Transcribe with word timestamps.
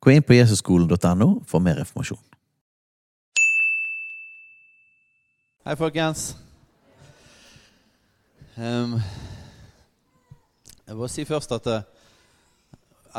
Gå 0.00 0.10
inn 0.14 0.22
på 0.22 0.36
jesusskolen.no 0.36 1.28
for 1.46 1.62
mer 1.62 1.80
informasjon. 1.82 2.20
Hei, 5.66 5.74
folkens. 5.76 6.36
Um, 8.56 8.94
jeg 10.86 10.94
vil 10.94 11.00
bare 11.02 11.12
si 11.12 11.24
først 11.26 11.52
at 11.54 11.66
eh, 11.70 11.82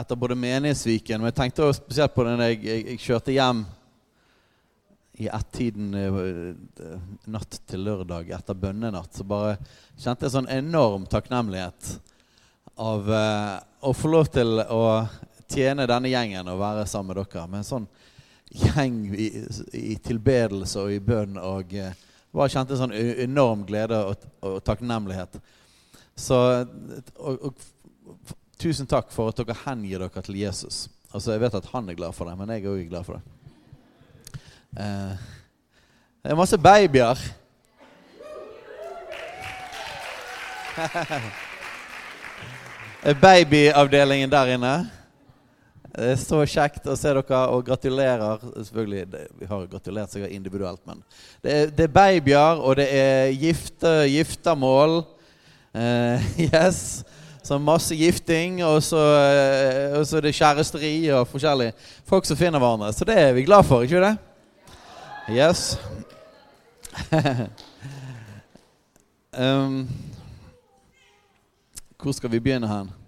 etter 0.02 0.18
både 0.20 0.36
menighetsviken 0.36 1.22
Men 1.22 1.30
jeg 1.30 1.36
tenkte 1.38 1.64
også 1.64 1.80
spesielt 1.80 2.12
på 2.12 2.26
den 2.28 2.42
jeg, 2.44 2.58
jeg, 2.66 2.82
jeg 2.90 3.04
kjørte 3.06 3.36
hjem 3.36 3.62
i 5.20 5.30
ett-tiden 5.36 5.94
eh, 6.00 6.90
natt 7.28 7.60
til 7.68 7.84
lørdag 7.84 8.32
etter 8.40 8.56
bønnenatt. 8.56 9.12
Så 9.14 9.28
bare 9.28 9.58
kjente 10.00 10.26
jeg 10.26 10.36
sånn 10.38 10.52
enorm 10.52 11.08
takknemlighet 11.12 11.98
av 12.80 13.10
uh, 13.12 13.58
å 13.84 13.92
få 13.92 14.12
lov 14.14 14.30
til 14.32 14.62
å 14.64 14.84
tjene 15.50 15.88
denne 15.90 16.12
gjengen 16.12 16.50
og 16.52 16.62
være 16.62 16.86
sammen 16.90 17.14
med 17.14 17.24
dere. 17.24 17.48
Med 17.50 17.62
en 17.62 17.68
sånn 17.68 17.88
gjeng 18.50 19.00
i, 19.14 19.28
i 19.74 19.96
tilbedelse 20.04 20.82
og 20.82 20.94
i 20.94 21.02
bønn. 21.04 21.38
Og 21.42 21.74
eh, 21.78 21.94
bare 22.36 22.52
kjente 22.54 22.76
en 22.76 22.82
sånn 22.84 22.98
e- 22.98 23.18
enorm 23.26 23.66
glede 23.68 23.98
og, 24.12 24.16
og 24.46 24.60
takknemlighet. 24.66 25.34
Så 26.20 26.38
og, 27.16 27.50
og, 27.50 27.54
tusen 28.60 28.88
takk 28.90 29.08
for 29.16 29.32
at 29.32 29.38
dere 29.40 29.62
hengir 29.66 30.00
dere 30.04 30.22
til 30.26 30.40
Jesus. 30.42 30.76
Altså 31.14 31.32
Jeg 31.34 31.42
vet 31.46 31.58
at 31.58 31.72
han 31.74 31.90
er 31.90 31.98
glad 31.98 32.14
for 32.14 32.24
det, 32.30 32.36
men 32.38 32.50
jeg 32.54 32.64
er 32.64 32.74
òg 32.74 32.90
glad 32.90 33.04
for 33.08 33.14
det. 33.18 33.24
Eh, 34.78 35.14
det 36.24 36.32
er 36.34 36.38
masse 36.38 36.58
babyer. 36.60 37.18
Babyavdelingen 43.22 44.32
der 44.32 44.46
inne. 44.56 44.76
Det 45.90 46.12
er 46.12 46.20
så 46.22 46.44
kjekt 46.46 46.86
å 46.86 46.94
se 46.98 47.10
dere, 47.10 47.38
og 47.50 47.64
gratulerer. 47.66 48.44
Selvfølgelig, 48.68 49.06
Vi 49.40 49.48
har 49.50 49.70
gratulert 49.72 50.12
seg 50.14 50.28
individuelt, 50.30 50.82
men 50.86 51.02
det 51.42 51.52
er, 51.54 51.72
det 51.74 51.88
er, 51.88 51.94
babyer, 51.94 52.62
og 52.62 52.76
det 52.78 52.88
er 52.94 53.32
gifte, 53.34 54.06
giftermål. 54.12 55.02
Uh, 55.74 56.22
yes. 56.54 57.04
Så 57.42 57.58
masse 57.58 57.96
gifting, 57.96 58.62
og 58.64 58.84
så, 58.86 59.02
uh, 59.02 59.98
og 60.00 60.06
så 60.06 60.22
det 60.22 60.36
kjæresteri 60.38 61.10
og 61.18 61.28
forskjellig. 61.32 61.72
Folk 62.06 62.30
som 62.30 62.38
finner 62.38 62.62
hverandre. 62.62 62.94
Så 62.94 63.08
det 63.10 63.18
er 63.18 63.34
vi 63.34 63.48
glad 63.50 63.66
for, 63.66 63.82
ikke 63.82 64.04
det? 64.06 64.16
Yes. 65.34 65.74
um, 69.34 69.90
hvor 71.98 72.14
skal 72.14 72.32
vi 72.32 72.40
begynne 72.40 72.70
hen? 72.70 72.99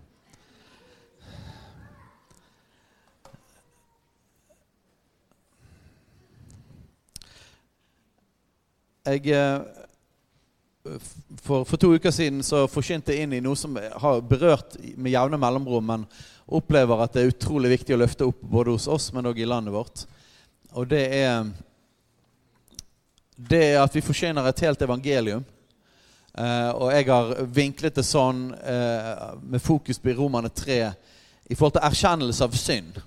Jeg 9.11 9.33
eh, 9.35 9.61
for, 11.41 11.63
for, 11.63 11.77
to 11.77 11.93
uker 11.93 12.13
siden 12.15 12.41
så 12.45 12.63
forsynte 12.71 13.13
jeg 13.13 13.25
inn 13.25 13.35
i 13.37 13.41
noe 13.43 13.57
som 13.59 13.75
har 13.75 14.21
berørt 14.25 14.77
med 14.95 15.13
jevne 15.13 15.37
mellomrom, 15.41 15.85
men 15.85 16.05
opplever 16.51 17.03
at 17.03 17.13
det 17.13 17.23
er 17.23 17.33
utrolig 17.33 17.73
viktig 17.75 17.95
å 17.95 17.99
løfte 18.01 18.27
opp 18.27 18.41
både 18.41 18.73
hos 18.75 18.87
oss, 18.91 19.11
men 19.13 19.29
òg 19.29 19.39
i 19.39 19.47
landet 19.47 19.75
vårt. 19.75 20.05
Og 20.73 20.87
det 20.89 21.03
er, 21.19 21.45
det 23.35 23.61
er 23.73 23.81
at 23.83 23.95
vi 23.95 24.03
forsyner 24.03 24.47
et 24.47 24.63
helt 24.65 24.81
evangelium. 24.81 25.45
Uh, 26.31 26.71
og 26.79 26.91
jeg 26.95 27.07
har 27.09 27.31
vinklet 27.51 27.97
det 27.99 28.07
sånn 28.07 28.45
uh, 28.55 29.33
med 29.43 29.59
fokus 29.59 29.99
på 29.99 30.13
Romane 30.15 30.47
3 30.55 30.77
i 31.51 31.57
forhold 31.59 31.75
til 31.75 31.87
erkjennelse 31.89 32.45
av 32.47 32.55
synd. 32.55 33.01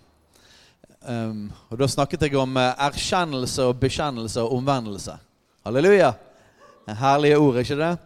Um, 1.05 1.47
og 1.73 1.79
Da 1.81 1.89
snakket 1.89 2.27
jeg 2.27 2.37
om 2.37 2.59
erkjennelse 2.61 3.71
og 3.71 3.81
bekjennelse 3.81 4.45
og 4.45 4.59
omvendelse. 4.59 5.17
Halleluja! 5.65 6.15
Herlige 6.87 7.39
ord, 7.39 7.57
ikke 7.57 7.77
det? 7.81 7.97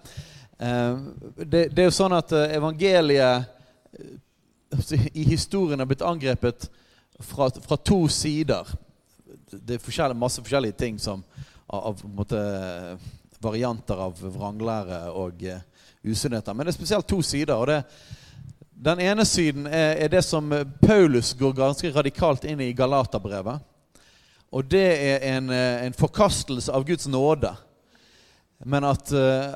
det? 1.42 1.62
Det 1.74 1.80
er 1.82 1.88
jo 1.88 1.94
sånn 1.96 2.12
at 2.14 2.30
evangeliet 2.54 3.50
i 5.10 5.24
historien 5.26 5.82
har 5.82 5.88
blitt 5.90 6.04
angrepet 6.06 6.68
fra, 7.18 7.48
fra 7.50 7.78
to 7.82 8.04
sider. 8.14 8.62
Det 9.50 9.74
er 9.74 9.82
forskjellige, 9.82 10.20
masse 10.22 10.38
forskjellige 10.38 10.78
ting 10.78 11.02
som 11.02 11.24
av, 11.66 11.98
måte, 12.06 12.38
varianter 13.42 14.04
av 14.06 14.22
vranglære 14.22 15.00
og 15.10 15.42
usunnheter. 16.06 16.54
Men 16.54 16.62
det 16.62 16.76
er 16.76 16.78
spesielt 16.78 17.10
to 17.10 17.18
sider. 17.26 17.56
og 17.58 17.66
det 17.72 17.82
den 18.78 19.02
ene 19.02 19.26
siden 19.26 19.66
er, 19.66 19.96
er, 19.98 20.14
det 20.14 20.22
som 20.22 20.46
Paulus 20.78 21.34
går 21.34 21.58
ganske 21.58 21.90
radikalt 21.90 22.46
inn 22.46 22.62
i 22.62 22.70
Galaterbrevet. 22.70 23.58
Og 24.50 24.64
det 24.64 24.84
er 24.84 25.24
en, 25.36 25.50
eh, 25.50 25.86
en, 25.86 25.96
forkastelse 25.96 26.72
av 26.72 26.86
Guds 26.88 27.06
nåde. 27.06 27.50
Men 28.64 28.84
at 28.88 29.12
uh, 29.12 29.54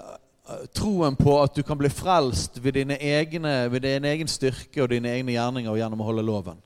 troen 0.76 1.16
på 1.16 1.38
at 1.42 1.56
du 1.56 1.62
kan 1.66 1.78
bli 1.80 1.88
frelst 1.90 2.60
ved, 2.62 2.76
egne, 2.76 3.54
ved 3.72 3.82
din 3.82 4.04
egen 4.04 4.28
styrke 4.28 4.84
og 4.84 4.92
dine 4.92 5.10
egne 5.10 5.34
gjerninger 5.34 5.78
gjennom 5.80 6.04
å 6.04 6.06
holde 6.06 6.26
loven. 6.26 6.60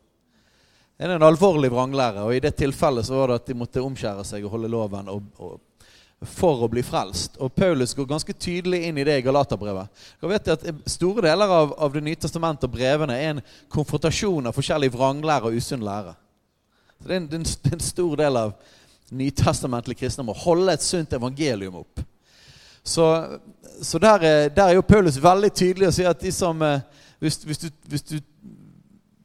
Det 0.96 1.06
er 1.06 1.14
en 1.14 1.24
alvorlig 1.24 1.70
vranglære, 1.72 2.24
og 2.24 2.34
i 2.34 2.42
det 2.44 2.54
tilfellet 2.56 3.06
så 3.06 3.16
var 3.16 3.30
det 3.30 3.38
at 3.40 3.48
de 3.48 3.56
måtte 3.56 3.84
omskjære 3.84 4.24
seg 4.24 4.44
og 4.44 4.54
holde 4.56 4.70
loven 4.72 5.08
og, 5.12 5.24
og 5.40 5.60
for 6.24 6.64
å 6.64 6.70
bli 6.72 6.82
frelst. 6.84 7.36
Og 7.44 7.52
Paulus 7.54 7.92
går 7.94 8.08
ganske 8.08 8.32
tydelig 8.32 8.82
inn 8.88 8.98
i 8.98 9.04
det 9.04 9.18
i 9.20 9.24
Galaterbrevet. 9.24 10.04
Dere 10.20 10.32
vet 10.32 10.52
at 10.54 10.64
Store 10.88 11.26
deler 11.28 11.52
av, 11.52 11.74
av 11.76 11.92
Det 11.92 12.02
nye 12.04 12.20
testamentet 12.20 12.68
og 12.68 12.76
brevene 12.76 13.16
er 13.16 13.34
en 13.34 13.42
konfrontasjon 13.72 14.48
av 14.48 14.56
forskjellig 14.56 14.92
vranglære 14.94 15.50
og 15.50 15.60
usunn 15.60 15.84
lære. 15.84 16.16
Så 17.00 17.08
det 17.08 17.14
er, 17.14 17.20
en, 17.20 17.28
det 17.30 17.70
er 17.72 17.76
en 17.76 17.84
stor 17.84 18.16
del 18.18 18.38
av 18.40 18.54
nytestamentlig 19.14 19.98
kristendom 20.00 20.32
å 20.34 20.40
holde 20.40 20.74
et 20.74 20.84
sunt 20.84 21.12
evangelium 21.14 21.80
opp. 21.82 22.02
Så, 22.86 23.04
så 23.82 23.98
der, 23.98 24.48
der, 24.48 24.64
er 24.68 24.78
jo 24.78 24.86
Paulus 24.86 25.18
veldig 25.22 25.50
tydelig 25.54 25.88
og 25.90 25.94
sier 25.96 26.10
at 26.10 26.22
de 26.22 26.32
som, 26.34 26.60
eh, 26.62 26.82
hvis, 27.22 27.40
hvis, 27.42 27.58
du, 27.64 27.68
hvis, 27.90 28.02
du, 28.02 28.18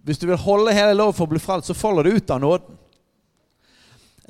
hvis 0.04 0.22
du 0.22 0.28
vil 0.30 0.40
holde 0.42 0.74
hele 0.74 0.96
loven 0.98 1.18
for 1.18 1.30
å 1.30 1.34
bli 1.34 1.42
frelst, 1.42 1.70
så 1.70 1.78
faller 1.78 2.08
du 2.08 2.18
ut 2.18 2.34
av 2.34 2.42
nåden. 2.42 2.80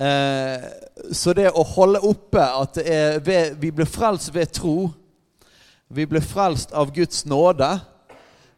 Eh, 0.01 0.67
så 1.15 1.35
det 1.35 1.49
å 1.51 1.63
holde 1.75 2.03
oppe 2.07 2.43
at 2.43 2.79
ved, 3.23 3.55
vi 3.59 3.71
blir 3.75 3.89
frelst 3.89 4.31
ved 4.33 4.49
tro 4.55 4.89
Vi 5.91 6.05
blir 6.07 6.23
frelst 6.23 6.71
av 6.71 6.93
Guds 6.95 7.25
nåde, 7.27 7.67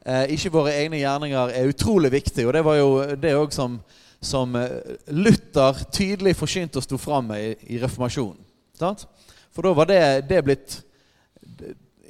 eh, 0.06 0.36
ikke 0.36 0.52
våre 0.54 0.76
egne 0.78 1.00
gjerninger, 1.02 1.50
er 1.50 1.70
utrolig 1.72 2.12
viktig. 2.14 2.46
Og 2.46 2.54
det 2.54 2.62
var 2.66 2.78
jo 2.78 2.90
det 3.18 3.32
òg 3.34 3.56
som, 3.56 3.80
som, 4.24 4.56
eh, 4.56 4.96
Luther 5.08 5.84
tydelig 5.92 6.36
forsynte 6.40 6.80
og 6.80 6.86
sto 6.86 6.98
fram 6.98 7.30
med 7.32 7.64
i, 7.68 7.78
reformasjonen. 7.82 8.40
Sant? 8.80 9.06
For 9.54 9.66
da 9.66 9.74
var 9.78 9.90
det, 9.92 10.28
det 10.30 10.42
blitt 10.44 10.80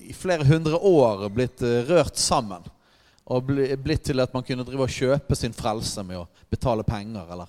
i 0.03 0.13
flere 0.16 0.46
hundre 0.47 0.78
år 0.78 1.28
blitt 1.34 1.62
eh, 1.62 1.84
rørt 1.90 2.18
sammen. 2.18 2.63
Og 3.34 3.47
blitt 3.47 4.03
til 4.09 4.20
at 4.20 4.34
man 4.35 4.43
kunne 4.43 4.66
drive 4.67 4.84
og 4.84 4.91
kjøpe 4.91 5.35
sin 5.40 5.53
frelse 5.55 6.03
med 6.03 6.20
å 6.20 6.28
betale 6.52 6.84
penger. 6.84 7.28
eller 7.32 7.47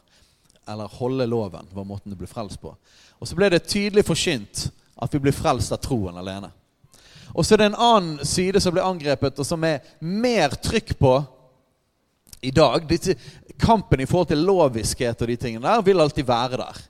eller 0.66 0.88
holde 0.88 1.26
loven, 1.26 1.66
var 1.72 1.84
måten 1.84 2.12
du 2.12 2.16
ble 2.16 2.28
frelst 2.28 2.60
på. 2.60 2.74
Og 3.18 3.28
så 3.28 3.36
ble 3.36 3.50
det 3.52 3.66
tydelig 3.68 4.04
forkynt 4.06 4.68
at 4.96 5.14
vi 5.14 5.20
blir 5.20 5.36
frelst 5.36 5.74
av 5.74 5.82
troen 5.84 6.16
alene. 6.16 6.50
Og 7.34 7.44
så 7.44 7.54
er 7.54 7.64
det 7.64 7.70
en 7.72 7.82
annen 7.86 8.26
side 8.26 8.60
som 8.62 8.74
ble 8.74 8.84
angrepet, 8.84 9.38
og 9.38 9.46
som 9.46 9.64
er 9.66 9.82
mer 10.00 10.54
trykk 10.62 10.94
på 11.00 11.14
i 12.44 12.52
dag. 12.54 12.86
Kampen 13.60 14.02
i 14.02 14.06
forhold 14.06 14.32
til 14.32 14.44
loviskhet 14.44 15.22
og 15.22 15.30
de 15.30 15.36
tingene 15.40 15.68
der 15.68 15.84
vil 15.86 16.02
alltid 16.02 16.26
være 16.28 16.60
der. 16.60 16.82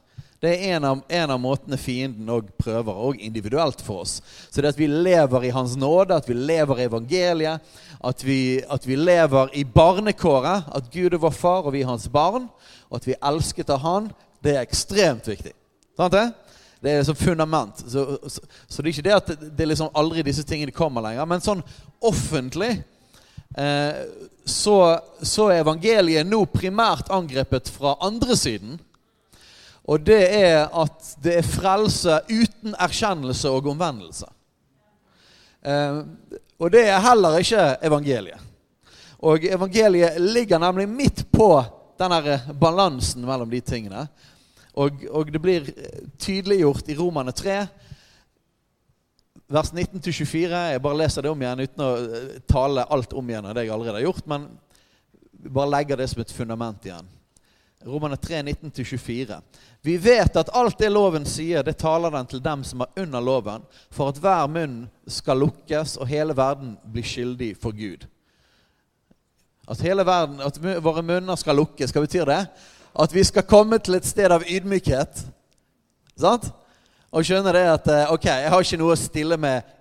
Det 0.44 0.50
er 0.52 0.76
en 0.76 0.84
av, 0.84 0.98
en 1.08 1.30
av 1.32 1.38
måtene 1.40 1.78
fienden 1.80 2.28
òg 2.28 2.50
prøver, 2.60 2.92
og 2.92 3.20
individuelt 3.22 3.80
for 3.80 4.02
oss. 4.02 4.18
Så 4.52 4.60
det 4.60 4.74
at 4.74 4.80
vi 4.80 4.90
lever 4.90 5.46
i 5.48 5.52
Hans 5.54 5.72
nåde, 5.80 6.18
at 6.18 6.28
vi 6.28 6.36
lever 6.36 6.82
i 6.82 6.88
evangeliet, 6.90 7.70
at 8.04 8.24
vi, 8.26 8.60
at 8.60 8.84
vi 8.84 8.98
lever 8.98 9.54
i 9.56 9.64
barnekåret, 9.64 10.68
at 10.68 10.90
Gud 10.92 11.16
er 11.16 11.22
vår 11.22 11.32
far, 11.32 11.64
og 11.64 11.72
vi 11.72 11.80
er 11.80 11.88
hans 11.88 12.08
barn, 12.12 12.50
og 12.90 12.98
at 13.00 13.06
vi 13.08 13.14
er 13.14 13.22
elsket 13.30 13.72
av 13.72 13.80
Han, 13.86 14.10
det 14.44 14.58
er 14.58 14.66
ekstremt 14.66 15.28
viktig. 15.28 15.54
Sant 15.96 16.12
det? 16.12 16.26
Det 16.84 16.92
er 16.92 17.00
liksom 17.00 17.16
fundament. 17.16 17.80
Så, 17.80 18.04
så, 18.28 18.42
så, 18.68 18.82
det 18.82 18.90
er 18.90 18.92
ikke 18.92 19.06
det 19.06 19.16
at 19.16 19.28
det 19.32 19.52
det 19.56 19.68
liksom 19.70 19.94
aldri 19.96 20.26
disse 20.26 20.44
tingene 20.44 20.74
kommer 20.76 21.06
lenger. 21.06 21.24
Men 21.24 21.40
sånn 21.40 21.64
offentlig 22.04 22.74
eh, 23.56 24.04
så, 24.44 24.98
så 25.22 25.48
er 25.48 25.62
evangeliet 25.62 26.28
nå 26.28 26.44
primært 26.52 27.08
angrepet 27.12 27.70
fra 27.72 27.94
andre 28.04 28.36
siden. 28.36 28.76
Og 29.84 30.00
det 30.04 30.22
er 30.36 30.66
at 30.68 31.12
det 31.24 31.38
er 31.38 31.48
frelse 31.48 32.20
uten 32.30 32.76
erkjennelse 32.80 33.52
og 33.52 33.68
omvendelse. 33.72 34.28
Eh, 35.64 36.00
og 36.60 36.72
det 36.72 36.86
er 36.88 37.04
heller 37.04 37.40
ikke 37.40 37.64
evangeliet. 37.84 38.50
Og 39.24 39.44
evangeliet 39.44 40.20
ligger 40.20 40.60
nemlig 40.60 40.88
midt 40.88 41.24
på 41.32 41.48
denne 42.00 42.38
balansen 42.60 43.24
mellom 43.24 43.50
de 43.50 43.60
tingene. 43.64 44.06
Og, 44.74 45.04
og 45.10 45.30
det 45.32 45.40
blir 45.40 45.68
tydeliggjort 46.18 46.88
i 46.90 46.96
Romane 46.98 47.32
3, 47.32 47.62
vers 49.48 49.72
19-24. 49.72 50.60
Jeg 50.72 50.82
bare 50.82 50.98
leser 50.98 51.24
det 51.24 51.32
om 51.32 51.42
igjen 51.42 51.64
uten 51.64 51.84
å 51.84 51.90
eh, 51.98 52.30
tale 52.48 52.86
alt 52.90 53.12
om 53.16 53.28
igjen 53.30 53.48
av 53.48 53.56
det 53.56 53.66
jeg 53.66 53.74
allerede 53.74 54.00
har 54.00 54.06
gjort. 54.08 54.26
Men 54.30 54.48
bare 55.44 55.72
legger 55.76 56.00
det 56.00 56.08
som 56.12 56.22
et 56.24 56.32
fundament 56.32 56.88
igjen. 56.88 57.10
Romane 57.84 58.16
3, 58.16 58.40
19-24. 58.42 59.40
Vi 59.84 59.98
vet 60.00 60.36
at 60.40 60.50
alt 60.56 60.78
det 60.80 60.88
loven 60.88 61.26
sier, 61.28 61.60
det 61.62 61.76
taler 61.76 62.14
den 62.14 62.30
til 62.30 62.40
dem 62.40 62.62
som 62.64 62.80
er 62.80 63.02
under 63.02 63.20
loven, 63.20 63.66
for 63.92 64.08
at 64.08 64.20
hver 64.24 64.46
munn 64.48 64.78
skal 65.04 65.42
lukkes 65.44 65.98
og 66.00 66.08
hele 66.08 66.32
verden 66.36 66.78
blir 66.88 67.04
skyldig 67.04 67.50
for 67.60 67.76
Gud. 67.76 68.06
At 69.68 69.84
hele 69.84 70.06
verden, 70.06 70.40
at 70.40 70.56
våre 70.84 71.04
munner 71.04 71.36
skal 71.40 71.60
lukkes. 71.60 71.92
Hva 71.92 72.04
betyr 72.04 72.28
det? 72.28 72.40
At 73.00 73.14
vi 73.14 73.24
skal 73.24 73.44
komme 73.48 73.78
til 73.80 73.98
et 73.98 74.08
sted 74.08 74.32
av 74.32 74.44
ydmykhet. 74.48 75.24
Sant? 76.20 76.48
Og 77.14 77.26
skjønner 77.26 77.54
det 77.54 77.64
at 77.70 77.90
eh, 77.92 78.12
ok, 78.12 78.26
jeg 78.26 78.50
har 78.50 78.64
ikke 78.66 78.80
noe 78.80 78.94
å 78.96 78.98
stille 78.98 79.38
med 79.38 79.74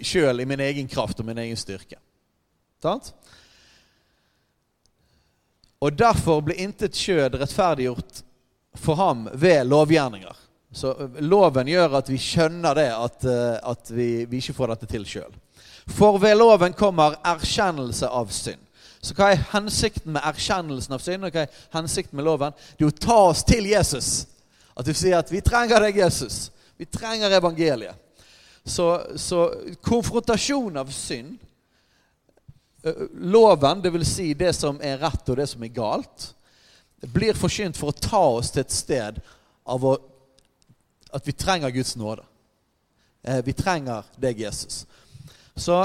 sjøl 0.00 0.40
i 0.40 0.46
min 0.48 0.62
egen 0.64 0.88
kraft 0.88 1.20
og 1.20 1.26
min 1.28 1.40
egen 1.42 1.58
styrke. 1.58 1.98
Sant? 2.82 3.10
Og 5.78 5.94
derfor 5.94 6.40
blir 6.46 6.58
intet 6.62 6.96
skjød 6.96 7.36
rettferdiggjort 7.38 8.22
for 8.78 8.98
ham 8.98 9.26
ved 9.32 9.66
lovgjerninger. 9.68 10.40
Så 10.72 10.94
eh, 10.94 11.20
loven 11.20 11.68
gjør 11.68 11.98
at 12.00 12.08
vi 12.08 12.20
skjønner 12.22 12.80
det, 12.80 12.88
at, 12.96 13.28
eh, 13.28 13.58
at 13.62 13.92
vi, 13.92 14.08
vi 14.30 14.40
ikke 14.40 14.56
får 14.56 14.74
dette 14.74 14.90
til 14.94 15.04
sjøl. 15.08 15.36
For 15.88 16.16
ved 16.20 16.36
loven 16.40 16.72
kommer 16.76 17.20
erkjennelse 17.28 18.08
av 18.08 18.32
synd. 18.32 18.64
Så 19.04 19.14
hva 19.14 19.30
er 19.30 19.44
hensikten 19.52 20.16
med 20.16 20.24
erkjennelsen 20.26 20.96
av 20.96 21.04
synd? 21.04 21.28
Og 21.28 21.36
hva 21.36 21.44
er 21.44 21.62
hensikten 21.76 22.18
med 22.18 22.26
loven? 22.26 22.56
Det 22.76 22.86
er 22.86 22.90
å 22.90 23.00
ta 23.04 23.20
oss 23.28 23.44
til 23.46 23.68
Jesus. 23.68 24.26
At 24.78 24.86
du 24.86 24.94
sier 24.94 25.18
at 25.18 25.30
'vi 25.30 25.40
trenger 25.40 25.80
deg, 25.80 25.96
Jesus'. 25.98 26.50
Vi 26.78 26.84
trenger 26.86 27.30
evangeliet. 27.30 27.94
Så, 28.64 29.16
så 29.16 29.48
konfrontasjon 29.82 30.76
av 30.76 30.90
synd 30.92 31.38
Loven, 33.12 33.82
dvs. 33.82 34.08
Si 34.14 34.34
det 34.34 34.52
som 34.54 34.78
er 34.80 35.00
rett 35.02 35.28
og 35.28 35.36
det 35.36 35.48
som 35.50 35.62
er 35.66 35.74
galt, 35.74 36.28
blir 37.14 37.36
forkynt 37.38 37.78
for 37.78 37.90
å 37.90 37.98
ta 37.98 38.20
oss 38.38 38.52
til 38.54 38.62
et 38.62 38.74
sted 38.74 39.18
av 39.68 39.84
å, 39.84 39.96
at 41.14 41.26
vi 41.26 41.34
trenger 41.34 41.74
Guds 41.74 41.96
nåde. 41.98 42.24
Eh, 43.22 43.42
vi 43.44 43.52
trenger 43.52 44.06
deg, 44.16 44.44
Jesus. 44.46 44.84
Så 45.58 45.80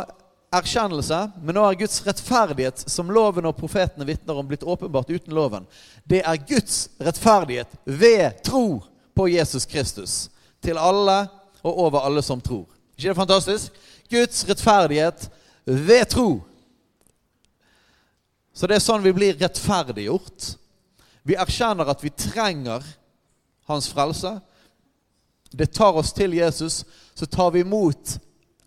erkjennelse, 0.53 1.19
men 1.41 1.57
nå 1.57 1.63
er 1.65 1.77
Guds 1.79 2.01
rettferdighet, 2.05 2.83
som 2.89 3.11
loven 3.13 3.47
og 3.49 3.57
profetene 3.57 4.07
vitner 4.07 4.37
om, 4.37 4.47
blitt 4.47 4.63
åpenbart 4.63 5.11
uten 5.11 5.33
loven. 5.35 5.67
Det 6.05 6.21
er 6.21 6.41
Guds 6.47 6.87
rettferdighet 7.01 7.73
ved 7.85 8.41
tro 8.45 8.83
på 9.15 9.27
Jesus 9.33 9.65
Kristus. 9.69 10.29
Til 10.63 10.79
alle 10.79 11.25
og 11.63 11.79
over 11.87 12.05
alle 12.05 12.21
som 12.23 12.41
tror. 12.41 12.67
ikke 12.97 13.09
det 13.09 13.15
fantastisk? 13.15 13.71
Guds 14.09 14.45
rettferdighet 14.49 15.29
ved 15.65 16.05
tro. 16.09 16.41
Så 18.53 18.67
det 18.67 18.77
er 18.77 18.85
sånn 18.85 19.03
vi 19.03 19.13
blir 19.15 19.39
rettferdiggjort. 19.41 20.53
Vi 21.23 21.37
erkjenner 21.39 21.89
at 21.89 22.03
vi 22.03 22.11
trenger 22.13 22.85
hans 23.67 23.89
frelse. 23.89 24.37
Det 25.51 25.71
tar 25.73 25.97
oss 25.97 26.13
til 26.13 26.33
Jesus, 26.33 26.83
så 27.13 27.25
tar 27.25 27.51
vi 27.51 27.63
imot 27.63 28.17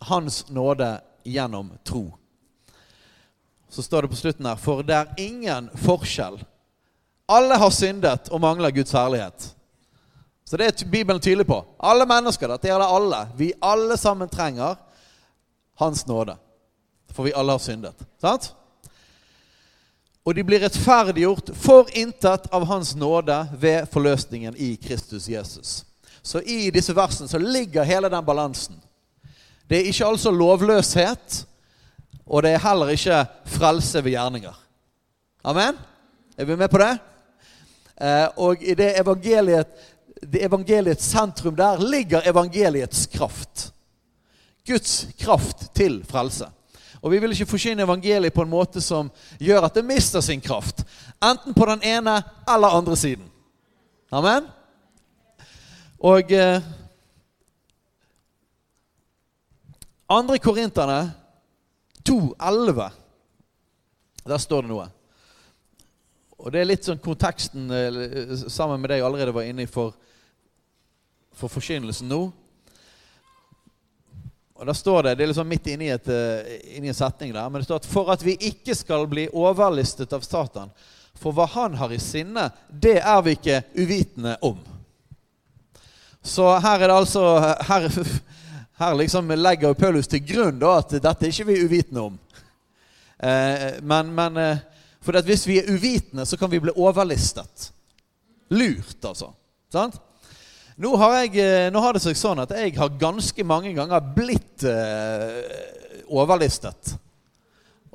hans 0.07 0.45
nåde 0.49 0.97
gjennom 1.27 1.71
tro. 1.83 2.13
Så 3.69 3.83
står 3.83 4.01
det 4.01 4.07
på 4.07 4.15
slutten 4.15 4.45
her 4.45 4.55
For 4.55 4.83
det 4.83 4.95
er 4.95 5.13
ingen 5.17 5.69
forskjell. 5.83 6.39
Alle 7.27 7.59
har 7.59 7.71
syndet 7.75 8.29
og 8.31 8.41
mangler 8.41 8.71
Guds 8.71 8.91
herlighet. 8.95 9.53
Så 10.47 10.57
det 10.57 10.67
er 10.67 10.85
Bibelen 10.87 11.21
tydelig 11.21 11.47
på. 11.47 11.59
Alle 11.79 12.05
mennesker. 12.07 12.47
Dette 12.47 12.69
gjelder 12.69 12.93
alle. 12.95 13.25
Vi 13.35 13.51
alle 13.61 13.97
sammen 13.97 14.29
trenger 14.29 14.77
Hans 15.75 16.07
nåde. 16.07 16.37
For 17.11 17.23
vi 17.23 17.33
alle 17.35 17.51
har 17.51 17.59
syndet. 17.59 17.99
Sant? 18.21 18.53
Og 20.27 20.35
de 20.35 20.43
blir 20.43 20.63
rettferdiggjort 20.63 21.51
for 21.55 21.91
intet 21.95 22.47
av 22.51 22.65
Hans 22.67 22.95
nåde 22.95 23.35
ved 23.59 23.91
forløsningen 23.91 24.55
i 24.55 24.75
Kristus 24.75 25.27
Jesus. 25.29 25.85
Så 26.21 26.41
i 26.41 26.71
disse 26.71 26.95
versene 26.95 27.29
så 27.31 27.39
ligger 27.39 27.87
hele 27.87 28.09
den 28.09 28.25
balansen. 28.25 28.75
Det 29.69 29.77
er 29.77 29.89
ikke 29.89 30.05
altså 30.05 30.31
lovløshet, 30.31 31.43
og 32.25 32.43
det 32.43 32.51
er 32.51 32.63
heller 32.63 32.93
ikke 32.95 33.25
frelse 33.45 34.03
ved 34.03 34.11
gjerninger. 34.11 34.55
Amen? 35.43 35.77
Er 36.37 36.45
vi 36.45 36.55
med 36.55 36.69
på 36.69 36.77
det? 36.77 36.97
Eh, 38.01 38.27
og 38.37 38.61
i 38.61 38.73
det 38.73 38.93
evangeliet, 38.99 39.67
det 40.21 40.43
evangeliets 40.45 41.05
sentrum 41.05 41.55
der 41.55 41.79
ligger 41.81 42.21
evangeliets 42.25 43.05
kraft. 43.13 43.71
Guds 44.67 45.07
kraft 45.19 45.75
til 45.75 46.05
frelse. 46.05 46.47
Og 47.01 47.11
vi 47.11 47.19
vil 47.19 47.31
ikke 47.31 47.45
forsyne 47.45 47.83
evangeliet 47.83 48.33
på 48.33 48.41
en 48.41 48.49
måte 48.49 48.81
som 48.81 49.11
gjør 49.39 49.67
at 49.67 49.75
det 49.75 49.85
mister 49.85 50.21
sin 50.21 50.41
kraft. 50.41 50.83
Enten 51.23 51.53
på 51.53 51.65
den 51.65 51.83
ene 51.83 52.21
eller 52.55 52.67
andre 52.67 52.95
siden. 52.97 53.23
Amen? 54.11 54.47
Og 55.99 56.31
eh, 56.31 56.61
Andre 60.07 60.39
Korinterne 60.39 61.11
2,11. 62.03 62.91
Der 64.23 64.37
står 64.37 64.61
det 64.63 64.71
noe. 64.71 64.85
Og 66.37 66.53
det 66.53 66.61
er 66.61 66.69
litt 66.69 66.87
sånn 66.87 67.01
konteksten 67.03 67.71
eh, 67.73 68.35
sammen 68.47 68.79
med 68.79 68.91
det 68.91 69.01
jeg 69.01 69.07
allerede 69.07 69.33
var 69.35 69.47
inne 69.49 69.65
i 69.65 69.71
for, 69.71 69.95
for 71.35 71.51
forkynnelsen 71.51 72.07
nå. 72.07 72.21
Og 74.57 74.65
der 74.65 74.77
står 74.77 75.03
det, 75.03 75.15
Det 75.15 75.25
er 75.25 75.31
liksom 75.33 75.51
midt 75.51 75.67
eh, 75.67 76.53
inni 76.77 76.87
en 76.87 76.97
setning 76.97 77.33
der, 77.33 77.49
men 77.49 77.59
det 77.59 77.67
står 77.67 77.83
at 77.83 77.89
for 77.91 78.13
at 78.13 78.23
vi 78.23 78.37
ikke 78.47 78.75
skal 78.75 79.09
bli 79.11 79.27
overlistet 79.33 80.13
av 80.15 80.23
Satan, 80.23 80.71
for 81.19 81.35
hva 81.35 81.49
han 81.51 81.75
har 81.75 81.91
i 81.91 81.99
sinne, 81.99 82.47
det 82.69 82.99
er 83.01 83.21
vi 83.25 83.35
ikke 83.35 83.61
uvitende 83.75 84.37
om. 84.41 84.57
Så 86.23 86.47
her 86.63 86.79
er 86.79 86.87
det 86.87 86.95
altså 86.95 87.23
her, 87.67 87.91
her 88.77 88.97
liksom 88.97 89.31
legger 89.35 89.73
Paulus 89.73 90.07
til 90.07 90.23
grunn 90.25 90.59
da, 90.61 90.77
at 90.81 90.97
dette 91.01 91.25
er 91.25 91.33
ikke 91.33 91.47
vi 91.49 91.61
uvitende 91.65 92.01
om. 92.11 92.17
Eh, 93.17 93.79
men, 93.81 94.11
men 94.13 94.37
eh, 94.37 94.65
for 95.01 95.17
hvis 95.25 95.47
vi 95.47 95.57
er 95.61 95.71
uvitende, 95.71 96.25
så 96.25 96.37
kan 96.37 96.51
vi 96.51 96.59
bli 96.61 96.75
overlistet. 96.75 97.71
Lurt, 98.49 98.99
altså. 99.03 99.31
Sant? 99.73 99.97
Nå 100.77 100.91
har, 101.01 101.15
jeg, 101.23 101.39
eh, 101.41 101.71
nå 101.73 101.81
har 101.81 101.97
det 101.97 102.03
seg 102.03 102.19
sånn 102.19 102.43
at 102.43 102.53
jeg 102.53 102.75
har 102.77 102.99
ganske 103.01 103.45
mange 103.47 103.73
ganger 103.73 104.13
blitt 104.13 104.65
eh, 104.69 105.41
overlistet. 106.13 106.93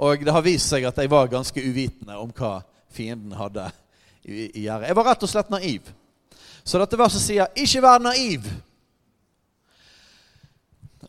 Og 0.03 0.25
det 0.25 0.35
har 0.35 0.43
vist 0.43 0.73
seg 0.73 0.89
at 0.89 0.99
jeg 0.99 1.11
var 1.13 1.31
ganske 1.31 1.63
uvitende 1.63 2.19
om 2.19 2.33
hva 2.35 2.57
fienden 2.93 3.37
hadde 3.39 3.69
i 4.27 4.65
gjerdet. 4.65 4.89
Jeg 4.91 4.99
var 4.99 5.09
rett 5.13 5.23
og 5.23 5.31
slett 5.31 5.53
naiv. 5.53 5.93
Så 6.65 6.79
dette 6.79 6.99
verset 6.99 7.23
sier 7.23 7.49
'ikke 7.55 7.83
vær 7.83 8.03
naiv'. 8.03 8.51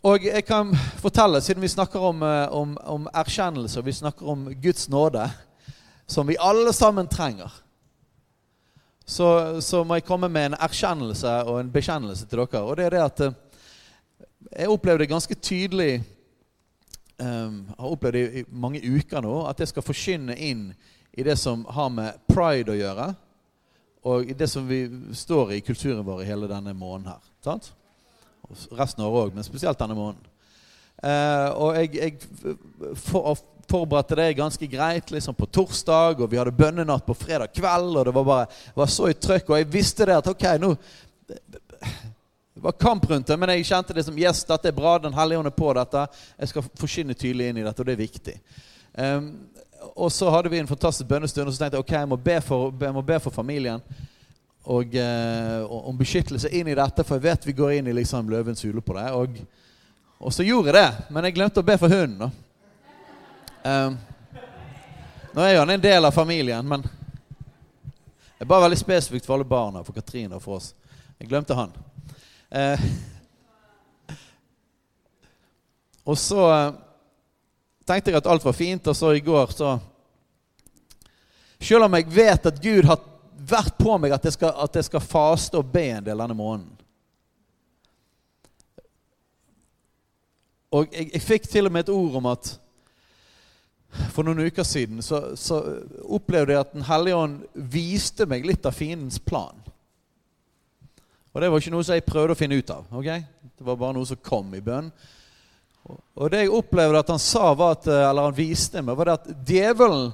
Og 0.03 0.25
jeg 0.27 0.43
kan 0.43 0.73
fortelle, 0.99 1.39
siden 1.41 1.63
vi 1.63 1.67
snakker 1.71 1.99
om, 2.03 2.23
eh, 2.27 2.51
om, 2.51 2.77
om 2.83 3.05
erkjennelse, 3.13 3.79
og 3.79 3.85
vi 3.85 3.91
snakker 3.95 4.27
om 4.27 4.49
Guds 4.61 4.89
nåde, 4.89 5.29
som 6.07 6.27
vi 6.27 6.35
alle 6.39 6.73
sammen 6.73 7.07
trenger, 7.07 7.51
så, 9.05 9.61
så, 9.61 9.83
må 9.83 9.95
jeg 9.95 10.03
komme 10.03 10.27
med 10.27 10.49
en 10.49 10.57
erkjennelse 10.59 11.31
og 11.47 11.59
en 11.59 11.71
bekjennelse 11.71 12.27
til 12.27 12.41
dere. 12.41 12.61
Og 12.63 12.75
det 12.77 12.85
er 12.85 12.95
det 12.95 13.03
at 13.03 13.21
eh, 13.23 13.37
jeg 14.51 14.73
opplevde 14.73 15.07
ganske 15.07 15.35
tydelig 15.35 16.03
um, 17.17 17.61
har 17.77 17.87
opplevd 17.87 18.35
i 18.41 18.43
mange 18.51 18.81
uker 18.83 19.23
nå, 19.23 19.37
at 19.47 19.59
jeg 19.59 19.71
skal 19.71 19.85
forkynne 19.87 20.35
inn 20.35 20.65
i 21.15 21.23
det 21.23 21.37
som 21.39 21.63
har 21.71 21.87
med 21.95 22.19
pride 22.27 22.75
å 22.75 22.77
gjøre, 22.79 23.07
og 24.03 24.27
i 24.27 24.35
det 24.35 24.51
som 24.51 24.67
vi 24.67 24.81
står 25.15 25.55
i 25.55 25.63
kulturen 25.63 26.03
vår 26.03 26.25
i 26.25 26.27
hele 26.27 26.51
denne 26.51 26.75
måneden 26.75 27.13
her. 27.13 27.23
Sant? 27.43 27.71
Resten 28.77 29.03
av 29.03 29.13
året 29.13 29.31
òg, 29.31 29.35
men 29.37 29.45
spesielt 29.47 29.79
denne 29.79 29.97
måneden. 29.97 30.29
Eh, 31.03 31.49
og 31.59 31.75
jeg, 31.75 31.89
jeg 31.97 32.95
for, 32.95 33.35
forberedte 33.69 34.17
det 34.19 34.29
ganske 34.37 34.67
greit 34.67 35.11
liksom 35.11 35.35
på 35.35 35.45
torsdag, 35.45 36.21
og 36.21 36.31
vi 36.31 36.39
hadde 36.39 36.55
bønnenatt 36.55 37.05
på 37.05 37.15
fredag 37.17 37.53
kveld, 37.55 37.97
og 37.97 38.05
det 38.07 38.15
var 38.15 38.27
bare 38.27 38.75
var 38.75 38.91
så 38.91 39.09
i 39.11 39.17
trøkk. 39.17 39.49
Og 39.49 39.59
jeg 39.59 39.71
visste 39.73 40.07
det 40.09 40.19
at 40.19 40.31
ok, 40.31 40.47
nå 40.61 40.75
Det 42.53 42.61
var 42.61 42.71
kamp 42.71 43.09
rundt 43.09 43.27
det, 43.27 43.35
men 43.39 43.49
jeg 43.49 43.65
kjente 43.65 43.95
det 43.97 44.03
som 44.05 44.17
yes, 44.17 44.43
dette 44.47 44.69
er 44.69 44.75
bra. 44.77 44.99
Den 45.01 45.15
hellige 45.17 45.39
ånd 45.39 45.49
er 45.49 45.55
på 45.57 45.71
dette. 45.73 46.03
Jeg 46.37 46.51
skal 46.51 46.67
forsyne 46.79 47.15
tydelig 47.17 47.47
inn 47.49 47.57
i 47.59 47.65
dette, 47.65 47.81
og 47.81 47.89
det 47.89 47.95
er 47.95 47.99
viktig. 47.99 48.35
Um, 48.93 49.25
og 49.97 50.11
så 50.13 50.29
hadde 50.31 50.51
vi 50.53 50.59
en 50.61 50.69
fantastisk 50.69 51.09
bønnestund, 51.09 51.49
og 51.49 51.55
så 51.55 51.63
tenkte 51.63 51.79
jeg 51.79 51.83
ok, 51.83 51.93
jeg 51.97 52.11
må 52.11 52.19
be 52.29 52.37
for, 52.45 52.71
jeg 52.79 52.95
må 52.95 53.01
be 53.01 53.17
for 53.19 53.35
familien. 53.35 53.81
Og, 54.63 54.95
uh, 54.95 55.67
om 55.89 55.97
beskyttelse 55.99 56.47
inn 56.55 56.69
i 56.71 56.77
dette, 56.77 57.03
for 57.03 57.19
jeg 57.19 57.25
vet 57.25 57.47
vi 57.49 57.55
går 57.57 57.73
inn 57.77 57.89
i 57.91 57.95
liksom 57.97 58.29
løvens 58.31 58.63
hule 58.63 58.81
på 58.81 58.95
det. 58.95 59.09
Og, 59.11 59.37
og, 60.19 60.31
så 60.31 60.45
gjorde 60.47 60.71
jeg 60.71 60.77
det, 60.77 61.07
men 61.11 61.27
jeg 61.27 61.35
glemte 61.35 61.59
å 61.59 61.67
be 61.67 61.75
for 61.81 61.91
hunden. 61.91 62.31
Um, 63.63 63.97
nå 65.33 65.43
er 65.43 65.55
jo 65.55 65.63
han 65.63 65.73
en 65.75 65.83
del 65.83 66.07
av 66.07 66.15
familien, 66.15 66.67
men 66.67 66.83
det 68.43 68.45
er 68.45 68.51
bare 68.51 68.65
veldig 68.65 68.77
spesifikt 68.77 69.25
for 69.25 69.37
alle 69.37 69.47
barna, 69.47 69.81
for 69.83 69.95
Katrine 69.95 70.35
og 70.35 70.43
for 70.43 70.59
oss. 70.59 70.73
Jeg 71.19 71.29
glemte 71.31 71.55
han. 71.55 71.71
Eh, 72.53 72.81
og 76.03 76.17
så 76.19 76.41
eh, 76.51 76.73
tenkte 77.87 78.11
jeg 78.11 78.19
at 78.19 78.27
alt 78.27 78.43
var 78.43 78.57
fint, 78.57 78.89
og 78.91 78.97
så 78.99 79.13
i 79.15 79.23
går 79.23 79.55
så 79.55 79.77
Selv 81.63 81.87
om 81.87 81.93
jeg 81.95 82.09
vet 82.11 82.45
at 82.49 82.59
Gud 82.59 82.83
har 82.83 82.99
vært 83.49 83.75
på 83.79 83.97
meg 83.99 84.15
at 84.15 84.25
jeg 84.27 84.37
skal, 84.37 84.53
at 84.63 84.75
jeg 84.79 84.87
skal 84.87 85.03
faste 85.03 85.59
og 85.59 85.71
be 85.73 85.85
en 85.97 86.05
del 86.05 86.23
denne 86.23 86.37
måneden 86.37 86.71
Og 90.73 90.89
jeg, 90.89 91.11
jeg 91.13 91.21
fikk 91.21 91.49
til 91.49 91.69
og 91.69 91.73
med 91.73 91.85
et 91.85 91.93
ord 91.93 92.15
om 92.17 92.29
at 92.31 92.55
for 94.09 94.25
noen 94.25 94.47
uker 94.47 94.65
siden 94.65 95.03
så, 95.05 95.35
så 95.37 95.59
opplevde 96.01 96.55
jeg 96.55 96.63
at 96.63 96.71
Den 96.73 96.87
hellige 96.87 97.19
ånd 97.19 97.35
viste 97.53 98.25
meg 98.29 98.47
litt 98.47 98.65
av 98.65 98.73
fiendens 98.73 99.19
plan. 99.21 99.59
Og 101.33 101.41
det 101.41 101.49
var 101.49 101.61
ikke 101.61 101.73
noe 101.73 101.85
som 101.85 101.97
jeg 101.97 102.05
prøvde 102.07 102.33
å 102.33 102.37
finne 102.37 102.57
ut 102.57 102.73
av. 102.73 102.87
ok? 102.89 103.09
Det 103.53 103.67
var 103.67 103.77
bare 103.77 103.97
noe 103.97 104.09
som 104.09 104.21
kom 104.21 104.49
i 104.57 104.63
bønn. 104.65 104.89
Og 105.89 106.29
det 106.31 106.43
jeg 106.43 106.53
opplevde 106.53 107.01
at 107.01 107.11
han 107.11 107.21
sa, 107.21 107.51
var 107.57 107.77
at, 107.77 107.89
eller 107.89 108.29
han 108.29 108.37
viste 108.37 108.81
meg, 108.81 108.97
var 108.97 109.09
det 109.09 109.17
at 109.19 109.31
djevelen 109.49 110.13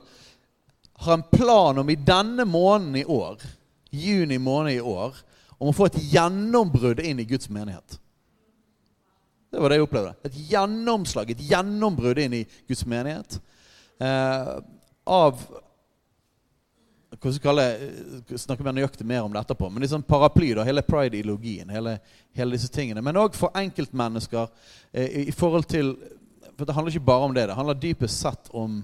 har 1.00 1.14
en 1.14 1.24
plan 1.32 1.78
om 1.78 1.90
i 1.90 1.96
denne 1.96 2.46
måneden 2.46 2.96
i 3.00 3.06
år, 3.06 3.42
juni 3.90 4.38
måned 4.38 4.74
i 4.74 4.82
år, 4.82 5.16
om 5.58 5.72
å 5.72 5.76
få 5.76 5.88
et 5.88 6.02
gjennombrudd 6.12 7.00
inn 7.00 7.22
i 7.24 7.28
Guds 7.28 7.50
menighet. 7.50 7.96
Det 9.50 9.62
var 9.62 9.72
det 9.72 9.80
jeg 9.80 9.86
opplevde. 9.88 10.12
Et 10.28 10.36
gjennomslag, 10.52 11.32
et 11.32 11.48
gjennombrudd 11.50 12.20
inn 12.22 12.36
i 12.42 12.44
Guds 12.68 12.84
menighet. 12.86 13.40
Eh, 14.00 14.52
av 15.10 15.40
hva 17.20 17.32
skal 17.34 17.64
jeg 17.64 18.38
snakke 18.44 18.64
mer 18.64 18.76
nøyaktig 18.78 19.08
mer 19.08 19.24
om 19.26 19.34
det 19.34 19.42
etterpå. 19.42 19.72
Men 19.72 19.84
liksom 19.84 20.04
paraply, 20.06 20.52
da, 20.56 20.68
hele 20.68 20.84
pride-ideologien, 20.86 21.72
hele, 21.74 21.98
hele, 22.38 22.56
disse 22.56 22.70
tingene. 22.72 23.02
Men 23.04 23.18
òg 23.20 23.40
for 23.40 23.56
enkeltmennesker 23.58 24.52
eh, 24.92 25.26
i 25.30 25.36
forhold 25.36 25.68
til 25.72 25.96
For 26.60 26.68
det 26.68 26.74
handler 26.76 26.92
ikke 26.92 27.08
bare 27.08 27.24
om 27.24 27.34
det. 27.34 27.46
Det 27.48 27.56
handler 27.56 27.78
dypest 27.80 28.20
sett 28.20 28.50
om 28.52 28.82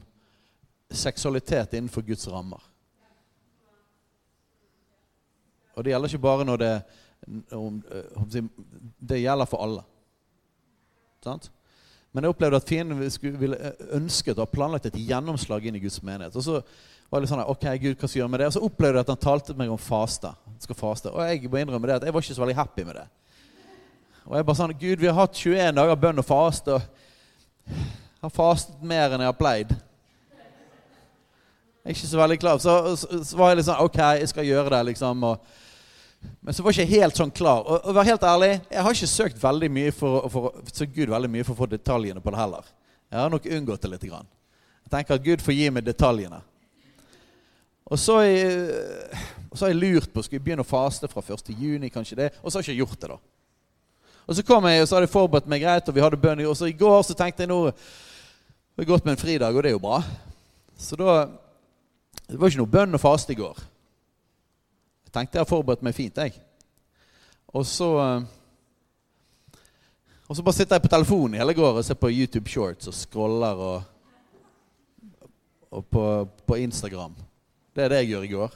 seksualitet 0.92 1.74
innenfor 1.74 2.02
Guds 2.06 2.28
rammer. 2.28 2.62
Og 5.76 5.84
det 5.84 5.92
gjelder 5.92 6.12
ikke 6.12 6.24
bare 6.24 6.46
når 6.48 6.62
det 6.62 6.72
eh, 7.28 8.44
Det 9.00 9.22
gjelder 9.22 9.50
for 9.50 9.64
alle. 9.64 9.84
Sant? 11.24 11.52
Men 12.16 12.24
jeg 12.24 12.32
opplevde 12.32 12.60
at 12.62 12.70
fienden 12.70 13.02
ville 13.42 13.72
ønsket 13.98 14.38
å 14.38 14.46
ha 14.46 14.48
planlagt 14.48 14.86
et 14.88 15.00
gjennomslag 15.02 15.66
inn 15.68 15.76
i 15.76 15.82
Guds 15.84 16.00
menighet. 16.00 16.36
Og 16.38 16.46
så 16.46 16.62
var 17.12 17.20
det 17.20 17.28
sånn 17.28 17.42
ok, 17.44 17.66
Gud, 17.82 17.98
hva 17.98 18.08
skal 18.08 18.14
jeg 18.14 18.22
gjøre 18.22 18.32
med 18.32 18.40
det? 18.40 18.48
Og 18.48 18.56
så 18.56 18.62
opplevde 18.64 19.02
jeg 19.02 19.06
at 19.06 19.12
han 19.12 19.24
talte 19.26 19.56
meg 19.58 19.74
om 19.74 19.82
faste. 19.82 20.32
Skal 20.64 20.80
faste. 20.80 21.12
Og 21.12 21.20
jeg 21.28 21.52
må 21.52 21.60
innrømme 21.60 21.90
det 21.90 21.98
at 21.98 22.08
jeg 22.08 22.16
var 22.16 22.24
ikke 22.24 22.38
så 22.38 22.46
veldig 22.46 22.58
happy 22.62 22.86
med 22.88 23.02
det. 23.02 23.06
Og 24.26 24.38
jeg 24.38 24.48
bare 24.48 24.58
sånn 24.62 24.78
Gud, 24.80 25.02
vi 25.02 25.10
har 25.10 25.20
hatt 25.20 25.42
21 25.42 25.76
dager 25.78 26.00
bønn 26.06 26.24
og 26.24 26.28
faste. 26.30 26.78
Og 26.78 27.76
har 28.24 28.34
fastet 28.34 28.88
mer 28.88 29.12
enn 29.12 29.26
jeg 29.26 29.34
har 29.34 29.38
pleid. 29.38 29.76
Jeg 31.86 31.92
er 31.92 31.98
ikke 32.00 32.10
så 32.10 32.18
veldig 32.18 32.40
klar. 32.42 32.58
Så, 32.58 32.74
så, 32.98 33.20
så 33.30 33.38
var 33.38 33.52
jeg 33.52 33.60
litt 33.60 33.68
sånn 33.68 33.84
Ok, 33.86 34.00
jeg 34.18 34.30
skal 34.32 34.48
gjøre 34.48 34.72
det, 34.74 34.82
liksom. 34.90 35.24
og 35.30 35.62
men 36.42 36.56
så 36.58 36.64
var 36.66 36.74
jeg 36.74 36.88
ikke 36.88 37.02
helt 37.04 37.20
sånn 37.20 37.34
klar. 37.34 37.62
Og, 37.62 37.84
og 37.86 37.94
vær 37.94 38.08
helt 38.08 38.24
ærlig, 38.26 38.48
jeg 38.72 38.82
har 38.88 38.96
ikke 38.98 39.10
søkt 39.12 39.44
veldig 39.44 39.70
mye 39.76 39.92
for, 39.94 40.26
for, 40.34 40.56
så 40.74 40.88
Gud 40.90 41.12
veldig 41.14 41.30
mye 41.30 41.46
for 41.46 41.54
å 41.54 41.60
få 41.60 41.68
detaljene 41.70 42.24
på 42.24 42.34
det 42.34 42.40
heller. 42.40 42.72
Jeg 43.12 43.20
har 43.20 43.30
nok 43.30 43.46
unngått 43.58 43.86
det 43.86 43.92
litt. 43.92 44.08
Grann. 44.10 44.32
Jeg 44.88 44.94
tenker 44.96 45.20
at 45.20 45.28
Gud 45.28 45.46
får 45.46 45.58
gi 45.60 45.70
meg 45.76 45.86
detaljene. 45.86 46.42
Og 47.86 48.02
så 48.02 48.18
har 48.24 49.70
jeg 49.70 49.78
lurt 49.78 50.10
på 50.10 50.26
skal 50.26 50.40
jeg 50.40 50.46
begynne 50.48 50.66
å 50.66 50.70
faste 50.70 51.10
fra 51.12 51.22
1. 51.22 51.54
juni, 51.54 51.94
kanskje 51.94 52.18
det. 52.24 52.32
Og 52.42 52.50
så 52.50 52.58
har 52.58 52.66
jeg 52.66 52.74
ikke 52.74 52.88
gjort 52.88 53.06
det, 53.06 53.14
da. 53.14 53.22
Og 54.26 54.34
så 54.34 54.42
kom 54.42 54.66
jeg, 54.66 54.82
og 54.82 54.90
så 54.90 54.98
hadde 54.98 55.06
jeg 55.06 55.14
forberedt 55.14 55.50
meg 55.54 55.62
greit, 55.62 55.90
og 55.90 55.94
vi 55.94 56.02
hadde 56.02 56.18
bønn. 56.18 56.42
Og 56.50 56.58
så 56.58 56.70
i 56.70 56.78
går 56.78 57.04
så 57.06 57.14
tenkte 57.18 57.46
jeg 57.46 57.54
nå 57.54 57.62
det 57.70 58.84
er 58.84 58.90
godt 58.90 59.06
med 59.06 59.14
en 59.14 59.22
fridag, 59.22 59.56
og 59.56 59.64
det 59.64 59.70
er 59.70 59.78
jo 59.78 59.84
bra. 59.86 60.02
Så 60.82 60.98
da 61.00 61.12
Det 62.26 62.40
var 62.40 62.50
ikke 62.50 62.64
noe 62.64 62.74
bønn 62.74 62.98
og 62.98 63.02
faste 63.02 63.36
i 63.36 63.38
går 63.38 63.60
Jeg 65.06 65.14
tenkte 65.14 65.38
jeg 65.38 65.46
har 65.46 65.50
forberedt 65.50 65.84
meg 65.86 65.96
fint, 65.96 66.18
jeg. 66.18 66.34
Og 67.54 67.66
så 67.70 67.90
eh, 68.02 68.26
Og 70.28 70.36
så 70.36 70.44
bare 70.44 70.58
sitter 70.58 70.76
jeg 70.76 70.86
på 70.88 70.94
telefonen 70.96 71.38
i 71.38 71.42
hele 71.44 71.54
går 71.56 71.80
og 71.80 71.86
ser 71.86 72.00
på 72.00 72.12
YouTube 72.12 72.50
Shorts 72.50 72.90
og 72.90 72.98
scroller 72.98 73.62
og, 73.62 73.84
og 75.70 75.86
på, 75.86 76.04
på, 76.48 76.58
Instagram. 76.66 77.14
Det 77.76 77.84
er 77.84 77.94
det 77.94 78.00
jeg 78.02 78.10
gjør 78.10 78.26
i 78.26 78.32
går. 78.32 78.56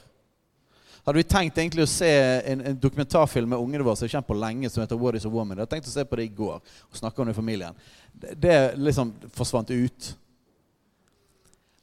Hadde 1.06 1.22
vi 1.22 1.28
tenkt 1.30 1.62
egentlig 1.62 1.86
å 1.86 1.92
se 1.92 2.10
en, 2.10 2.64
en 2.72 2.80
dokumentarfilm 2.82 3.54
med 3.54 3.62
ungene 3.62 3.86
våre 3.86 4.00
som 4.00 4.08
jeg 4.08 4.16
kjent 4.16 4.28
på 4.28 4.40
lenge, 4.40 4.72
som 4.74 4.82
heter 4.82 4.98
What 4.98 5.20
is 5.20 5.30
a 5.30 5.32
Woman. 5.32 5.60
Jeg 5.60 5.68
hadde 5.68 5.76
tenkt 5.76 5.92
å 5.92 5.94
se 5.94 6.08
på 6.10 6.18
det 6.18 6.26
i 6.26 6.34
går 6.42 6.58
og 6.58 7.00
snakke 7.00 7.22
om 7.22 7.30
det 7.30 7.38
i 7.38 7.38
familien. 7.38 7.78
Det, 8.10 8.34
det 8.42 8.58
liksom 8.82 9.14
forsvant 9.38 9.70
ut. 9.70 10.12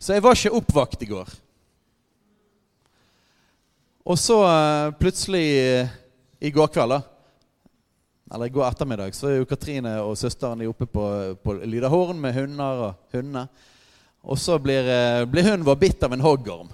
Så 0.02 0.18
jeg 0.18 0.26
var 0.26 0.34
ikke 0.34 0.58
oppvakt 0.58 1.06
i 1.06 1.12
går. 1.14 1.36
Og 4.06 4.14
så 4.18 4.36
uh, 4.38 4.94
plutselig 4.94 5.42
i 6.38 6.50
går 6.54 6.70
kveld, 6.70 6.94
da 6.94 7.02
eller 8.34 8.48
i 8.50 8.50
går 8.50 8.64
ettermiddag, 8.66 9.12
så 9.14 9.28
er 9.30 9.36
jo 9.36 9.46
Katrine 9.46 9.92
og 10.02 10.16
søsteren 10.18 10.58
de 10.58 10.66
oppe 10.66 10.88
på, 10.90 11.02
på 11.38 11.52
Lydahorn 11.62 12.18
med 12.18 12.34
hunder 12.34 12.80
og 12.88 13.12
hundene. 13.14 13.44
Og 14.26 14.38
så 14.42 14.56
blir, 14.58 14.82
uh, 14.82 15.26
blir 15.30 15.46
hun 15.46 15.62
vår 15.66 15.78
bitt 15.78 16.02
av 16.02 16.14
en 16.14 16.24
hoggorm. 16.24 16.72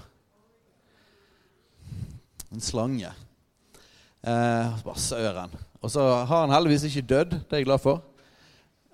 En 2.53 2.65
slange. 2.65 3.13
bare 4.23 5.01
søren. 5.01 5.53
Og 5.81 5.93
så 5.93 6.07
har 6.25 6.47
han 6.47 6.53
heldigvis 6.53 6.87
ikke 6.89 7.09
dødd, 7.11 7.37
det 7.37 7.57
er 7.57 7.63
jeg 7.63 7.69
glad 7.69 7.85
for. 7.85 8.01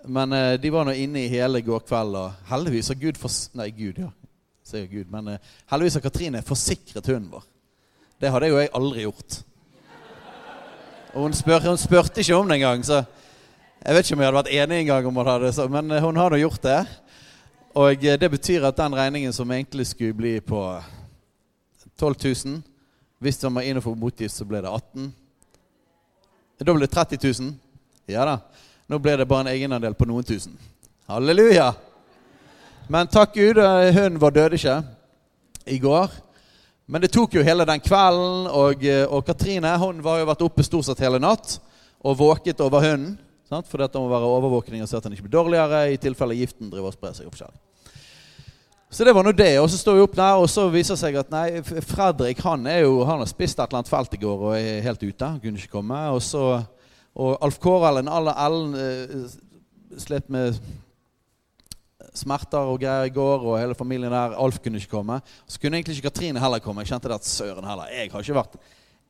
Men 0.06 0.34
de 0.62 0.70
var 0.72 0.86
nå 0.86 0.94
inne 0.94 1.24
i 1.26 1.30
hele 1.30 1.60
går 1.62 1.82
kveld, 1.86 2.16
og 2.16 2.50
heldigvis 2.50 2.90
har 2.94 3.02
Gud 3.02 3.18
for, 3.18 3.34
Nei, 3.58 3.70
Gud, 3.74 3.98
ja. 3.98 4.10
Sier 4.66 4.86
Gud. 4.90 5.10
Men 5.10 5.36
heldigvis 5.70 5.98
har 5.98 6.06
Katrine 6.06 6.42
forsikret 6.46 7.10
hunden 7.10 7.30
vår. 7.34 7.46
Det 8.20 8.30
hadde 8.34 8.48
jo 8.50 8.58
jeg 8.58 8.70
aldri 8.74 9.04
gjort. 9.06 9.36
Og 11.14 11.22
hun, 11.22 11.34
spør, 11.34 11.68
hun 11.70 11.78
spurte 11.78 12.20
ikke 12.20 12.36
om 12.36 12.48
det 12.48 12.58
engang, 12.58 12.82
så 12.84 13.04
jeg 13.78 13.94
vet 13.94 14.06
ikke 14.06 14.16
om 14.16 14.22
jeg 14.22 14.28
hadde 14.28 14.38
vært 14.40 14.56
enig 14.58 14.80
engang 14.82 15.06
om 15.06 15.20
hun 15.20 15.28
hadde 15.30 15.52
det, 15.52 15.66
men 15.70 15.92
hun 16.02 16.18
har 16.18 16.34
nå 16.34 16.40
gjort 16.40 16.64
det. 16.66 16.80
Og 17.78 18.04
eh, 18.04 18.18
det 18.18 18.30
betyr 18.32 18.66
at 18.66 18.76
den 18.76 18.96
regningen 18.98 19.32
som 19.32 19.50
egentlig 19.54 19.86
skulle 19.86 20.16
bli 20.18 20.34
på 20.40 20.62
12 21.98 22.14
000 22.24 22.62
Hvis 23.18 23.38
den 23.38 23.54
var 23.54 23.66
inne 23.66 23.82
for 23.82 23.94
motgift, 23.94 24.34
så 24.34 24.44
ble 24.44 24.60
det 24.62 24.70
18 24.70 25.12
Da 26.58 26.72
ble 26.72 26.86
det 26.86 26.94
30 26.94 27.18
000. 27.40 27.54
Ja 28.06 28.24
da. 28.26 28.38
Nå 28.88 28.98
ble 28.98 29.16
det 29.18 29.28
bare 29.28 29.46
en 29.46 29.52
egenandel 29.54 29.94
på 29.94 30.06
noen 30.08 30.24
tusen. 30.26 30.58
Halleluja! 31.06 31.72
Men 32.88 33.06
takk 33.06 33.34
Gud, 33.34 33.58
eh, 33.62 33.94
hun 33.94 34.18
var 34.20 34.34
døde 34.34 34.58
ikke 34.58 34.80
i 35.66 35.78
går. 35.78 36.10
Men 36.88 37.04
det 37.04 37.10
tok 37.12 37.34
jo 37.36 37.44
hele 37.44 37.66
den 37.68 37.82
kvelden, 37.84 38.46
og, 38.48 38.84
eh, 38.84 39.04
og 39.04 39.26
Katrine 39.26 39.74
hun 39.76 39.98
var 40.04 40.22
jo 40.22 40.28
vært 40.30 40.44
oppe 40.46 40.64
stort 40.64 40.88
sett 40.88 41.02
hele 41.04 41.20
natt 41.20 41.58
og 42.00 42.16
våket 42.16 42.62
over 42.64 42.80
hunden. 42.80 43.18
Sant? 43.48 43.68
For 43.68 43.80
dette 43.80 44.00
må 44.00 44.08
være 44.08 44.28
overvåkning 44.28 44.80
og 44.84 44.88
se 44.88 44.96
at 44.96 45.04
den 45.04 45.16
ikke 45.16 45.26
blir 45.26 45.36
dårligere 45.36 45.82
i 45.92 45.98
tilfelle 46.00 46.36
giften 46.36 46.72
driver 46.72 46.88
og 46.88 46.96
sprer 46.96 47.16
seg. 47.16 47.28
forskjellig. 47.28 47.60
Så 48.88 49.04
det 49.04 49.12
var 49.12 49.24
nå 49.24 49.32
det. 49.36 49.58
Og 49.60 49.68
så 49.68 49.76
står 49.76 49.98
vi 49.98 50.04
opp 50.06 50.16
der, 50.16 50.40
og 50.40 50.48
så 50.48 50.64
viser 50.72 50.96
det 50.96 51.00
seg 51.02 51.16
at 51.20 51.32
nei, 51.32 51.60
Fredrik 51.84 52.40
han, 52.44 52.64
er 52.66 52.82
jo, 52.86 53.02
han 53.04 53.20
har 53.20 53.28
spist 53.28 53.58
et 53.58 53.66
eller 53.66 53.82
annet 53.82 53.92
felt 53.92 54.16
i 54.16 54.20
går 54.24 54.44
og 54.48 54.56
er 54.56 54.84
helt 54.84 55.04
ute. 55.04 55.28
Han 55.28 55.40
kunne 55.44 55.60
ikke 55.60 55.76
komme. 55.76 56.00
Og, 56.16 56.22
så, 56.24 56.44
og 57.12 57.36
Alf 57.44 57.60
Kårell, 57.60 58.00
alle 58.08 58.36
Ellen, 58.46 58.76
eh, 58.80 59.98
slet 60.00 60.28
med 60.32 60.56
smerter 62.18 62.70
og 62.70 62.80
greier 62.82 63.08
i 63.08 63.14
går, 63.14 63.44
og 63.46 63.58
hele 63.60 63.76
familien 63.78 64.12
der. 64.12 64.36
Alf 64.38 64.58
kunne 64.62 64.80
ikke 64.80 64.96
komme. 64.96 65.20
Så 65.46 65.60
kunne 65.62 65.78
egentlig 65.78 65.96
ikke 65.96 66.10
Katrine 66.10 66.42
heller 66.42 66.62
komme. 66.64 66.84
Jeg 66.84 66.92
kjente 66.92 67.10
det 67.10 67.18
at 67.18 67.28
søren 67.28 67.66
heller. 67.68 67.90
Jeg 67.94 68.12
har 68.12 68.24
ikke 68.24 68.38
vært, 68.38 68.56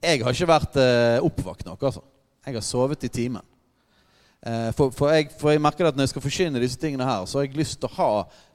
jeg 0.05 0.25
har 0.25 0.37
ikke 0.37 0.51
vært 0.53 0.81
uh, 0.81 1.27
oppvakt 1.27 1.67
nok, 1.69 1.87
altså. 1.91 2.05
Jeg 2.47 2.57
har 2.57 2.65
sovet 2.65 3.05
i 3.05 3.13
timen. 3.13 3.45
Uh, 4.47 4.71
for, 4.77 4.95
for, 4.95 5.11
jeg, 5.13 5.29
for, 5.41 5.51
jeg, 5.53 5.63
merker 5.63 5.89
at 5.89 5.97
når 5.99 6.07
jeg 6.07 6.15
skal 6.15 6.25
forkynne 6.25 6.63
disse 6.63 6.79
tingene 6.81 7.07
her, 7.09 7.27
så 7.27 7.41
har 7.41 7.49
jeg 7.49 7.59
lyst 7.59 7.81
til 7.83 7.91
å 7.91 7.97
ha 7.99 8.11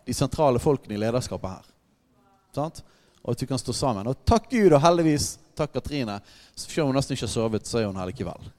de 0.07 0.15
sentrale 0.15 0.62
folkene 0.63 0.95
i 0.95 1.01
lederskapet 1.01 1.57
her. 1.57 1.72
Sant? 2.55 2.83
Og 3.24 3.33
at 3.33 3.41
vi 3.41 3.50
kan 3.50 3.60
stå 3.60 3.75
sammen. 3.75 4.07
Og 4.07 4.24
takk 4.27 4.50
Gud, 4.51 4.72
og 4.72 4.81
heldigvis 4.83 5.33
takk 5.57 5.74
Katrine. 5.75 6.19
Selv 6.55 6.86
om 6.86 6.91
hun 6.91 7.00
nesten 7.00 7.15
ikke 7.15 7.27
har 7.27 7.36
sovet, 7.36 7.67
så 7.67 7.79
er 7.79 7.89
hun 7.89 8.00
her 8.00 8.10
likevel. 8.10 8.50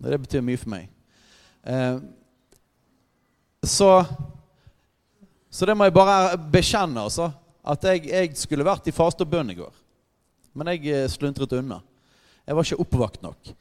Det 0.00 0.20
betyr 0.24 0.44
mye 0.44 0.60
for 0.60 0.72
meg. 0.72 0.88
Eh, 1.68 1.96
så, 3.62 3.90
så 5.50 5.66
det 5.66 5.74
må 5.74 5.86
jeg 5.88 5.94
bare 5.94 6.38
bekjenne, 6.52 7.02
altså. 7.02 7.32
At 7.66 7.84
jeg, 7.84 8.06
jeg 8.08 8.30
skulle 8.38 8.64
vært 8.64 8.86
i 8.88 8.94
faste 8.94 9.26
og 9.26 9.32
bønn 9.32 9.50
i 9.52 9.58
går. 9.58 9.72
Men 10.56 10.72
jeg 10.72 10.86
eh, 10.88 11.08
sluntret 11.10 11.52
unna. 11.58 11.80
Jeg 12.46 12.56
var 12.56 12.66
ikke 12.66 12.82
oppvakt 12.86 13.22
nok. 13.22 13.52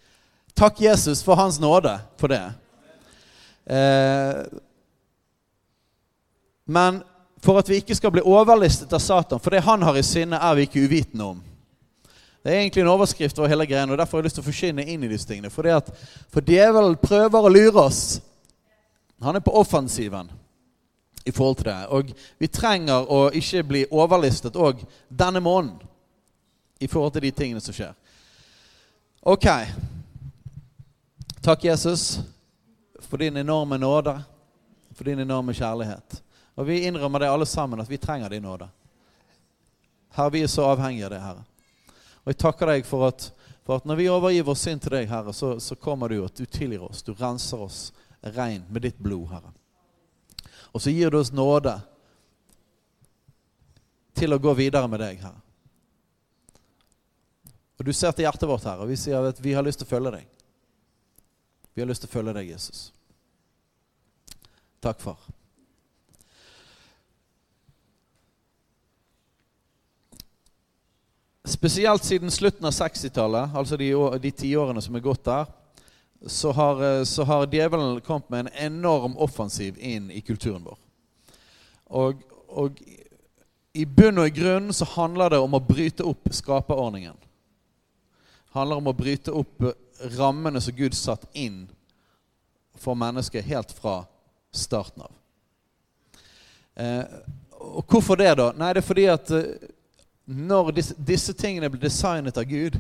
Takk, 0.58 0.82
Jesus, 0.82 1.24
for 1.26 1.38
Hans 1.40 1.60
nåde 1.62 1.98
for 2.18 2.32
det. 2.32 2.42
Eh, 3.70 4.46
men 6.70 7.02
for 7.42 7.60
at 7.60 7.70
vi 7.70 7.82
ikke 7.82 7.98
skal 7.98 8.14
bli 8.14 8.24
overlistet 8.26 8.94
av 8.94 9.02
Satan, 9.02 9.42
for 9.42 9.54
det 9.54 9.66
han 9.66 9.84
har 9.86 9.98
i 9.98 10.06
sinne, 10.06 10.38
er 10.38 10.58
vi 10.58 10.68
ikke 10.68 10.84
uvitende 10.86 11.32
om. 11.34 11.44
Det 12.44 12.52
er 12.54 12.62
egentlig 12.62 12.84
en 12.86 12.92
overskrift 12.94 13.40
over 13.40 13.52
hele 13.52 13.66
greia, 13.68 13.88
og 13.88 13.98
derfor 13.98 14.18
har 14.18 14.24
jeg 14.24 14.30
lyst 14.30 14.40
til 14.40 14.46
å 14.46 14.50
forsyne 14.50 14.86
inn 14.86 15.04
i 15.04 15.10
disse 15.12 15.28
tingene. 15.28 15.52
Fordi 15.52 15.74
at, 15.76 15.90
for 16.32 16.46
djevelen 16.46 17.00
prøver 17.02 17.46
å 17.46 17.52
lure 17.52 17.84
oss. 17.84 18.04
Han 19.24 19.36
er 19.36 19.44
på 19.44 19.56
offensiven 19.60 20.30
i 21.30 21.32
forhold 21.32 21.60
til 21.62 21.70
det. 21.70 21.78
Og 21.94 22.12
vi 22.42 22.48
trenger 22.50 23.06
å 23.12 23.28
ikke 23.36 23.64
bli 23.70 23.84
overlistet 23.92 24.58
òg 24.58 24.82
denne 25.10 25.42
måneden 25.44 25.78
i 26.80 26.88
forhold 26.88 27.14
til 27.14 27.28
de 27.28 27.32
tingene 27.36 27.62
som 27.62 27.76
skjer. 27.76 27.94
Ok. 29.22 29.46
Takk, 31.44 31.64
Jesus, 31.64 32.20
for 33.06 33.22
din 33.22 33.38
enorme 33.38 33.78
nåde, 33.78 34.16
for 34.96 35.08
din 35.08 35.20
enorme 35.20 35.54
kjærlighet. 35.54 36.22
Og 36.56 36.68
vi 36.68 36.82
innrømmer 36.88 37.20
det 37.20 37.30
alle 37.32 37.46
sammen, 37.46 37.80
at 37.80 37.90
vi 37.90 37.98
trenger 37.98 38.30
din 38.30 38.44
nåde. 38.44 38.68
Herre, 40.16 40.34
vi 40.34 40.44
er 40.44 40.52
så 40.52 40.66
avhengige 40.72 41.06
av 41.06 41.14
det, 41.14 41.22
Herre. 41.24 41.46
Og 42.24 42.34
jeg 42.34 42.42
takker 42.42 42.74
deg 42.74 42.88
for 42.88 43.08
at, 43.08 43.30
for 43.64 43.80
at 43.80 43.88
når 43.88 44.02
vi 44.02 44.10
overgir 44.12 44.48
vår 44.48 44.58
synd 44.60 44.84
til 44.84 44.98
deg, 44.98 45.08
Herre, 45.12 45.34
så, 45.36 45.54
så 45.64 45.78
kommer 45.80 46.12
du 46.12 46.24
at 46.26 46.36
du 46.36 46.46
tilgir 46.46 46.84
oss. 46.84 47.04
Du 47.04 47.14
renser 47.14 47.62
oss 47.64 47.80
rein 48.36 48.66
med 48.68 48.88
ditt 48.88 49.00
blod, 49.00 49.30
Herre. 49.32 49.54
Og 50.74 50.82
så 50.82 50.94
gir 50.94 51.10
du 51.10 51.20
oss 51.20 51.32
nåde 51.34 51.76
til 54.20 54.36
å 54.36 54.42
gå 54.42 54.54
videre 54.58 54.90
med 54.92 55.02
deg, 55.02 55.22
Herre. 55.24 55.42
Og 57.80 57.88
du 57.88 57.94
ser 57.96 58.12
til 58.12 58.26
hjertet 58.28 58.50
vårt, 58.50 58.66
Herre, 58.68 58.84
og 58.84 58.92
vi 58.92 59.00
sier 59.00 59.24
at 59.32 59.40
vi 59.40 59.56
har 59.56 59.64
lyst 59.64 59.82
til 59.82 59.88
å 59.88 59.94
følge 59.94 60.18
deg. 60.18 60.32
Vi 61.74 61.82
har 61.82 61.88
lyst 61.88 62.04
til 62.04 62.12
å 62.12 62.16
følge 62.18 62.36
deg, 62.36 62.50
Jesus. 62.52 62.90
Takk, 64.84 65.00
far. 65.00 65.20
Spesielt 71.50 72.04
siden 72.06 72.32
slutten 72.32 72.68
av 72.68 72.76
60-tallet, 72.76 73.56
altså 73.58 73.80
de, 73.80 73.90
de 74.22 74.32
tiårene 74.36 74.84
som 74.84 74.96
er 74.96 75.04
gått 75.04 75.24
der, 75.26 75.48
så 76.26 76.52
har, 76.52 76.84
eh, 76.84 77.04
så 77.04 77.24
har, 77.24 77.48
djevelen 77.48 78.02
kommet 78.02 78.30
med 78.30 78.40
en 78.40 78.54
enorm 78.54 79.18
offensiv 79.18 79.78
inn 79.80 80.12
i 80.12 80.22
kulturen 80.22 80.64
vår. 80.64 80.78
Og, 81.86 82.24
og 82.48 82.82
i 83.74 83.86
bunn 83.86 84.20
og 84.20 84.28
i 84.28 84.36
grunn 84.36 84.74
så 84.74 84.86
handler 84.96 85.30
det 85.34 85.40
om 85.40 85.56
å 85.56 85.64
bryte 85.64 86.04
opp 86.04 86.32
skaperordningen. 86.34 87.16
Det 87.16 88.58
handler 88.58 88.82
om 88.82 88.90
å 88.92 88.98
bryte 88.98 89.32
opp 89.32 89.64
rammene 90.18 90.62
som 90.62 90.76
Gud 90.76 90.96
satt 90.98 91.28
inn 91.38 91.68
for 92.80 92.96
mennesket 92.96 93.46
helt 93.46 93.72
fra 93.76 94.02
starten 94.52 95.06
av. 95.06 95.12
Eh, 96.80 97.04
og 97.60 97.84
hvorfor 97.92 98.18
det, 98.20 98.32
da? 98.40 98.52
Nei, 98.56 98.72
det 98.74 98.82
er 98.82 98.88
fordi 98.88 99.06
at 99.12 99.32
eh, 99.36 99.70
når 100.30 100.72
disse, 100.78 100.96
disse 100.96 101.34
tingene 101.34 101.70
blir 101.72 101.82
designet 101.84 102.38
av 102.38 102.48
Gud 102.50 102.80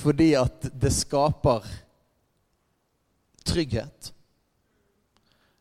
fordi 0.00 0.32
at 0.38 0.66
det 0.74 0.90
skaper 0.94 1.66
trygghet. 3.46 4.12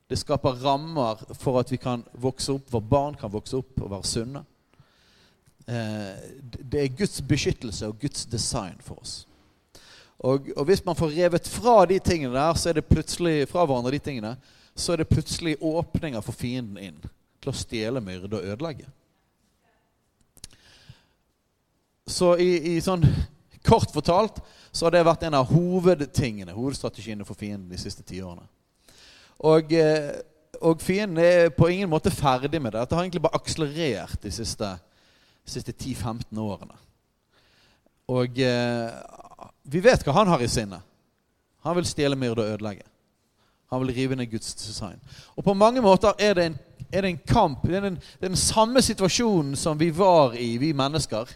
Det 0.09 0.17
skaper 0.21 0.59
rammer 0.61 1.21
for 1.39 1.59
at 1.61 1.71
vi 1.73 1.79
kan 1.81 2.03
vokse 2.21 2.53
opp, 2.53 2.67
våre 2.73 2.89
barn 2.89 3.15
kan 3.17 3.33
vokse 3.33 3.57
opp 3.57 3.81
og 3.81 3.93
være 3.95 4.09
sunne. 4.09 4.43
Eh, 5.65 6.25
det 6.61 6.81
er 6.81 6.97
Guds 6.97 7.21
beskyttelse 7.25 7.89
og 7.89 7.97
Guds 8.01 8.27
design 8.29 8.77
for 8.85 9.01
oss. 9.01 9.23
Og, 10.19 10.51
og, 10.55 10.65
hvis 10.65 10.85
man 10.85 10.95
får 10.95 11.15
revet 11.15 11.47
fra 11.47 11.85
de 11.89 11.97
tingene 11.99 12.33
der, 12.33 12.53
så 12.53 12.69
er 12.69 12.77
det 12.77 12.85
plutselig 12.85 13.47
fra 13.49 13.65
hverandre 13.65 13.91
de 13.91 13.99
tingene, 13.99 14.35
så 14.75 14.93
er 14.93 15.01
det 15.01 15.09
plutselig 15.09 15.57
åpninger 15.61 16.21
for 16.21 16.37
fienden 16.37 16.77
inn 16.81 17.01
til 17.41 17.51
å 17.51 17.57
stjele, 17.57 18.01
myrde 18.01 18.37
og 18.37 18.45
ødelegge. 18.53 18.87
Så 22.07 22.35
i, 22.37 22.75
i, 22.75 22.81
sånn 22.85 23.03
kort 23.65 23.93
fortalt 23.93 24.39
så 24.75 24.85
har 24.85 24.91
det 24.91 25.05
vært 25.07 25.23
en 25.23 25.37
av 25.39 25.47
hovedtingene, 25.47 26.51
hovedstrategiene 26.51 27.25
for 27.27 27.39
fienden 27.39 27.71
de 27.71 27.79
siste 27.79 28.03
tiårene. 28.03 28.43
Og, 29.39 29.71
eh, 29.71 30.09
og 30.59 30.81
fienden 30.83 31.21
er 31.23 31.53
på 31.55 31.69
ingen 31.71 31.89
måte 31.89 32.11
ferdig 32.11 32.59
med 32.61 32.73
det. 32.73 32.81
Dette 32.81 32.95
har 32.95 33.05
egentlig 33.05 33.21
bare 33.23 33.39
akselerert 33.39 34.19
de 34.23 34.31
siste, 34.31 34.73
siste 35.47 35.71
10-15 35.71 36.39
årene. 36.39 36.75
Og 38.11 38.39
eh, 38.39 38.91
vi 39.63 39.83
vet 39.83 40.03
hva 40.03 40.17
han 40.19 40.33
har 40.33 40.43
i 40.43 40.51
sinnet. 40.51 40.83
Han 41.63 41.79
vil 41.79 41.87
stjele, 41.87 42.19
myrde 42.19 42.43
og 42.43 42.57
ødelegge. 42.57 42.83
Han 43.71 43.81
vil 43.81 43.95
rive 43.95 44.15
ned 44.19 44.27
Guds 44.31 44.53
design. 44.59 44.99
Og 45.35 45.43
på 45.43 45.53
mange 45.53 45.81
måter 45.81 46.13
er 46.19 46.35
det 46.35 46.45
en, 46.51 46.59
er 46.91 47.01
det 47.01 47.09
en 47.09 47.23
kamp. 47.27 47.63
Det 47.63 47.79
er 47.79 47.87
den, 47.87 47.95
det 47.95 48.27
er 48.27 48.35
den 48.35 48.43
samme 48.43 48.81
situasjonen 48.81 49.55
som 49.55 49.79
vi 49.79 49.89
var 49.97 50.35
i, 50.35 50.57
vi 50.57 50.73
mennesker 50.75 51.31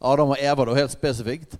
Adam 0.00 0.36
og 0.36 0.38
Eva, 0.40 0.64
da, 0.68 0.76
helt 0.76 0.92
spesifikt. 0.92 1.56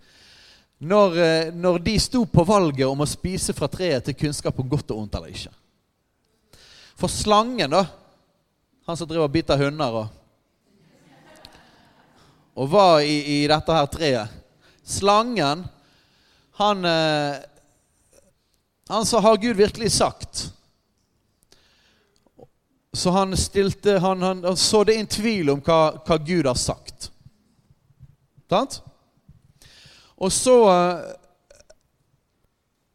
Når, 0.78 1.18
eh, 1.18 1.54
når, 1.54 1.78
de 1.78 1.94
sto 2.00 2.26
på 2.28 2.44
valget 2.44 2.84
om 2.84 3.00
å 3.00 3.08
spise 3.08 3.54
fra 3.56 3.68
treet 3.72 4.04
til 4.04 4.16
kunnskap 4.26 4.58
om 4.60 4.68
godt 4.68 4.92
og 4.92 5.06
ondt 5.06 5.14
eller 5.16 5.32
ikke. 5.32 5.52
For 7.00 7.12
slangen, 7.12 7.72
da, 7.72 7.86
han 8.86 8.98
som 8.98 9.08
driver 9.08 9.24
og 9.24 9.32
biter 9.32 9.60
hunder 9.60 10.00
og, 10.02 10.12
og 12.56 12.68
var 12.72 13.00
i, 13.04 13.16
i, 13.36 13.38
dette 13.48 13.76
her 13.76 13.88
treet 13.92 14.42
Slangen, 14.86 15.64
han 16.56 16.84
eh, 16.86 17.42
Han 18.88 19.06
sa 19.06 19.18
'Har 19.20 19.36
Gud 19.36 19.56
virkelig 19.56 19.92
sagt?' 19.92 20.52
Så 22.92 23.10
han 23.10 23.36
stilte 23.36 23.98
Han, 23.98 24.22
han, 24.22 24.44
han 24.44 24.56
så 24.56 24.84
det 24.84 24.94
inn 24.94 25.06
tvil 25.06 25.50
om 25.50 25.60
hva, 25.60 25.98
hva 26.06 26.16
Gud 26.16 26.46
har 26.46 26.54
sagt. 26.54 27.10
Sant? 28.48 28.80
Og 30.16 30.32
så 30.32 30.56
eh, 30.72 31.14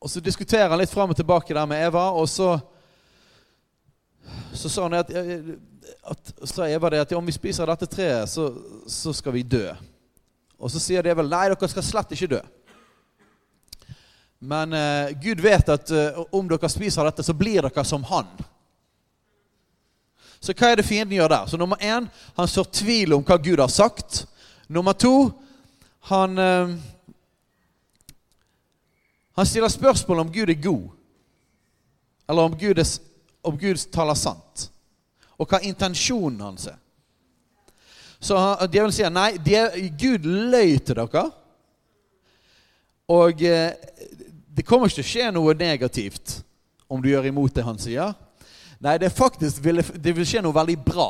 Og 0.02 0.10
så 0.10 0.20
diskuterer 0.20 0.70
han 0.70 0.80
litt 0.82 0.90
fram 0.90 1.12
og 1.14 1.16
tilbake 1.16 1.54
der 1.54 1.66
med 1.70 1.88
Eva, 1.88 2.10
og 2.10 2.30
så 2.30 2.56
så 4.54 4.70
sa 4.70 4.84
han 4.84 4.94
at, 4.98 5.10
at, 5.12 6.32
sa 6.44 6.66
Eva 6.68 6.90
det 6.90 7.02
at 7.04 7.14
om 7.16 7.26
vi 7.26 7.34
spiser 7.36 7.68
dette 7.70 7.88
treet, 7.88 8.30
så, 8.30 8.48
så 8.88 9.14
skal 9.14 9.34
vi 9.36 9.44
dø. 9.48 9.68
Og 10.60 10.72
så 10.72 10.80
sier 10.82 11.04
de 11.04 11.14
vel 11.16 11.30
nei, 11.32 11.46
dere 11.52 11.70
skal 11.72 11.86
slett 11.86 12.12
ikke 12.16 12.30
dø. 12.34 12.40
Men 14.40 14.74
uh, 14.74 15.14
Gud 15.24 15.44
vet 15.44 15.70
at 15.70 15.94
uh, 15.94 16.22
om 16.36 16.50
dere 16.50 16.70
spiser 16.72 17.08
dette, 17.08 17.24
så 17.24 17.36
blir 17.38 17.62
dere 17.64 17.86
som 17.88 18.04
Han. 18.10 18.30
Så 20.42 20.56
hva 20.58 20.72
er 20.72 20.82
det 20.82 20.88
fienden 20.88 21.16
gjør 21.16 21.30
der? 21.30 21.48
Så 21.48 21.58
Nummer 21.62 21.78
én, 21.78 22.10
han 22.36 22.50
sår 22.50 22.72
tvil 22.74 23.14
om 23.14 23.24
hva 23.26 23.38
Gud 23.38 23.62
har 23.62 23.70
sagt. 23.70 24.26
Nummer 24.68 24.98
to 24.98 25.30
han, 26.10 26.38
eh, 26.38 26.70
han 29.38 29.48
stiller 29.48 29.72
spørsmål 29.72 30.26
om 30.26 30.32
Gud 30.34 30.50
er 30.50 30.60
god, 30.62 30.88
eller 32.30 32.50
om 32.50 32.58
Gud, 32.58 32.80
er, 32.80 32.88
om 33.44 33.58
Gud 33.58 33.86
taler 33.94 34.20
sant, 34.20 34.68
og 35.38 35.50
hva 35.50 35.62
intensjonen 35.66 36.42
hans 36.44 36.68
er. 36.72 36.78
Så 38.22 38.38
djevelen 38.68 38.94
sier 38.94 39.10
nei, 39.10 39.32
Gud 39.98 40.28
løy 40.28 40.76
til 40.86 41.00
dere. 41.00 41.24
Og 43.12 43.42
eh, 43.44 43.74
det 44.54 44.66
kommer 44.68 44.88
ikke 44.88 45.00
til 45.00 45.08
å 45.08 45.10
skje 45.10 45.32
noe 45.34 45.56
negativt 45.58 46.38
om 46.92 47.02
du 47.02 47.10
gjør 47.10 47.32
imot 47.32 47.56
det 47.56 47.66
han 47.66 47.80
sier. 47.82 48.14
Nei, 48.82 48.98
det, 49.02 49.10
faktisk, 49.14 49.64
det 49.64 50.14
vil 50.16 50.28
skje 50.28 50.44
noe 50.46 50.56
veldig 50.56 50.78
bra. 50.86 51.10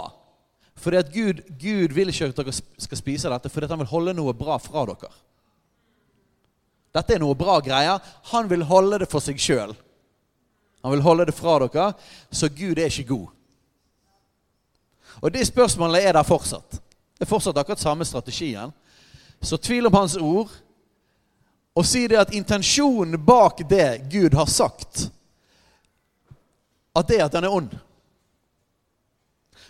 Fordi 0.82 0.98
at 1.02 1.12
Gud, 1.14 1.42
Gud 1.60 1.94
vil 1.96 2.12
ikke 2.12 2.32
at 2.32 2.40
dere 2.40 2.54
skal 2.56 3.00
spise 3.00 3.32
dette, 3.32 3.52
fordi 3.52 3.70
han 3.70 3.82
vil 3.84 3.92
holde 3.92 4.16
noe 4.18 4.34
bra 4.38 4.58
fra 4.62 4.86
dere. 4.90 5.12
Dette 6.92 7.16
er 7.16 7.22
noe 7.24 7.38
bra 7.38 7.60
greier. 7.64 8.02
Han 8.34 8.50
vil 8.52 8.66
holde 8.68 9.02
det 9.04 9.10
for 9.12 9.24
seg 9.24 9.40
sjøl. 9.40 9.76
Han 10.82 10.96
vil 10.96 11.04
holde 11.06 11.28
det 11.30 11.36
fra 11.38 11.60
dere, 11.62 11.92
så 12.34 12.50
Gud 12.50 12.80
er 12.80 12.90
ikke 12.90 13.12
god. 13.14 13.28
Og 15.22 15.34
de 15.34 15.46
spørsmålene 15.46 16.02
er 16.02 16.18
der 16.18 16.26
fortsatt. 16.26 16.80
Det 17.18 17.28
er 17.28 17.30
fortsatt 17.30 17.58
akkurat 17.62 17.80
samme 17.80 18.06
strategien. 18.06 18.72
Så 19.42 19.58
tvil 19.58 19.86
om 19.86 19.94
Hans 19.94 20.18
ord, 20.18 20.50
og 21.78 21.86
si 21.86 22.08
det 22.10 22.18
at 22.20 22.34
intensjonen 22.34 23.20
bak 23.26 23.62
det 23.70 24.10
Gud 24.12 24.34
har 24.36 24.50
sagt, 24.50 25.08
at 26.96 27.08
det 27.08 27.20
er 27.20 27.26
at 27.26 27.38
han 27.38 27.48
er 27.48 27.54
ond. 27.56 27.72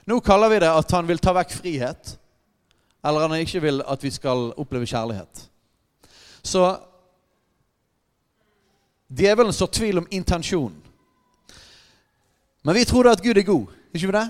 Nå 0.10 0.18
kaller 0.26 0.50
vi 0.50 0.62
det 0.64 0.72
at 0.72 0.92
han 0.96 1.08
vil 1.08 1.22
ta 1.22 1.34
vekk 1.38 1.54
frihet, 1.60 2.16
eller 3.06 3.28
han 3.28 3.44
ikke 3.44 3.62
vil 3.62 3.84
at 3.86 4.04
vi 4.04 4.12
skal 4.12 4.50
oppleve 4.58 4.88
kjærlighet. 4.90 5.44
Så 6.44 6.64
Djevelen 9.12 9.54
sår 9.54 9.68
tvil 9.68 9.98
om 10.00 10.08
intensjonen. 10.10 10.78
Men 12.64 12.76
vi 12.76 12.86
tror 12.86 13.04
da 13.04 13.16
at 13.16 13.24
Gud 13.24 13.38
er 13.38 13.44
god. 13.48 13.68
Ikke 13.94 14.08
vi 14.08 14.16
det? 14.16 14.28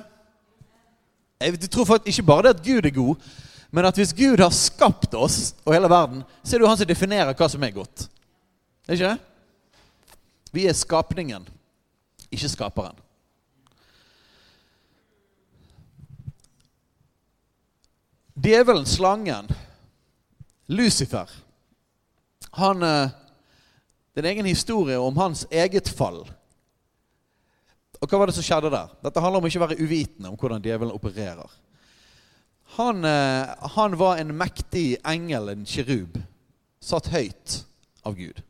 Jeg 1.41 1.69
tror 1.73 1.85
faktisk 1.85 2.19
ikke 2.19 2.27
bare 2.27 2.47
det 2.47 2.55
at 2.55 2.63
Gud 2.65 2.85
er 2.85 2.95
god, 2.95 3.27
men 3.71 3.85
at 3.85 3.97
hvis 3.97 4.13
Gud 4.13 4.41
har 4.41 4.53
skapt 4.53 5.13
oss 5.17 5.53
og 5.65 5.73
hele 5.73 5.89
verden, 5.89 6.23
så 6.43 6.55
er 6.55 6.59
det 6.59 6.65
jo 6.65 6.69
han 6.69 6.79
som 6.79 6.89
definerer 6.89 7.33
hva 7.37 7.49
som 7.49 7.63
er 7.63 7.75
godt. 7.75 8.07
Ikke 8.89 9.09
det? 9.09 9.17
Vi 10.51 10.65
er 10.67 10.77
skapningen, 10.77 11.47
ikke 12.31 12.49
skaperen. 12.49 12.97
Djevelen, 18.41 18.85
slangen, 18.85 19.49
Lucifer 20.67 21.29
han, 22.51 22.83
eh, 22.83 23.09
Det 24.11 24.19
er 24.19 24.27
en 24.27 24.33
egen 24.35 24.49
historie 24.51 24.99
om 24.99 25.17
hans 25.17 25.45
eget 25.51 25.89
fall. 25.89 26.25
Og 28.01 28.09
hva 28.09 28.19
var 28.19 28.27
det 28.27 28.35
som 28.35 28.43
skjedde 28.43 28.71
der? 28.73 28.91
Dette 29.05 29.21
handler 29.23 29.39
om 29.39 29.47
å 29.47 29.51
ikke 29.51 29.63
være 29.63 29.79
uvitende 29.79 30.31
om 30.31 30.39
hvordan 30.39 30.63
djevelen 30.65 30.95
opererer. 30.95 31.57
Han, 32.75 33.05
eh, 33.05 33.51
han 33.75 33.97
var 33.99 34.17
en 34.17 34.33
mektig 34.35 34.97
engel, 35.07 35.49
en 35.49 35.65
kirub, 35.67 36.17
satt 36.81 37.11
høyt 37.11 37.61
av 38.07 38.15
Gud. 38.17 38.41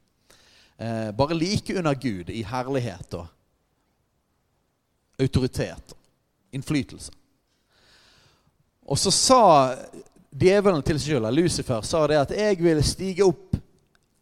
Eh, 0.77 1.11
bare 1.11 1.37
like 1.37 1.77
under 1.77 1.93
Gud 1.93 2.29
i 2.29 2.43
herlighet 2.47 3.13
og 3.19 3.27
autoritet 5.21 5.93
og 5.93 6.55
innflytelse. 6.57 7.11
Og 8.89 8.97
så 8.97 9.11
sa 9.13 9.43
djevelen 10.31 10.81
til 10.83 10.97
seg 10.99 11.17
selv, 11.17 11.29
Lucifer, 11.35 11.81
sa 11.85 12.07
det 12.07 12.17
at 12.17 12.31
'jeg 12.31 12.63
vil 12.63 12.83
stige 12.83 13.25
opp, 13.25 13.55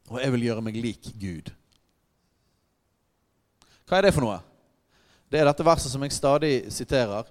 og 0.10 0.20
jeg 0.22 0.34
vil 0.34 0.46
gjøre 0.50 0.64
meg 0.66 0.78
lik 0.82 1.12
Gud'. 1.22 1.52
Hva 3.90 3.98
er 3.98 4.06
det 4.06 4.14
for 4.14 4.26
noe? 4.26 4.40
Det 5.30 5.40
er 5.40 5.46
dette 5.46 5.66
verset 5.66 5.92
som 5.92 6.04
jeg 6.06 6.14
stadig 6.14 6.54
siterer. 6.74 7.26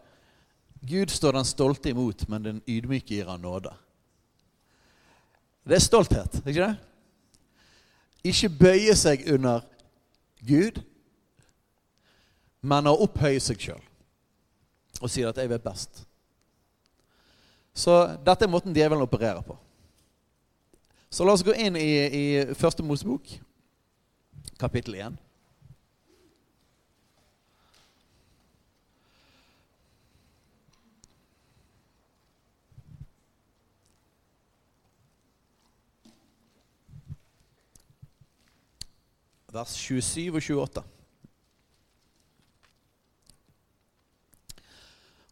Gud 0.86 1.10
står 1.10 1.34
den 1.34 1.46
stolte 1.46 1.90
imot, 1.90 2.24
men 2.30 2.42
den 2.42 2.60
ydmyke 2.66 3.14
gir 3.14 3.30
han 3.30 3.42
nåde. 3.42 3.70
Det 5.66 5.76
er 5.76 5.84
stolthet, 5.84 6.40
ikke 6.46 6.64
det? 6.64 6.76
Ikke 8.24 8.48
bøye 8.48 8.94
seg 8.96 9.26
under 9.30 9.66
Gud, 10.46 10.80
men 12.62 12.90
å 12.90 12.96
opphøye 13.04 13.42
seg 13.42 13.60
sjøl 13.60 13.84
og 14.98 15.10
si 15.10 15.22
at 15.22 15.36
'jeg 15.36 15.50
vet 15.50 15.62
best'. 15.62 16.04
Så 17.74 18.18
dette 18.26 18.44
er 18.44 18.50
måten 18.50 18.74
djevelen 18.74 19.02
opererer 19.02 19.42
på. 19.42 19.56
Så 21.10 21.24
la 21.24 21.32
oss 21.32 21.42
gå 21.42 21.54
inn 21.56 21.76
i, 21.80 21.88
i 22.12 22.24
Første 22.54 22.84
Mosebok, 22.84 23.30
kapittel 24.60 24.98
1. 25.00 25.16
Vers 39.48 39.72
27 39.80 40.28
og 40.28 40.42
28. 40.44 40.84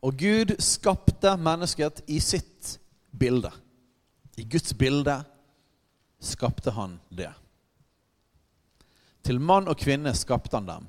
Og 0.09 0.19
Gud 0.25 0.57
skapte 0.63 1.37
mennesket 1.37 2.01
i 2.09 2.17
sitt 2.25 2.79
bilde. 3.13 3.53
I 4.41 4.49
Guds 4.49 4.73
bilde 4.73 5.21
skapte 6.27 6.75
han 6.75 6.99
det. 7.09 7.31
Til 9.27 9.41
mann 9.43 9.71
og 9.71 9.79
kvinne 9.79 10.13
skapte 10.15 10.59
han 10.59 10.69
dem. 10.69 10.87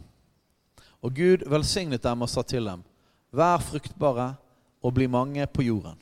Og 1.05 1.13
Gud 1.15 1.45
velsignet 1.49 2.03
dem 2.03 2.25
og 2.25 2.29
sa 2.29 2.43
til 2.45 2.65
dem, 2.65 2.83
vær 3.31 3.61
fruktbare 3.61 4.33
og 4.81 4.93
bli 4.97 5.07
mange 5.07 5.45
på 5.47 5.65
jorden, 5.65 5.97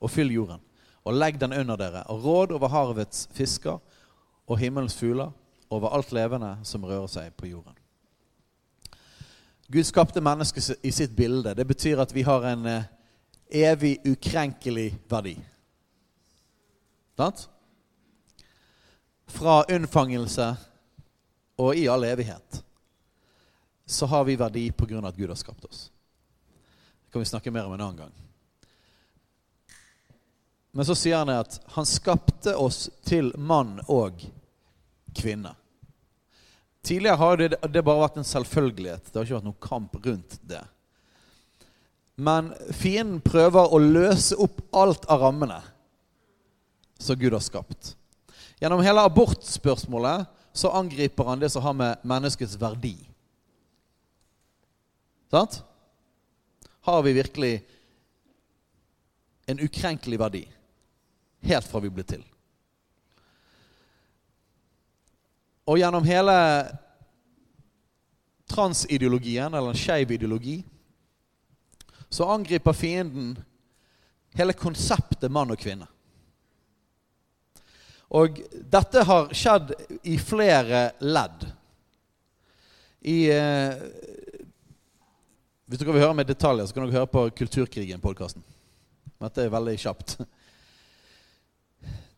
og 0.00 0.12
fyll 0.12 0.30
jorden, 0.32 0.60
og 1.04 1.16
legg 1.16 1.40
den 1.40 1.56
under 1.56 1.76
dere, 1.80 2.04
og 2.12 2.24
råd 2.24 2.54
over 2.56 2.72
havets 2.72 3.26
fisker 3.32 3.78
og 4.48 4.58
himmelens 4.58 4.96
fugler, 4.96 5.32
over 5.70 5.92
alt 5.92 6.12
levende 6.16 6.54
som 6.64 6.84
rører 6.84 7.10
seg 7.12 7.34
på 7.36 7.50
jorden. 7.50 7.76
Gud 9.68 9.84
skapte 9.84 10.22
mennesket 10.24 10.78
i 10.80 10.90
sitt 10.96 11.12
bilde. 11.16 11.52
Det 11.52 11.66
betyr 11.68 12.00
at 12.00 12.14
vi 12.16 12.24
har 12.24 12.46
en 12.48 12.64
eh, 12.66 12.86
evig, 13.52 13.98
ukrenkelig 14.08 14.94
verdi. 15.10 15.34
Sant? 17.18 17.48
Fra 19.28 19.60
unnfangelse 19.68 20.48
og 21.58 21.76
i 21.76 21.88
all 21.90 22.06
evighet 22.08 22.62
så 23.88 24.06
har 24.06 24.24
vi 24.28 24.36
verdi 24.36 24.66
på 24.72 24.86
grunn 24.86 25.04
av 25.04 25.12
at 25.12 25.16
Gud 25.16 25.30
har 25.30 25.38
skapt 25.38 25.64
oss. 25.64 25.90
Det 27.04 27.12
kan 27.12 27.22
vi 27.24 27.28
snakke 27.30 27.50
mer 27.50 27.64
om 27.64 27.72
en 27.72 27.80
annen 27.80 27.96
gang. 27.96 28.16
Men 30.76 30.84
så 30.84 30.94
sier 30.94 31.22
han 31.22 31.32
at 31.32 31.56
han 31.72 31.88
skapte 31.88 32.52
oss 32.56 32.90
til 33.08 33.32
mann 33.40 33.78
og 33.88 34.20
kvinne. 35.16 35.54
Tidligere 36.84 37.16
har 37.16 37.40
det, 37.40 37.48
det 37.72 37.82
bare 37.84 38.04
vært 38.04 38.20
en 38.20 38.28
selvfølgelighet. 38.28 39.08
Det 39.08 39.18
har 39.18 39.26
ikke 39.26 39.38
vært 39.40 39.48
noen 39.48 39.64
kamp 39.64 39.96
rundt 40.04 40.36
det. 40.48 40.62
Men 42.20 42.52
fienden 42.74 43.20
prøver 43.24 43.72
å 43.72 43.80
løse 43.82 44.36
opp 44.40 44.60
alt 44.76 45.04
av 45.10 45.22
rammene 45.22 45.58
som 46.98 47.18
Gud 47.18 47.32
har 47.32 47.44
skapt. 47.44 47.94
Gjennom 48.58 48.82
hele 48.82 49.04
abortspørsmålet 49.06 50.26
så 50.52 50.72
angriper 50.74 51.24
han 51.24 51.40
det 51.40 51.50
som 51.54 51.62
har 51.62 51.76
med 51.78 52.02
menneskets 52.02 52.56
verdi. 52.58 52.96
Sant? 55.30 55.60
Har 56.80 57.02
vi 57.02 57.12
virkelig 57.12 57.52
en 59.46 59.60
ukrenkelig 59.60 60.18
verdi 60.18 60.42
helt 61.46 61.68
fra 61.68 61.82
vi 61.84 61.92
ble 61.92 62.04
til? 62.08 62.24
Og 65.68 65.78
gjennom 65.78 66.06
hele 66.08 66.34
transideologien, 68.48 69.52
eller 69.52 69.74
en 69.74 69.78
skeiv 69.78 70.10
ideologi, 70.16 70.62
så 72.08 72.24
angriper 72.32 72.72
fienden 72.72 73.34
hele 74.38 74.56
konseptet 74.56 75.30
mann 75.30 75.52
og 75.52 75.60
kvinne. 75.60 75.86
Og 78.08 78.40
dette 78.72 79.04
har 79.04 79.32
skjedd 79.36 79.74
i 80.08 80.16
flere 80.20 80.90
ledd. 81.04 81.44
I 83.04 83.18
eh, 83.30 83.82
Hvis 85.68 85.82
dere 85.82 85.92
vil 85.92 86.06
høre 86.06 86.16
med 86.16 86.30
detaljer, 86.30 86.66
så 86.66 86.74
kan 86.74 86.86
dere 86.86 87.02
høre 87.02 87.12
på 87.12 87.26
Kulturkrigen-podkasten. 87.42 88.44
Dette 89.18 89.44
er 89.44 89.52
veldig 89.52 89.76
kjapt. 89.82 90.16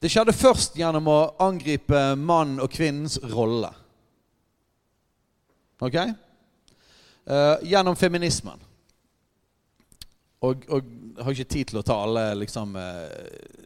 Det 0.00 0.09
skjedde 0.09 0.33
først 0.33 0.79
gjennom 0.79 1.11
å 1.11 1.18
angripe 1.42 1.98
mann 2.16 2.61
og 2.62 2.70
kvinnens 2.72 3.18
rolle. 3.35 3.68
Ok? 5.83 5.96
Eh, 5.98 7.57
gjennom 7.72 7.98
feminismen. 7.98 8.62
Og, 10.40 10.62
og 10.72 10.87
jeg 10.87 11.24
har 11.24 11.35
ikke 11.35 11.53
tid 11.53 11.72
til 11.72 11.81
å 11.83 11.85
ta 11.85 11.98
alle 12.00 12.31
liksom 12.40 12.79
eh, 12.81 13.59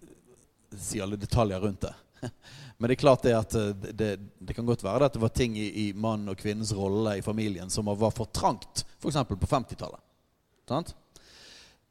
Si 0.74 0.98
alle 0.98 1.14
detaljer 1.14 1.60
rundt 1.62 1.84
det. 1.86 1.92
Men 2.78 2.88
det 2.88 2.96
er 2.96 3.02
klart 3.04 3.22
det 3.26 3.36
at 3.38 3.54
eh, 3.58 3.70
det, 3.92 4.10
det 4.38 4.56
kan 4.56 4.66
godt 4.66 4.84
være 4.84 5.08
at 5.08 5.14
det 5.14 5.22
var 5.22 5.32
ting 5.34 5.56
i, 5.58 5.68
i 5.84 5.92
mann 5.92 6.28
og 6.28 6.38
kvinnens 6.40 6.74
rolle 6.76 7.18
i 7.18 7.24
familien 7.24 7.70
som 7.70 7.88
var 7.90 8.14
for 8.14 8.30
trangt, 8.32 8.84
f.eks. 8.98 9.20
på 9.28 9.50
50-tallet. 9.50 10.94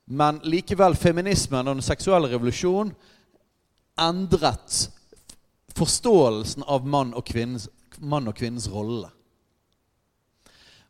Men 0.06 0.42
likevel, 0.44 0.96
feminismen 1.00 1.68
og 1.68 1.78
den 1.78 1.86
seksuelle 1.86 2.32
revolusjonen 2.34 2.92
endret 4.02 4.90
forståelsen 5.78 6.64
av 6.68 6.88
mann 6.88 7.14
og 7.14 7.26
kvinnens, 7.26 7.70
mann 7.98 8.28
og 8.28 8.38
kvinnens 8.38 8.68
rolle. 8.70 9.10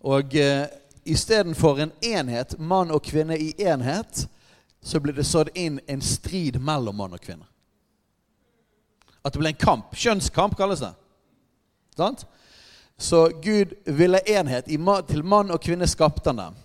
Og 0.04 0.36
eh, 0.36 0.66
istedenfor 1.06 1.80
en 1.80 1.94
enhet, 2.04 2.58
mann 2.60 2.92
og 2.92 3.04
kvinne 3.06 3.38
i 3.40 3.54
enhet, 3.64 4.26
så 4.84 5.00
ble 5.00 5.16
det 5.16 5.28
sådd 5.28 5.54
inn 5.56 5.80
en 5.88 6.04
strid 6.04 6.60
mellom 6.60 6.98
mann 7.00 7.16
og 7.16 7.24
kvinne. 7.24 7.48
At 9.24 9.34
det 9.34 9.40
ble 9.40 9.54
en 9.54 9.60
kamp. 9.60 9.94
Kjønnskamp 9.96 10.58
kalles 10.60 10.84
det. 10.84 10.92
Sant? 11.96 12.26
Så 12.98 13.26
Gud 13.44 13.74
ville 13.86 14.20
enhet. 14.30 14.68
Til 15.08 15.24
mann 15.24 15.52
og 15.52 15.62
kvinne 15.64 15.88
skapte 15.90 16.30
han 16.32 16.42
dem. 16.42 16.60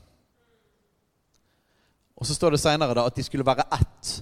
Og 2.19 2.27
så 2.27 2.35
står 2.35 2.55
det 2.55 2.63
seinere 2.63 3.05
at 3.07 3.15
de 3.15 3.23
skulle 3.23 3.47
være 3.47 3.69
ett. 3.79 4.13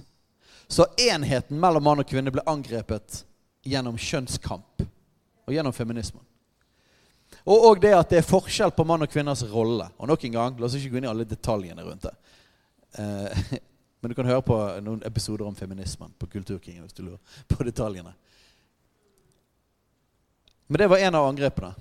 Så 0.67 0.85
enheten 1.01 1.59
mellom 1.59 1.83
mann 1.83 2.03
og 2.03 2.09
kvinne 2.09 2.31
ble 2.33 2.43
angrepet 2.45 3.23
gjennom 3.67 3.97
kjønnskamp 3.97 4.83
og 5.47 5.55
gjennom 5.55 5.73
feminismen. 5.73 6.23
Og, 7.47 7.55
og 7.69 7.81
det 7.81 7.93
at 7.95 8.11
det 8.11 8.19
er 8.21 8.27
forskjell 8.27 8.73
på 8.75 8.85
mann 8.87 9.05
og 9.05 9.11
kvinners 9.11 9.43
rolle. 9.49 9.87
Og 9.97 10.09
nok 10.11 10.25
en 10.27 10.35
gang, 10.35 10.59
La 10.59 10.67
oss 10.67 10.75
ikke 10.77 10.93
gå 10.93 10.99
inn 10.99 11.07
i 11.07 11.11
alle 11.11 11.27
detaljene 11.27 11.85
rundt 11.85 12.05
det. 12.05 12.13
Eh, 12.99 13.57
men 13.99 14.09
du 14.09 14.15
kan 14.15 14.29
høre 14.29 14.45
på 14.45 14.57
noen 14.85 15.01
episoder 15.05 15.45
om 15.47 15.55
feminismen 15.55 16.13
på 16.19 16.29
Kulturkingen 16.29 16.85
hvis 16.85 16.97
du 16.97 17.03
lurer 17.03 17.19
på 17.51 17.63
detaljene. 17.63 18.13
Men 20.67 20.79
det 20.79 20.89
var 20.91 20.97
en 20.97 21.15
av 21.15 21.29
angrepene. 21.29 21.73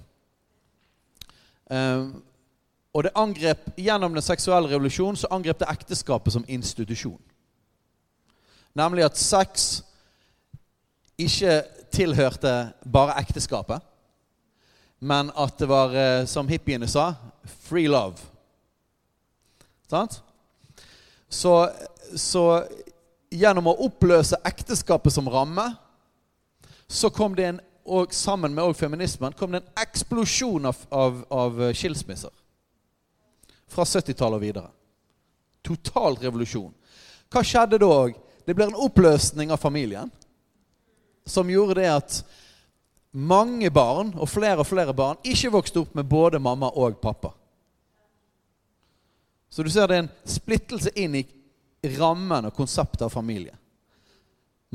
Um, 1.66 2.22
og 2.94 3.05
det 3.05 3.16
angrep, 3.18 3.66
gjennom 3.76 4.14
den 4.14 4.24
seksuelle 4.24 4.70
revolusjonen 4.70 5.18
så 5.20 5.29
angrep 5.35 5.59
det 5.61 5.68
ekteskapet 5.68 6.33
som 6.33 6.44
institusjon. 6.48 7.20
Nemlig 8.76 9.05
at 9.05 9.18
sex 9.20 9.66
ikke 11.18 11.59
tilhørte 11.92 12.52
bare 12.92 13.18
ekteskapet, 13.20 13.85
men 15.00 15.29
at 15.37 15.59
det 15.59 15.68
var, 15.68 15.92
eh, 15.92 16.26
som 16.26 16.48
hippiene 16.48 16.88
sa, 16.88 17.14
free 17.44 17.88
love. 17.88 18.16
Sant? 19.90 20.22
Så, 21.37 21.53
så 22.16 22.44
gjennom 23.31 23.68
å 23.68 23.77
oppløse 23.87 24.38
ekteskapet 24.49 25.12
som 25.12 25.29
ramme, 25.29 25.66
så 26.88 27.11
kom 27.12 27.35
det 27.37 27.49
en, 27.51 27.61
og 27.85 28.14
sammen 28.14 28.55
med 28.55 28.77
feminismen 28.79 29.35
kom 29.37 29.53
det 29.53 29.61
en 29.61 29.83
eksplosjon 29.85 30.70
av, 30.70 30.81
av, 30.90 31.20
av 31.31 31.61
skilsmisser. 31.77 32.33
Fra 33.68 33.85
70-tallet 33.85 34.38
og 34.38 34.42
videre. 34.42 34.70
Total 35.66 36.16
revolusjon. 36.22 36.72
Hva 37.33 37.42
skjedde 37.44 37.83
da? 37.83 37.92
Det 38.46 38.55
ble 38.55 38.68
en 38.70 38.81
oppløsning 38.87 39.51
av 39.51 39.61
familien 39.61 40.12
som 41.27 41.51
gjorde 41.51 41.81
det 41.81 41.88
at 41.90 42.20
mange 43.11 43.70
barn, 43.75 44.12
og 44.14 44.29
flere 44.31 44.62
og 44.62 44.68
flere 44.68 44.94
barn, 44.94 45.18
ikke 45.27 45.51
vokste 45.51 45.83
opp 45.83 45.96
med 45.99 46.07
både 46.07 46.38
mamma 46.38 46.70
og 46.79 47.01
pappa. 47.03 47.33
Så 49.56 49.62
du 49.62 49.70
ser 49.72 49.88
det 49.88 49.96
er 49.96 50.02
en 50.04 50.10
splittelse 50.28 50.90
inn 51.00 51.14
i 51.16 51.22
rammen 51.96 52.44
og 52.44 52.52
konseptet 52.52 53.06
av 53.06 53.08
familie. 53.08 53.54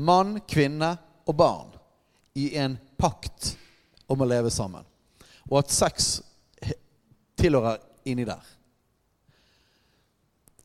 Mann, 0.02 0.40
kvinne 0.42 0.88
og 1.22 1.36
barn 1.38 1.68
i 2.34 2.48
en 2.58 2.74
pakt 2.98 3.52
om 4.10 4.24
å 4.24 4.26
leve 4.26 4.50
sammen. 4.50 4.82
Og 5.46 5.60
at 5.60 5.70
sex 5.70 6.16
tilhører 7.38 7.78
inni 8.10 8.26
der. 8.26 8.42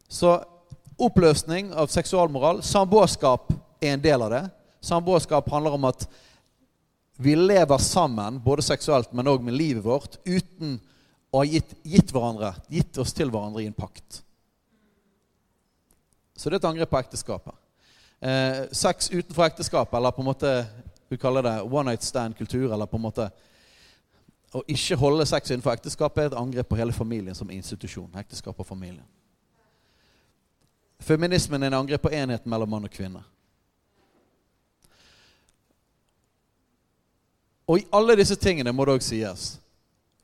Så 0.09 0.33
oppløsning 0.97 1.69
av 1.77 1.93
seksualmoral, 1.93 2.63
samboerskap 2.65 3.53
er 3.77 3.93
en 3.99 4.01
del 4.01 4.25
av 4.25 4.33
det. 4.33 4.43
Samboerskap 4.81 5.53
handler 5.53 5.77
om 5.77 5.85
at 5.93 6.09
vi 7.21 7.37
lever 7.37 7.85
sammen, 7.85 8.41
både 8.41 8.65
seksuelt, 8.65 9.13
men 9.13 9.29
òg 9.29 9.45
med 9.45 9.61
livet 9.61 9.85
vårt, 9.85 10.17
uten 10.25 10.79
å 11.31 11.41
har 11.41 11.49
gitt, 11.51 11.73
gitt, 11.83 12.11
hverandre, 12.15 12.53
gitt 12.71 12.97
oss 12.97 13.13
til 13.13 13.31
hverandre 13.31 13.63
i 13.63 13.67
en 13.67 13.75
pakt. 13.75 14.21
Så 16.37 16.49
det 16.49 16.57
er 16.57 16.61
et 16.61 16.69
angrep 16.69 16.91
på 16.91 16.99
ekteskapet. 17.01 17.55
Eh, 18.19 18.63
sex 18.71 19.11
utenfor 19.11 19.45
ekteskapet, 19.45 19.97
eller 19.97 20.15
på 20.15 20.23
en 20.23 20.29
måte 20.29 20.53
vi 21.09 21.17
kaller 21.17 21.43
det 21.43 21.61
one 21.61 21.91
night 21.91 22.03
stand-kultur, 22.03 22.73
eller 22.73 22.85
på 22.85 22.97
en 22.97 23.05
måte 23.07 23.29
å 24.55 24.63
ikke 24.67 24.95
holde 24.95 25.25
sex 25.27 25.51
innenfor 25.51 25.75
ekteskapet, 25.75 26.23
er 26.23 26.31
et 26.31 26.39
angrep 26.39 26.69
på 26.69 26.79
hele 26.79 26.95
familien 26.95 27.35
som 27.35 27.51
institusjon. 27.51 28.11
Ekteskap 28.15 28.59
og 28.59 28.67
familien. 28.67 29.05
Feminismen 30.99 31.63
er 31.63 31.67
en 31.67 31.81
angrep 31.81 32.01
på 32.01 32.13
enheten 32.15 32.49
mellom 32.49 32.69
mann 32.69 32.87
og 32.87 32.93
kvinne. 32.93 33.21
Og 37.67 37.81
i 37.81 37.87
alle 37.91 38.15
disse 38.15 38.35
tingene 38.39 38.71
må 38.71 38.85
det 38.87 38.95
òg 38.95 39.03
sies 39.03 39.57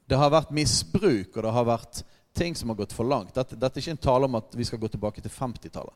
det 0.09 0.19
har 0.19 0.33
vært 0.33 0.51
misbruk, 0.55 1.35
og 1.35 1.45
det 1.45 1.53
har 1.55 1.67
vært 1.67 2.03
ting 2.33 2.55
som 2.57 2.69
har 2.69 2.79
gått 2.79 2.95
for 2.95 3.07
langt. 3.07 3.33
Dette, 3.35 3.55
dette 3.59 3.79
er 3.79 3.83
ikke 3.83 3.95
en 3.95 4.05
tale 4.07 4.27
om 4.27 4.39
at 4.39 4.57
vi 4.57 4.65
skal 4.67 4.81
gå 4.81 4.89
tilbake 4.91 5.21
til 5.21 5.31
50-tallet. 5.31 5.95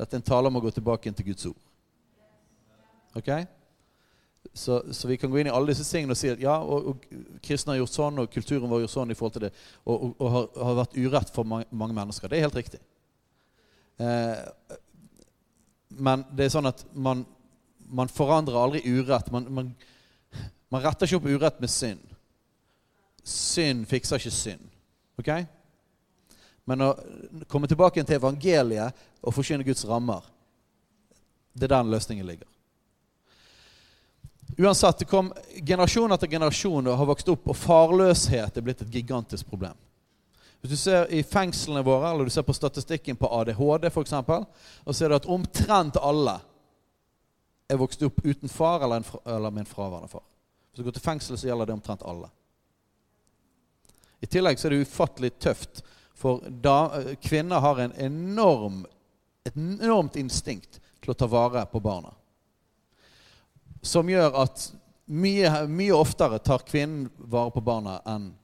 Dette 0.00 0.16
er 0.16 0.20
en 0.20 0.28
tale 0.30 0.50
om 0.50 0.58
å 0.58 0.62
gå 0.64 0.72
tilbake 0.74 1.12
til 1.14 1.30
Guds 1.30 1.48
ord. 1.50 1.64
Ok? 3.16 3.30
Så, 4.52 4.80
så, 4.92 5.08
vi 5.08 5.18
kan 5.20 5.30
gå 5.30 5.38
inn 5.38 5.50
i 5.50 5.52
alle 5.54 5.70
disse 5.70 5.84
tingene 5.86 6.14
og 6.16 6.18
si 6.18 6.30
at 6.32 6.40
ja, 6.42 6.56
og, 6.58 6.86
og 6.90 7.40
kristne 7.44 7.74
har 7.74 7.82
gjort 7.82 7.94
sånn, 7.94 8.22
og 8.22 8.30
kulturen 8.32 8.70
vår 8.70 8.84
gjort 8.84 8.94
sånn 8.94 9.12
i 9.12 9.16
forhold 9.18 9.36
til 9.36 9.44
det, 9.46 9.50
og, 9.84 9.94
og, 9.94 10.14
og 10.16 10.32
har, 10.34 10.46
har, 10.56 10.78
vært 10.80 10.96
urett 10.96 11.34
for 11.34 11.48
mange, 11.48 11.68
mange, 11.70 11.96
mennesker. 11.96 12.30
Det 12.30 12.38
er 12.38 12.46
helt 12.48 12.58
riktig. 12.58 12.80
Eh, 14.00 14.78
men 16.00 16.24
det 16.34 16.46
er 16.46 16.54
sånn 16.56 16.70
at 16.70 16.82
man, 16.94 17.22
man 17.86 18.10
forandrer 18.10 18.58
aldri 18.58 18.82
urett. 18.88 19.30
Man, 19.34 19.46
man, 19.54 19.70
man 20.72 20.84
retter 20.86 21.06
ikke 21.06 21.20
opp 21.20 21.30
urett 21.30 21.60
med 21.62 21.72
synd. 21.72 22.09
Synd 23.24 23.86
fikser 23.90 24.20
ikke 24.20 24.34
synd. 24.34 24.68
Ok? 25.20 25.30
Men 26.64 26.86
å 26.86 26.90
komme 27.50 27.68
tilbake 27.68 28.04
til 28.04 28.18
evangeliet 28.18 28.96
og 29.20 29.34
forkynne 29.34 29.66
Guds 29.66 29.84
rammer, 29.88 30.24
det 31.52 31.66
er 31.66 31.74
der 31.74 31.92
løsningen 31.92 32.26
ligger. 32.26 32.46
Uansett, 34.58 34.98
det 34.98 35.08
kom 35.08 35.30
generasjon 35.66 36.12
etter 36.12 36.30
generasjon 36.30 36.90
har 36.92 37.08
vokst 37.08 37.28
opp, 37.32 37.48
og 37.48 37.56
farløshet 37.56 38.56
er 38.56 38.64
blitt 38.64 38.82
et 38.84 38.92
gigantisk 38.92 39.48
problem. 39.48 39.76
Hvis 40.60 40.74
du 40.74 40.76
ser 40.76 41.06
i 41.16 41.22
fengslene 41.24 41.82
våre, 41.86 42.10
eller 42.10 42.28
du 42.28 42.32
ser 42.34 42.44
på 42.44 42.52
statistikken 42.52 43.16
på 43.16 43.30
ADHD 43.40 43.88
f.eks., 43.88 44.12
og 44.12 44.96
ser 44.96 45.08
du 45.08 45.16
at 45.16 45.28
omtrent 45.30 45.96
alle 45.96 46.36
er 47.70 47.80
vokst 47.80 48.02
opp 48.04 48.18
uten 48.26 48.50
far 48.52 48.84
eller, 48.84 49.00
en, 49.00 49.22
eller 49.24 49.54
med 49.54 49.64
en 49.64 49.70
fraværende 49.70 50.10
far. 50.10 50.26
Hvis 50.70 50.82
du 50.82 50.86
går 50.86 50.98
til 50.98 51.06
fengsel, 51.06 51.38
så 51.38 51.48
gjelder 51.48 51.70
det 51.70 51.78
omtrent 51.78 52.04
alle. 52.04 52.28
I 54.20 54.28
tillegg 54.28 54.58
så 54.60 54.68
er 54.68 54.74
det 54.74 54.84
ufattelig 54.84 55.32
tøft, 55.38 55.82
for 56.14 56.44
da, 56.48 57.00
eh, 57.00 57.14
kvinner 57.22 57.60
har 57.60 57.78
en 57.80 57.92
enorm, 57.96 58.86
et 59.44 59.56
enormt 59.56 60.16
instinkt 60.20 60.80
til 61.00 61.14
å 61.14 61.16
ta 61.16 61.26
vare 61.26 61.64
på 61.66 61.80
barna. 61.80 62.12
Som 63.82 64.10
gjør 64.12 64.36
at 64.42 64.66
mye, 65.08 65.66
mye 65.66 65.96
oftere 65.96 66.38
tar 66.38 66.66
kvinnen 66.68 67.08
vare 67.16 67.50
på 67.50 67.62
barna 67.64 68.00
enn 68.04 68.34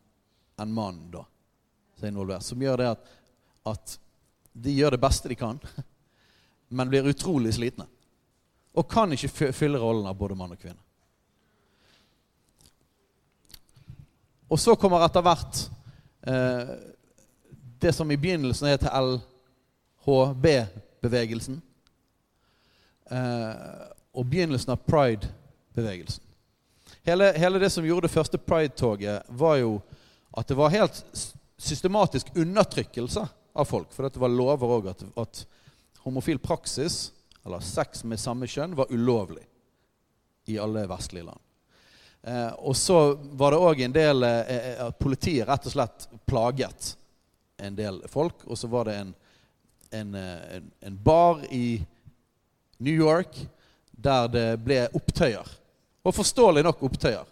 en 0.57 0.73
mannen 0.73 1.11
da, 1.13 1.27
som. 2.01 2.41
Som 2.41 2.63
gjør 2.63 2.81
det 2.81 2.89
at, 2.95 3.13
at 3.69 3.99
de 4.57 4.73
gjør 4.73 4.97
det 4.97 5.03
beste 5.03 5.29
de 5.29 5.37
kan, 5.37 5.61
men 6.69 6.89
blir 6.89 7.13
utrolig 7.13 7.53
slitne. 7.59 7.85
Og 8.77 8.89
kan 8.89 9.13
ikke 9.13 9.53
fylle 9.53 9.81
rollen 9.81 10.09
av 10.09 10.17
både 10.17 10.37
mann 10.37 10.57
og 10.57 10.61
kvinne. 10.61 10.81
Og 14.49 14.61
så 14.61 14.77
kommer 14.79 15.05
etter 15.05 15.23
hvert 15.27 15.71
eh, 16.27 16.69
det 17.83 17.93
som 17.95 18.11
i 18.11 18.17
begynnelsen 18.21 18.69
heter 18.71 18.95
LHB-bevegelsen. 20.07 21.63
Eh, 23.11 23.55
og 24.17 24.27
begynnelsen 24.31 24.73
av 24.73 24.77
pride-bevegelsen. 24.87 26.23
Hele, 27.07 27.33
hele, 27.39 27.59
det 27.63 27.71
som 27.71 27.87
gjorde 27.87 28.07
det 28.07 28.15
første 28.15 28.39
pride-toget, 28.39 29.23
var 29.29 29.57
jo 29.61 29.81
at 30.37 30.49
det 30.49 30.57
var 30.59 30.75
helt 30.75 31.05
systematisk 31.59 32.27
undertrykkelse 32.35 33.29
av 33.57 33.65
folk. 33.65 33.93
For 33.95 34.03
det 34.07 34.21
var 34.21 34.33
lover 34.33 34.75
òg 34.79 34.89
at, 34.93 35.05
at 35.17 35.47
homofil 36.05 36.39
praksis, 36.43 37.13
eller 37.47 37.61
sex 37.63 38.05
med 38.05 38.19
samme 38.21 38.47
kjønn, 38.51 38.77
var 38.79 38.91
ulovlig 38.91 39.45
i 40.51 40.59
alle 40.63 40.87
vestlige 40.91 41.27
land. 41.27 41.46
Eh, 42.27 42.53
og 42.53 42.77
så 42.77 43.15
var 43.39 43.55
det 43.55 43.59
òg 43.63 43.81
en 43.85 43.93
del 43.95 44.27
eh, 44.27 44.49
eh, 44.51 44.81
at 44.83 44.97
politiet 44.99 45.47
rett 45.47 45.67
og 45.69 45.75
slett 45.77 46.09
plaget 46.27 46.97
en 47.63 47.77
del 47.79 48.01
folk. 48.11 48.43
Og 48.51 48.59
så 48.59 48.67
var 48.71 48.89
det 48.89 48.97
en, 48.99 49.13
en, 49.95 50.15
en, 50.17 50.67
en 50.91 50.97
bar 51.05 51.45
i 51.55 51.79
New 52.83 52.95
York 52.95 53.39
der 53.93 54.27
det 54.29 54.49
ble 54.65 54.81
opptøyer. 54.99 55.53
Og 56.03 56.17
forståelig 56.17 56.65
nok 56.67 56.83
opptøyer. 56.89 57.31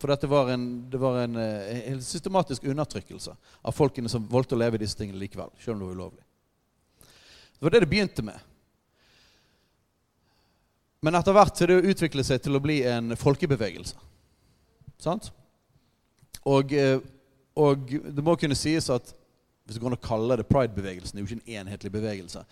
For 0.00 0.12
dette 0.12 0.28
var 0.28 0.54
en, 0.54 0.64
det 0.90 1.00
var 1.00 1.20
en, 1.20 1.36
en, 1.36 2.00
systematisk 2.02 2.64
undertrykkelse 2.64 3.36
av 3.60 3.76
folkene 3.76 4.08
som 4.08 4.24
valgte 4.28 4.56
å 4.56 4.60
leve 4.60 4.80
i 4.80 4.82
disse 4.82 4.98
tingene 4.98 5.20
likevel. 5.20 5.52
Selv 5.60 5.76
om 5.76 5.84
det 5.84 5.90
var 5.90 6.00
ulovlig. 6.00 6.24
Det 7.04 7.68
var 7.68 7.76
det 7.76 7.84
det 7.84 7.92
begynte 7.92 8.24
med. 8.24 8.40
Men 11.04 11.20
etter 11.20 11.36
hvert 11.36 11.60
har 11.60 11.70
det 11.70 11.92
utviklet 11.92 12.32
seg 12.32 12.40
til 12.40 12.56
å 12.56 12.64
bli 12.64 12.80
en 12.88 13.12
folkebevegelse. 13.20 14.00
Sant? 15.00 15.30
Og, 16.44 16.72
eh, 16.72 16.98
og, 17.56 17.88
det 17.88 18.24
må 18.24 18.36
kunne 18.36 18.58
sies 18.58 18.90
at 18.92 19.14
hvis 19.64 19.76
det 19.76 19.82
går 19.82 19.94
an 19.94 19.98
å 19.98 20.04
kalle 20.04 20.36
det 20.36 20.48
pride-bevegelsen, 20.48 21.16
det 21.16 21.22
er 21.22 21.24
jo 21.24 21.30
ikke 21.30 21.42
en 21.44 21.60
enhetlig 21.60 21.92
bevegelse, 21.94 22.44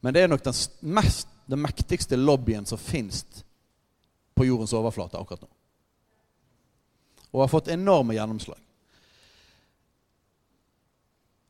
men 0.00 0.14
det 0.14 0.22
er 0.22 0.30
nok 0.30 0.44
den, 0.44 0.58
mest, 0.96 1.28
den 1.50 1.60
mektigste 1.60 2.16
lobbyen 2.16 2.66
som 2.66 2.78
fins 2.78 3.24
på 4.38 4.46
jordens 4.46 4.72
overflate 4.76 5.18
akkurat 5.18 5.42
nå. 5.44 5.50
Og 7.30 7.42
har 7.42 7.50
fått 7.50 7.68
enorme 7.74 8.14
gjennomslag. 8.16 8.58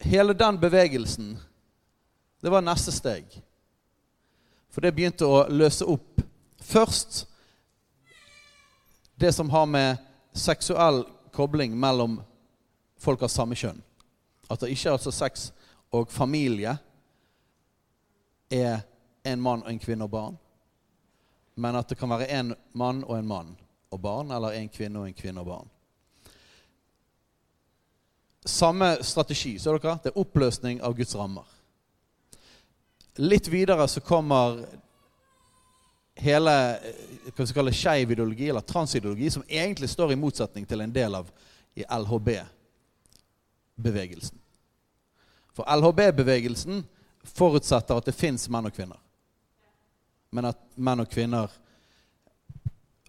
Hele 0.00 0.34
den 0.34 0.58
bevegelsen, 0.60 1.34
det 2.40 2.52
var 2.52 2.64
neste 2.64 2.92
steg. 2.92 3.28
For 4.72 4.80
det 4.84 4.94
begynte 4.96 5.28
å 5.28 5.44
løse 5.52 5.84
opp 5.88 6.22
først 6.64 7.24
det 9.20 9.32
som 9.36 9.50
har 9.52 9.66
med 9.68 10.09
seksuell 10.32 11.04
kobling 11.32 11.74
mellom 11.80 12.20
folk 13.00 13.22
av 13.22 13.32
samme 13.32 13.56
kjønn. 13.58 13.80
At 14.50 14.60
det 14.60 14.72
ikke 14.74 14.90
er 14.90 14.98
altså 14.98 15.12
sex 15.14 15.50
og 15.94 16.10
familie 16.10 16.76
er 18.50 18.80
en 19.24 19.42
mann 19.42 19.62
og 19.62 19.70
en 19.70 19.82
kvinne 19.82 20.06
og 20.06 20.10
barn. 20.10 20.38
Men 21.60 21.76
at 21.76 21.88
det 21.90 21.98
kan 21.98 22.10
være 22.10 22.30
en 22.34 22.54
mann 22.72 23.04
og 23.04 23.18
en 23.18 23.28
mann 23.28 23.52
og 23.90 24.00
barn, 24.00 24.30
eller 24.30 24.54
en 24.54 24.68
kvinne 24.70 25.02
og 25.02 25.08
en 25.08 25.14
kvinne 25.14 25.42
og 25.42 25.46
barn. 25.46 25.70
samme 28.44 28.96
strategi. 29.04 29.58
ser 29.58 29.78
dere? 29.78 29.98
Det 30.02 30.10
er 30.10 30.18
oppløsning 30.18 30.80
av 30.82 30.94
Guds 30.96 31.14
rammer. 31.14 31.44
Litt 33.16 33.48
videre 33.48 33.88
så 33.88 34.00
kommer 34.00 34.64
hele 36.20 36.52
hva 37.30 37.36
vi 37.36 37.46
skal 37.46 37.60
kalle 37.60 37.72
skeiv 37.76 38.10
ideologi, 38.12 38.48
eller 38.48 38.60
transideologi, 38.66 39.30
som 39.30 39.44
egentlig 39.48 39.90
står 39.90 40.12
i 40.12 40.16
motsetning 40.18 40.66
til 40.68 40.80
en 40.80 40.92
del 40.92 41.14
av 41.14 41.30
i 41.78 41.84
LHB-bevegelsen. 41.84 44.38
For 45.56 45.64
LHB-bevegelsen 45.76 46.84
forutsetter 47.36 47.96
at 47.96 48.04
det 48.08 48.14
fins 48.16 48.48
menn 48.50 48.66
og 48.68 48.74
kvinner. 48.74 48.98
Men 50.30 50.44
at 50.52 50.58
menn 50.76 51.00
og 51.02 51.10
kvinner 51.10 51.48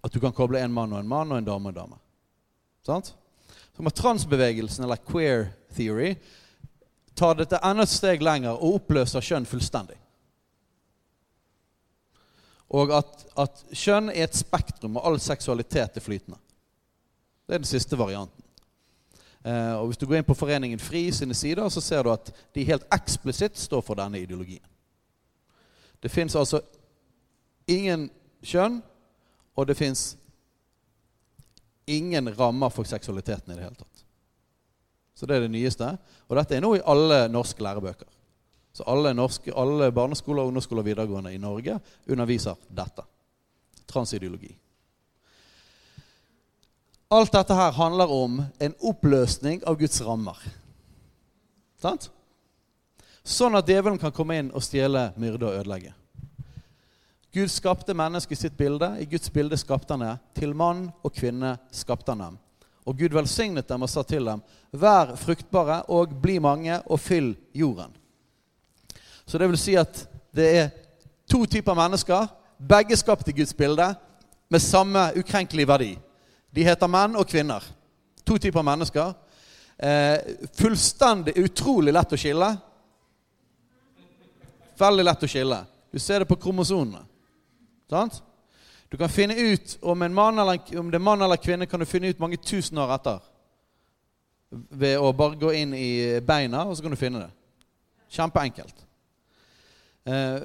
At 0.02 0.10
du 0.10 0.18
kan 0.18 0.34
koble 0.34 0.58
en 0.58 0.74
mann 0.74 0.90
og 0.96 0.98
en 0.98 1.08
mann 1.08 1.30
og 1.30 1.38
en 1.38 1.46
dame 1.46 1.70
og 1.70 1.72
en 1.76 1.78
dame. 1.78 1.94
Sant? 2.82 3.14
Så 3.78 3.86
med 3.86 3.94
transbevegelsen, 3.94 4.82
eller 4.84 4.98
queer 4.98 5.54
theory, 5.78 6.18
tar 7.14 7.38
dette 7.38 7.62
enda 7.62 7.86
et 7.86 7.94
steg 7.94 8.18
lenger 8.26 8.58
og 8.58 8.80
oppløser 8.80 9.22
kjønn 9.22 9.46
fullstendig. 9.46 10.01
Og 12.72 12.94
at, 12.96 13.26
at 13.40 13.64
kjønn 13.76 14.10
er 14.14 14.26
et 14.26 14.38
spektrum, 14.38 14.96
og 14.96 15.08
all 15.10 15.20
seksualitet 15.20 15.98
er 16.00 16.04
flytende. 16.04 16.40
Det 17.48 17.58
er 17.58 17.64
den 17.64 17.68
siste 17.68 18.00
varianten. 18.00 18.46
Eh, 19.44 19.74
og 19.76 19.90
Hvis 19.90 20.00
du 20.00 20.06
går 20.08 20.22
inn 20.22 20.28
på 20.28 20.38
Foreningen 20.38 20.80
FRI 20.80 21.10
sine 21.12 21.36
sider, 21.36 21.68
så 21.70 21.84
ser 21.84 22.06
du 22.06 22.14
at 22.14 22.32
de 22.56 22.68
helt 22.68 22.86
eksplisitt 22.94 23.60
står 23.60 23.84
for 23.84 24.00
denne 24.00 24.22
ideologien. 24.22 24.64
Det 26.02 26.12
fins 26.12 26.36
altså 26.36 26.62
ingen 27.68 28.08
kjønn, 28.42 28.80
og 29.56 29.68
det 29.68 29.78
fins 29.78 30.16
ingen 31.92 32.32
rammer 32.38 32.72
for 32.72 32.88
seksualiteten 32.88 33.52
i 33.52 33.58
det 33.58 33.66
hele 33.66 33.76
tatt. 33.76 34.06
Så 35.16 35.28
det 35.28 35.36
er 35.36 35.44
det 35.46 35.54
nyeste. 35.54 35.90
Og 36.30 36.38
dette 36.40 36.56
er 36.56 36.64
nå 36.64 36.72
i 36.78 36.86
alle 36.88 37.26
norske 37.30 37.62
lærebøker. 37.62 38.08
Så 38.74 38.84
alle, 38.88 39.14
norske, 39.14 39.52
alle 39.54 39.92
barneskoler, 39.92 40.48
ungdomsskoler 40.48 40.84
og 40.84 40.88
videregående 40.88 41.34
i 41.36 41.42
Norge 41.42 41.80
underviser 42.08 42.60
dette. 42.70 43.04
Transideologi. 43.92 44.54
Alt 47.12 47.34
dette 47.36 47.56
her 47.56 47.72
handler 47.76 48.12
om 48.16 48.44
en 48.60 48.76
oppløsning 48.80 49.66
av 49.68 49.76
Guds 49.80 50.00
rammer. 50.08 50.38
Sant? 51.82 52.08
Sånn 53.22 53.58
at 53.60 53.68
djevelen 53.68 54.00
kan 54.00 54.14
komme 54.16 54.38
inn 54.40 54.54
og 54.56 54.64
stjele, 54.64 55.10
myrde 55.20 55.50
og 55.50 55.58
ødelegge. 55.60 55.92
Gud 57.36 57.52
skapte 57.52 57.96
mennesket 57.96 58.38
i 58.38 58.42
sitt 58.42 58.56
bilde. 58.60 58.94
I 59.00 59.06
Guds 59.12 59.32
bilde 59.32 59.60
skapte 59.60 59.94
han 59.94 60.04
det. 60.04 60.16
Til 60.40 60.56
mann 60.56 60.88
og 61.04 61.14
kvinne 61.16 61.58
skapte 61.72 62.12
han 62.12 62.24
dem. 62.26 62.40
Og 62.88 62.98
Gud 62.98 63.14
velsignet 63.16 63.68
dem 63.70 63.86
og 63.86 63.92
sa 63.92 64.04
til 64.08 64.26
dem, 64.26 64.42
vær 64.72 65.14
fruktbare 65.20 65.84
og 65.94 66.16
bli 66.24 66.40
mange 66.44 66.80
og 66.88 67.00
fyll 67.00 67.36
jorden. 67.56 67.94
Så 69.32 69.38
det 69.38 69.48
vil 69.48 69.60
si 69.60 69.78
at 69.80 69.96
det 70.36 70.46
er 70.60 70.72
to 71.32 71.46
typer 71.48 71.76
mennesker, 71.78 72.26
begge 72.60 72.98
skapt 73.00 73.30
i 73.32 73.36
Guds 73.38 73.54
bilde, 73.56 73.86
med 74.52 74.60
samme 74.60 75.06
ukrenkelige 75.16 75.68
verdi. 75.68 75.94
De 76.52 76.66
heter 76.68 76.92
menn 76.92 77.16
og 77.16 77.30
kvinner. 77.32 77.64
To 78.28 78.36
typer 78.38 78.66
mennesker. 78.68 79.14
Eh, 79.80 80.36
fullstendig 80.60 81.38
utrolig 81.40 81.96
lett 81.96 82.12
å 82.12 82.20
skille. 82.20 82.50
Veldig 84.84 85.08
lett 85.08 85.24
å 85.24 85.32
skille. 85.32 85.62
Du 85.96 86.00
ser 86.00 86.20
det 86.20 86.28
på 86.28 86.36
kromosonene. 86.36 87.06
Sant? 87.88 88.20
Du 88.92 89.00
kan 89.00 89.10
finne 89.10 89.40
ut 89.40 89.78
om, 89.80 90.02
eller, 90.12 90.60
om 90.76 90.92
det 90.92 91.00
er 91.00 91.08
mann 91.08 91.24
eller 91.24 91.40
kvinne, 91.40 91.72
kan 91.72 91.80
du 91.80 91.88
finne 91.88 92.12
ut 92.12 92.20
mange 92.20 92.44
tusen 92.44 92.84
år 92.84 92.98
etter. 93.00 93.24
Ved 94.52 95.00
å 95.00 95.16
bare 95.16 95.40
gå 95.40 95.56
inn 95.56 95.74
i 95.74 96.20
beina, 96.20 96.68
og 96.68 96.76
så 96.76 96.84
kan 96.84 96.92
du 96.92 97.00
finne 97.00 97.30
det. 97.30 97.36
Kjempeenkelt. 98.12 98.91
Eh, 100.06 100.42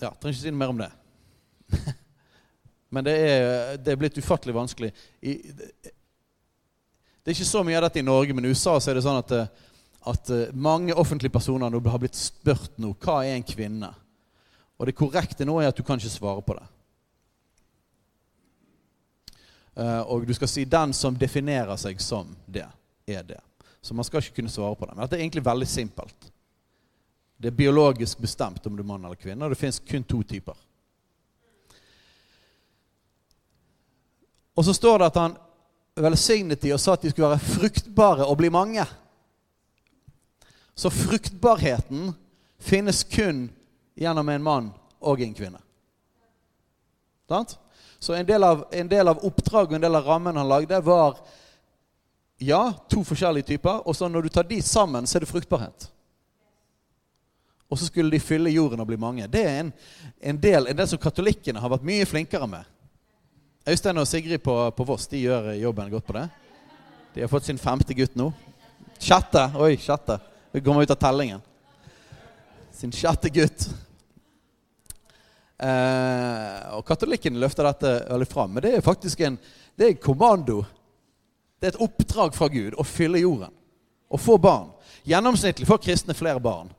ja, 0.00 0.10
trenger 0.10 0.34
ikke 0.34 0.42
si 0.42 0.52
noe 0.52 0.60
mer 0.60 0.72
om 0.74 0.82
det. 0.82 0.90
Men 2.94 3.06
det 3.06 3.14
er, 3.18 3.76
det 3.82 3.92
er, 3.92 3.98
blitt 3.98 4.18
ufattelig 4.18 4.54
vanskelig. 4.54 4.92
I, 5.20 5.38
det, 5.50 5.70
det 5.82 7.32
er 7.32 7.34
ikke 7.34 7.48
så 7.48 7.64
mye 7.66 7.78
av 7.80 7.88
dette 7.88 7.98
i 7.98 8.06
Norge, 8.06 8.34
men 8.36 8.44
i 8.44 8.52
USA 8.52 8.76
så 8.78 8.92
er 8.92 8.98
det 8.98 9.02
sånn 9.06 9.16
at, 9.18 9.32
eh, 9.32 9.70
at 10.12 10.30
eh, 10.30 10.52
mange 10.52 10.94
offentlige 10.94 11.32
personer 11.32 11.72
nå 11.72 11.80
har 11.88 12.02
blitt 12.02 12.18
spurt 12.20 12.76
nå 12.78 12.92
hva 13.00 13.22
er 13.24 13.38
en 13.38 13.46
kvinne. 13.48 13.88
Og 14.78 14.86
det 14.86 14.94
korrekte 14.98 15.46
nå 15.48 15.56
er 15.58 15.72
at 15.72 15.78
du 15.78 15.82
kan 15.86 15.98
ikke 15.98 16.12
svare 16.12 16.44
på 16.44 16.58
det. 16.58 16.66
Uh, 19.74 20.02
og 20.06 20.22
du 20.22 20.30
skal 20.36 20.46
si 20.46 20.62
'den 20.64 20.92
som 20.94 21.16
definerer 21.18 21.74
seg 21.76 21.98
som 21.98 22.28
det', 22.46 22.70
er 23.06 23.22
det. 23.26 23.40
Så 23.82 23.94
man 23.94 24.04
skal 24.04 24.22
ikke 24.22 24.36
kunne 24.36 24.52
svare 24.52 24.76
på 24.76 24.86
det. 24.86 24.94
Men 24.94 25.02
dette 25.02 25.16
er 25.16 25.24
egentlig 25.24 25.44
veldig 25.44 25.66
simpelt. 25.66 26.30
Det 27.44 27.50
er 27.50 27.56
biologisk 27.56 28.18
bestemt 28.24 28.66
om 28.66 28.72
du 28.72 28.80
er 28.80 28.86
mann 28.88 29.02
eller 29.04 29.18
kvinne, 29.20 29.44
og 29.44 29.52
det 29.52 29.58
fins 29.60 29.76
kun 29.84 30.04
to 30.08 30.22
typer. 30.24 30.56
Og 34.56 34.64
så 34.64 34.72
står 34.72 35.02
det 35.02 35.08
at 35.10 35.18
han 35.20 35.34
velsignet 36.00 36.64
de 36.64 36.72
og 36.72 36.80
sa 36.80 36.94
at 36.96 37.04
de 37.04 37.12
skulle 37.12 37.34
være 37.34 37.50
fruktbare 37.58 38.24
og 38.24 38.38
bli 38.40 38.48
mange. 38.48 38.88
Så 40.72 40.88
fruktbarheten 40.88 42.14
finnes 42.64 43.04
kun 43.12 43.50
gjennom 43.92 44.32
en 44.32 44.48
mann 44.48 44.74
og 45.04 45.20
en 45.20 45.36
kvinne. 45.36 45.60
Så 48.00 48.16
en 48.16 48.24
del, 48.24 48.40
av, 48.40 48.70
en 48.72 48.88
del 48.88 49.12
av 49.12 49.20
oppdraget 49.20 49.74
og 49.74 49.82
en 49.82 49.84
del 49.84 50.00
av 50.00 50.08
rammen 50.08 50.40
han 50.40 50.48
lagde, 50.48 50.80
var 50.80 51.20
ja, 52.40 52.70
to 52.88 53.04
forskjellige 53.04 53.52
typer. 53.52 53.84
Og 53.84 53.92
så 53.96 54.08
når 54.08 54.22
du 54.22 54.32
tar 54.32 54.48
de 54.48 54.64
sammen, 54.64 55.04
så 55.04 55.18
er 55.18 55.28
det 55.28 55.36
fruktbarhet 55.36 55.90
og 57.74 57.78
så 57.78 57.88
skulle 57.88 58.12
de 58.14 58.22
fylle 58.22 58.52
jorden 58.54 58.78
og 58.84 58.86
bli 58.86 58.96
mange. 59.02 59.26
Det 59.26 59.40
er 59.42 59.56
en, 59.64 59.70
en 60.22 60.36
del 60.38 60.68
en 60.70 60.76
del 60.78 60.86
som 60.86 60.98
katolikkene 61.02 61.58
har 61.58 61.72
vært 61.72 61.86
mye 61.88 62.04
flinkere 62.06 62.46
med. 62.46 62.68
Øystein 63.66 63.98
og 63.98 64.06
Sigrid 64.06 64.44
på, 64.44 64.54
på, 64.76 64.86
Voss 64.86 65.08
de 65.10 65.24
gjør 65.24 65.48
jobben 65.58 65.90
godt 65.90 66.06
på 66.06 66.14
det. 66.14 66.28
De 67.16 67.24
har 67.24 67.32
fått 67.32 67.48
sin 67.48 67.58
femte 67.58 67.96
gutt 67.98 68.14
nå. 68.14 68.28
Sjette. 69.02 69.42
Oi, 69.58 69.72
sjette. 69.82 70.20
Vi 70.54 70.62
kommer 70.62 70.86
ut 70.86 70.92
av 70.94 71.00
tellingen. 71.02 71.42
Sin 72.78 72.94
sjette 72.94 73.32
gutt. 73.34 73.66
Eh, 75.58 76.62
og 76.78 76.86
katolikken 76.86 77.42
løfter 77.42 77.66
dette 77.66 77.96
veldig 78.12 78.30
fram. 78.30 78.54
Men 78.54 78.68
det 78.68 78.76
er 78.76 78.86
faktisk 78.86 79.26
en, 79.26 79.40
det 79.74 79.88
er 79.88 79.98
kommando. 79.98 80.60
Det 81.58 81.72
er 81.72 81.74
et 81.74 81.82
oppdrag 81.88 82.38
fra 82.38 82.52
Gud 82.54 82.78
å 82.78 82.86
fylle 82.86 83.26
jorden. 83.26 83.50
Å 84.14 84.24
få 84.30 84.38
barn. 84.38 84.70
Gjennomsnittlig 85.10 85.66
får 85.66 85.82
kristne 85.88 86.14
flere 86.14 86.38
barn 86.38 86.70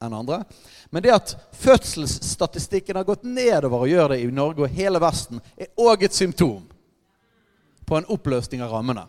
enn 0.00 0.14
andre. 0.14 0.42
Men 0.90 1.02
det 1.02 1.14
at 1.14 1.34
fødselsstatistikken 1.52 2.96
har 2.96 3.06
gått 3.06 3.26
nedover 3.26 3.84
og 3.84 3.90
gjør 3.90 4.14
det 4.14 4.20
i 4.22 4.30
Norge 4.32 4.64
og 4.64 4.74
hele 4.74 5.00
Vesten, 5.02 5.42
er 5.58 5.72
òg 5.78 6.06
et 6.06 6.14
symptom 6.14 6.62
på 7.88 7.98
en 7.98 8.08
oppløsning 8.12 8.62
av 8.62 8.72
rammene. 8.72 9.06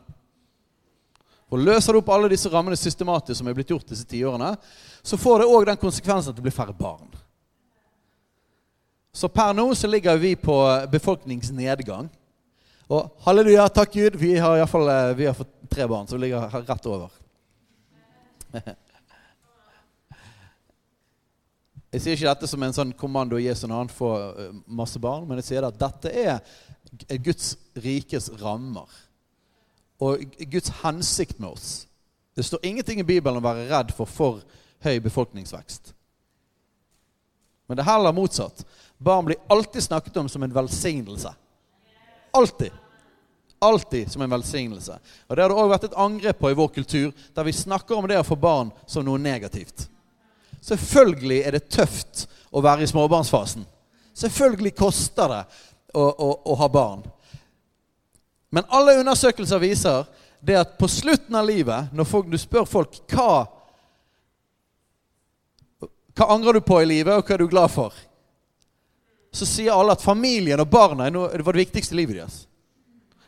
Og 1.50 1.62
Løser 1.62 1.94
du 1.94 2.02
opp 2.02 2.12
alle 2.14 2.30
disse 2.32 2.50
rammene 2.52 2.78
systematisk, 2.78 3.40
som 3.40 3.50
er 3.50 3.58
blitt 3.58 3.72
gjort 3.74 3.90
disse 3.90 4.06
tiårene, 4.08 4.54
så 5.02 5.18
får 5.18 5.42
det 5.42 5.50
òg 5.50 5.66
den 5.70 5.82
konsekvensen 5.82 6.34
at 6.34 6.38
det 6.38 6.46
blir 6.46 6.54
færre 6.54 6.76
barn. 6.78 7.10
Så 9.14 9.28
per 9.34 9.56
nå 9.58 9.66
så 9.76 9.90
ligger 9.90 10.20
vi 10.22 10.36
på 10.38 10.56
befolkningsnedgang. 10.92 12.10
Og 12.90 13.10
halleluja, 13.26 13.66
takk 13.74 13.94
Gud, 13.94 14.18
vi 14.22 14.36
har 14.42 14.58
iallfall 14.58 14.90
eh, 14.90 15.16
vi 15.18 15.26
har 15.30 15.36
fått 15.38 15.52
tre 15.70 15.86
barn, 15.90 16.08
så 16.08 16.18
vi 16.18 16.28
ligger 16.28 16.62
rett 16.66 16.86
over. 16.90 17.12
Jeg 21.90 22.02
sier 22.04 22.18
ikke 22.18 22.30
dette 22.30 22.50
som 22.50 22.64
en 22.64 22.76
sånn 22.76 22.92
kommando 22.98 23.38
å 23.38 23.42
gi 23.42 23.54
sånn 23.58 23.74
annen 23.74 23.90
får 23.90 24.26
eh, 24.30 24.58
masse 24.68 25.00
barn, 25.02 25.26
men 25.26 25.42
jeg 25.42 25.48
sier 25.50 25.66
at 25.66 25.78
dette 25.80 26.12
er 26.14 27.18
Guds 27.26 27.56
rikes 27.82 28.30
rammer. 28.42 28.90
Og 30.00 30.22
Guds 30.52 30.70
hensikt 30.84 31.42
med 31.42 31.50
oss. 31.52 31.70
Det 32.38 32.46
står 32.46 32.66
ingenting 32.66 33.02
i 33.02 33.08
Bibelen 33.08 33.40
om 33.40 33.44
å 33.44 33.50
være 33.50 33.68
redd 33.72 33.96
for 33.98 34.10
for 34.10 34.44
høy 34.86 35.00
befolkningsvekst. 35.04 35.94
Men 37.68 37.78
det 37.78 37.84
er 37.84 37.92
heller 37.92 38.16
motsatt. 38.16 38.64
Barn 38.98 39.26
blir 39.28 39.42
alltid 39.52 39.84
snakket 39.84 40.18
om 40.22 40.30
som 40.30 40.44
en 40.44 40.54
velsignelse. 40.54 41.34
Alltid. 42.32 42.72
Alltid 43.60 44.12
som 44.12 44.22
en 44.22 44.30
velsignelse. 44.30 45.00
Og 45.28 45.36
Det 45.36 45.44
har 45.44 45.52
det 45.52 45.58
òg 45.58 45.70
vært 45.74 45.90
et 45.90 45.98
angrep 46.00 46.40
på 46.40 46.52
i 46.54 46.58
vår 46.58 46.72
kultur, 46.80 47.12
der 47.36 47.44
vi 47.44 47.54
snakker 47.54 47.98
om 47.98 48.08
det 48.08 48.22
å 48.22 48.26
få 48.26 48.38
barn 48.40 48.72
som 48.88 49.06
noe 49.06 49.20
negativt. 49.22 49.90
Selvfølgelig 50.62 51.42
er 51.46 51.56
det 51.58 51.70
tøft 51.72 52.26
å 52.52 52.64
være 52.64 52.84
i 52.84 52.90
småbarnsfasen. 52.90 53.66
Selvfølgelig 54.18 54.76
koster 54.78 55.32
det 55.32 55.44
å, 55.94 56.04
å, 56.04 56.30
å 56.52 56.58
ha 56.60 56.68
barn. 56.72 57.06
Men 58.50 58.68
alle 58.74 58.98
undersøkelser 59.00 59.62
viser 59.62 60.10
det 60.40 60.58
at 60.58 60.76
på 60.80 60.88
slutten 60.90 61.36
av 61.36 61.48
livet, 61.48 61.94
når 61.94 62.08
folk, 62.10 62.30
du 62.32 62.38
spør 62.40 62.68
folk 62.70 63.02
hva 63.14 63.46
hva 66.20 66.34
angrer 66.34 66.58
du 66.58 66.66
på 66.68 66.82
i 66.84 66.88
livet, 66.90 67.16
og 67.16 67.24
hva 67.24 67.36
er 67.36 67.40
du 67.40 67.48
glad 67.48 67.72
for? 67.72 67.96
Så 69.32 69.46
sier 69.48 69.72
alle 69.72 69.94
at 69.96 70.04
familien 70.04 70.60
og 70.60 70.68
barna 70.68 71.08
var 71.08 71.54
det 71.54 71.62
viktigste 71.62 71.96
i 71.96 72.02
livet 72.02 72.18
deres. 72.18 72.42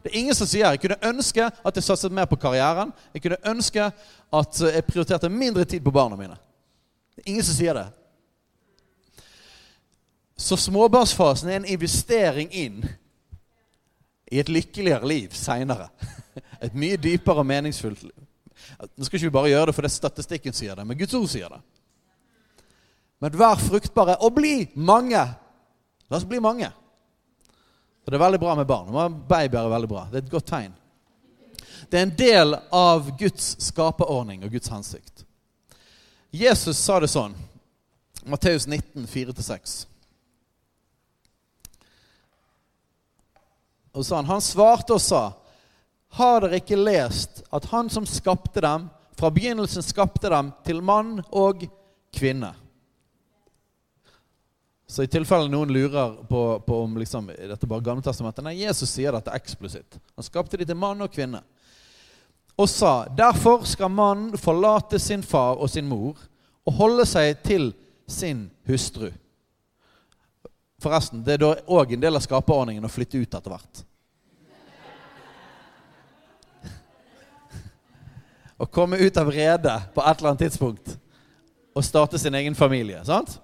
Det 0.02 0.10
er 0.10 0.18
ingen 0.20 0.36
som 0.36 0.50
sier 0.50 0.66
jeg 0.66 0.82
kunne 0.82 1.12
ønske 1.12 1.46
at 1.46 1.78
jeg 1.78 1.86
satset 1.86 2.12
mer 2.12 2.28
på 2.28 2.40
karrieren. 2.42 2.92
Jeg 3.14 3.24
kunne 3.24 3.38
ønske 3.54 3.86
at 3.86 4.62
jeg 4.66 4.88
prioriterte 4.88 5.30
mindre 5.30 5.64
tid 5.64 5.86
på 5.86 5.94
barna 5.94 6.18
mine. 6.20 6.36
Ingen 7.26 7.44
som 7.44 7.56
sier 7.56 7.78
det. 7.78 7.88
Så 10.42 10.58
småbarnsfasen 10.58 11.50
er 11.50 11.60
en 11.60 11.70
investering 11.70 12.50
inn 12.52 12.82
i 14.32 14.40
et 14.42 14.50
lykkeligere 14.50 15.08
liv 15.08 15.36
seinere. 15.38 15.90
Et 16.66 16.74
mye 16.78 16.98
dypere 16.98 17.44
og 17.44 17.46
meningsfullt 17.46 18.04
liv. 18.06 18.18
Nå 18.96 19.06
skal 19.06 19.18
ikke 19.18 19.28
vi 19.28 19.36
bare 19.36 19.52
gjøre 19.52 19.70
det 19.70 19.76
fordi 19.76 19.90
statistikken 19.92 20.56
sier 20.56 20.78
det, 20.78 20.86
men 20.88 20.98
Guds 20.98 21.14
ord 21.18 21.30
sier 21.30 21.52
det. 21.52 21.60
Men 23.22 23.38
vær 23.38 23.60
fruktbare 23.62 24.16
og 24.26 24.34
bli 24.38 24.56
mange. 24.76 25.22
La 26.10 26.18
oss 26.18 26.26
bli 26.28 26.40
mange. 26.42 26.70
Og 28.02 28.10
Det 28.10 28.18
er 28.18 28.24
veldig 28.24 28.40
bra 28.42 28.56
med 28.58 28.70
barn. 28.70 29.20
Babyer 29.30 29.62
er 29.62 29.74
veldig 29.76 29.90
bra. 29.90 30.08
Det 30.10 30.22
er 30.22 30.26
et 30.26 30.32
godt 30.32 30.48
tegn. 30.50 30.74
Det 31.92 32.00
er 32.00 32.08
en 32.08 32.16
del 32.18 32.56
av 32.74 33.12
Guds 33.20 33.56
skaperordning 33.62 34.46
og 34.46 34.54
Guds 34.56 34.72
hensikt. 34.74 35.26
Jesus 36.32 36.80
sa 36.80 37.00
det 37.04 37.12
sånn. 37.12 37.36
Matteus 38.24 38.68
19, 38.68 39.08
4-6. 39.08 39.74
Og 43.92 44.06
så 44.06 44.22
han, 44.22 44.42
svarte 44.42 44.96
og 44.96 45.04
sa, 45.04 45.22
har 46.16 46.46
dere 46.46 46.62
ikke 46.62 46.80
lest 46.80 47.44
at 47.52 47.68
han 47.74 47.92
som 47.92 48.08
skapte 48.08 48.64
dem, 48.64 48.88
fra 49.20 49.30
begynnelsen 49.34 49.84
skapte 49.84 50.32
dem 50.32 50.54
til 50.66 50.80
mann 50.86 51.20
og 51.30 51.66
kvinne? 52.16 52.54
Så 54.92 55.06
i 55.06 55.12
tilfelle 55.12 55.48
noen 55.52 55.72
lurer 55.72 56.18
på, 56.28 56.42
på 56.68 56.80
om 56.84 56.98
liksom, 57.00 57.30
dette 57.32 57.68
bare 57.68 57.84
Gamle 57.84 58.04
testamentet 58.04 58.44
Nei, 58.44 58.58
Jesus 58.60 58.92
sier 58.92 59.16
dette 59.16 59.32
eksplisitt. 59.36 60.00
Han 60.20 60.28
skapte 60.28 60.60
de 60.60 60.68
til 60.68 60.80
mann 60.80 61.04
og 61.04 61.12
kvinne. 61.14 61.40
Og 62.58 62.70
sa, 62.70 63.08
derfor 63.18 63.64
skal 63.66 63.92
mannen 63.92 64.38
forlate 64.38 65.00
sin 65.00 65.24
far 65.24 65.60
og 65.62 65.70
sin 65.70 65.88
mor 65.88 66.20
og 66.66 66.74
holde 66.78 67.06
seg 67.10 67.40
til 67.46 67.72
sin 68.08 68.50
hustru. 68.68 69.10
Forresten, 70.82 71.22
det 71.26 71.38
er 71.38 71.44
da 71.44 71.54
òg 71.70 71.94
en 71.94 72.02
del 72.02 72.18
av 72.18 72.26
skaperordningen 72.26 72.86
å 72.86 72.92
flytte 72.92 73.22
ut 73.22 73.38
etter 73.38 73.54
hvert. 73.54 73.84
Å 78.62 78.68
komme 78.70 79.00
ut 79.02 79.18
av 79.18 79.30
redet 79.34 79.78
på 79.94 80.04
et 80.06 80.20
eller 80.20 80.34
annet 80.34 80.44
tidspunkt 80.46 80.98
og 81.74 81.86
starte 81.86 82.20
sin 82.22 82.36
egen 82.36 82.56
familie. 82.56 83.00
sant? 83.06 83.40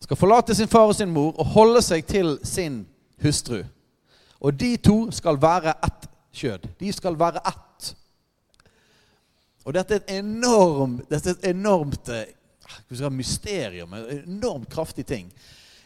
Skal 0.00 0.16
forlate 0.16 0.54
sin 0.54 0.68
far 0.68 0.90
og 0.90 0.94
sin 0.94 1.10
mor 1.10 1.32
og 1.38 1.46
holde 1.54 1.82
seg 1.82 2.04
til 2.06 2.36
sin 2.44 2.84
hustru. 3.22 3.62
Og 4.40 4.52
de 4.52 4.76
to 4.76 4.98
skal 5.10 5.40
være 5.40 5.72
ett 5.82 6.08
kjød. 6.36 6.70
De 6.80 6.92
skal 6.94 7.18
være 7.18 7.42
ett. 7.48 7.92
Og 9.66 9.74
dette 9.74 9.96
er 9.96 10.02
et 10.04 10.16
enormt, 10.20 11.06
dette 11.10 11.32
er 11.32 11.38
et 11.38 11.48
enormt 11.50 12.10
eh, 12.14 13.08
mysterium, 13.10 13.94
en 13.96 14.10
enormt 14.22 14.68
kraftig 14.70 15.06
ting 15.08 15.30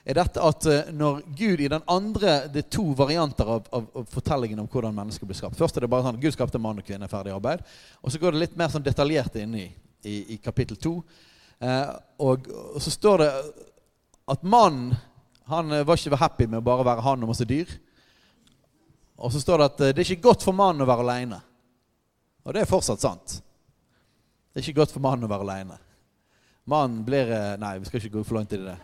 er 0.05 0.17
dette 0.17 0.43
at 0.43 0.67
eh, 0.69 0.93
når 0.97 1.21
Gud 1.37 1.61
i 1.61 1.69
den 1.69 1.83
andre 1.91 2.49
Det 2.53 2.65
er 2.65 2.71
to 2.73 2.85
varianter 2.97 3.49
av, 3.57 3.67
av, 3.73 3.89
av 4.01 4.07
fortellingen 4.11 4.63
om 4.63 4.69
hvordan 4.71 4.97
mennesker 4.97 5.29
blir 5.29 5.39
skapt. 5.39 5.59
Først 5.59 5.77
er 5.77 5.85
det 5.85 5.91
bare 5.93 6.07
sånn 6.07 6.21
Gud 6.21 6.35
skapte 6.35 6.61
mann 6.63 6.81
og 6.81 6.87
kvinne, 6.87 7.09
ferdig 7.11 7.35
arbeid. 7.35 7.65
Og 8.01 8.13
så 8.13 8.21
går 8.21 8.35
det 8.35 8.45
litt 8.45 8.57
mer 8.59 8.73
sånn 8.73 8.87
detaljert 8.87 9.37
inn 9.41 9.59
i, 9.61 9.67
i, 10.09 10.39
kapittel 10.43 10.79
to. 10.81 10.97
Eh, 11.61 11.93
og, 12.25 12.49
og, 12.49 12.81
så 12.83 12.93
står 12.95 13.25
det 13.25 13.31
at 14.35 14.43
mannen 14.47 14.97
han 15.51 15.73
eh, 15.75 15.85
var 15.87 16.01
ikke 16.01 16.21
happy 16.21 16.49
med 16.49 16.63
å 16.63 16.69
bare 16.71 16.87
være 16.93 17.07
han 17.07 17.27
og 17.27 17.35
masse 17.35 17.49
dyr. 17.49 17.71
Og 19.21 19.33
så 19.33 19.43
står 19.43 19.61
det 19.61 19.69
at 19.69 19.85
eh, 19.85 19.93
det 19.95 20.03
er 20.03 20.13
ikke 20.15 20.29
godt 20.31 20.47
for 20.47 20.57
mannen 20.57 20.83
å 20.85 20.89
være 20.89 21.05
aleine. 21.07 21.39
Og 22.45 22.57
det 22.57 22.65
er 22.65 22.71
fortsatt 22.71 23.05
sant. 23.05 23.37
Det 24.51 24.61
er 24.61 24.67
ikke 24.67 24.81
godt 24.81 24.95
for 24.97 25.05
mannen 25.05 25.29
å 25.29 25.31
være 25.31 25.47
aleine. 25.47 25.79
Mannen 26.71 27.05
blir 27.05 27.31
Nei, 27.61 27.77
vi 27.81 27.89
skal 27.89 28.01
ikke 28.01 28.19
gå 28.19 28.25
for 28.27 28.39
langt 28.39 28.53
i 28.55 28.61
det. 28.63 28.77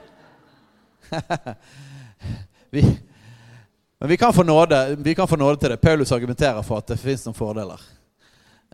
vi, 2.74 2.82
men 3.98 4.08
vi 4.08 4.16
kan, 4.16 4.32
få 4.32 4.42
nåde, 4.42 4.96
vi 4.98 5.14
kan 5.14 5.28
få 5.28 5.36
nåde 5.36 5.60
til 5.60 5.70
det. 5.70 5.76
Paulus 5.76 6.12
argumenterer 6.12 6.62
for 6.62 6.82
at 6.82 6.90
det 6.90 6.98
fins 7.00 7.24
noen 7.24 7.36
fordeler. 7.36 7.80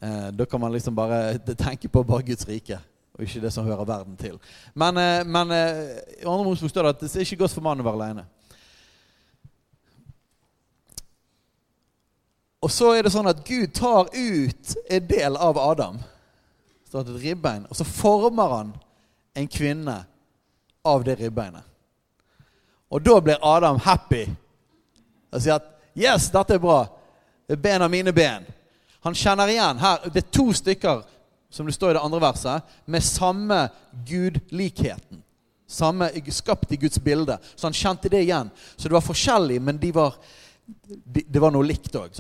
Eh, 0.03 0.29
da 0.35 0.47
kan 0.47 0.61
man 0.61 0.73
liksom 0.73 0.95
bare 0.95 1.39
tenke 1.67 1.89
på 1.89 2.03
bare 2.05 2.27
Guds 2.27 2.49
rike, 2.49 2.79
og 3.15 3.23
ikke 3.23 3.41
det 3.45 3.53
som 3.55 3.67
hører 3.67 3.87
verden 3.87 4.17
til. 4.19 4.39
Men, 4.75 4.97
eh, 4.99 5.23
men 5.25 5.55
eh, 5.55 5.83
i 6.23 6.27
andre 6.27 6.57
står 6.59 6.83
det 6.89 6.95
at 6.97 7.05
det 7.05 7.13
er 7.15 7.27
ikke 7.27 7.45
godt 7.45 7.55
for 7.55 7.63
mannen 7.63 7.85
å 7.85 7.87
være 7.87 8.01
alene. 8.01 8.27
Og 12.63 12.71
så 12.71 12.93
er 12.95 13.03
det 13.03 13.13
sånn 13.13 13.31
at 13.31 13.43
Gud 13.45 13.73
tar 13.75 14.09
ut 14.13 14.75
en 14.91 15.07
del 15.09 15.37
av 15.37 15.59
Adam, 15.59 15.99
et 16.93 17.13
ribbein, 17.23 17.65
og 17.71 17.77
så 17.77 17.87
former 17.89 18.51
han 18.53 18.73
en 19.35 19.49
kvinne 19.49 19.95
av 20.85 21.05
det 21.07 21.17
ribbeinet. 21.23 21.65
Og 22.93 23.01
da 23.01 23.17
blir 23.25 23.41
Adam 23.41 23.79
happy 23.81 24.27
og 25.33 25.41
sier 25.41 25.57
at 25.57 25.69
'Yes, 25.97 26.31
dette 26.31 26.55
er 26.55 26.59
bra. 26.59 26.87
Det 27.49 27.57
er 27.57 27.63
ben 27.63 27.83
av 27.83 27.91
mine 27.91 28.13
ben'. 28.13 28.45
Han 29.01 29.15
kjenner 29.15 29.49
igjen 29.49 29.79
her, 29.79 29.99
Det 30.09 30.25
er 30.25 30.31
to 30.31 30.53
stykker 30.53 31.03
som 31.51 31.67
det 31.67 31.73
står 31.73 31.91
i 31.91 31.93
det 31.93 32.01
andre 32.01 32.21
verset, 32.21 32.63
med 32.87 33.03
samme 33.03 33.69
gudlikheten. 34.07 35.23
Samme 35.69 36.11
skapt 36.29 36.73
i 36.73 36.77
Guds 36.77 36.99
bilde. 36.99 37.39
Så 37.57 37.67
han 37.67 37.73
kjente 37.73 38.09
det 38.09 38.23
igjen. 38.23 38.51
Så 38.77 38.89
det 38.89 38.93
var 38.93 39.01
forskjellig, 39.01 39.63
men 39.63 39.79
de 39.79 39.93
var, 39.93 40.15
de, 40.67 41.25
det 41.29 41.41
var 41.43 41.53
noe 41.55 41.67
likt 41.67 41.95
òg. 41.99 42.15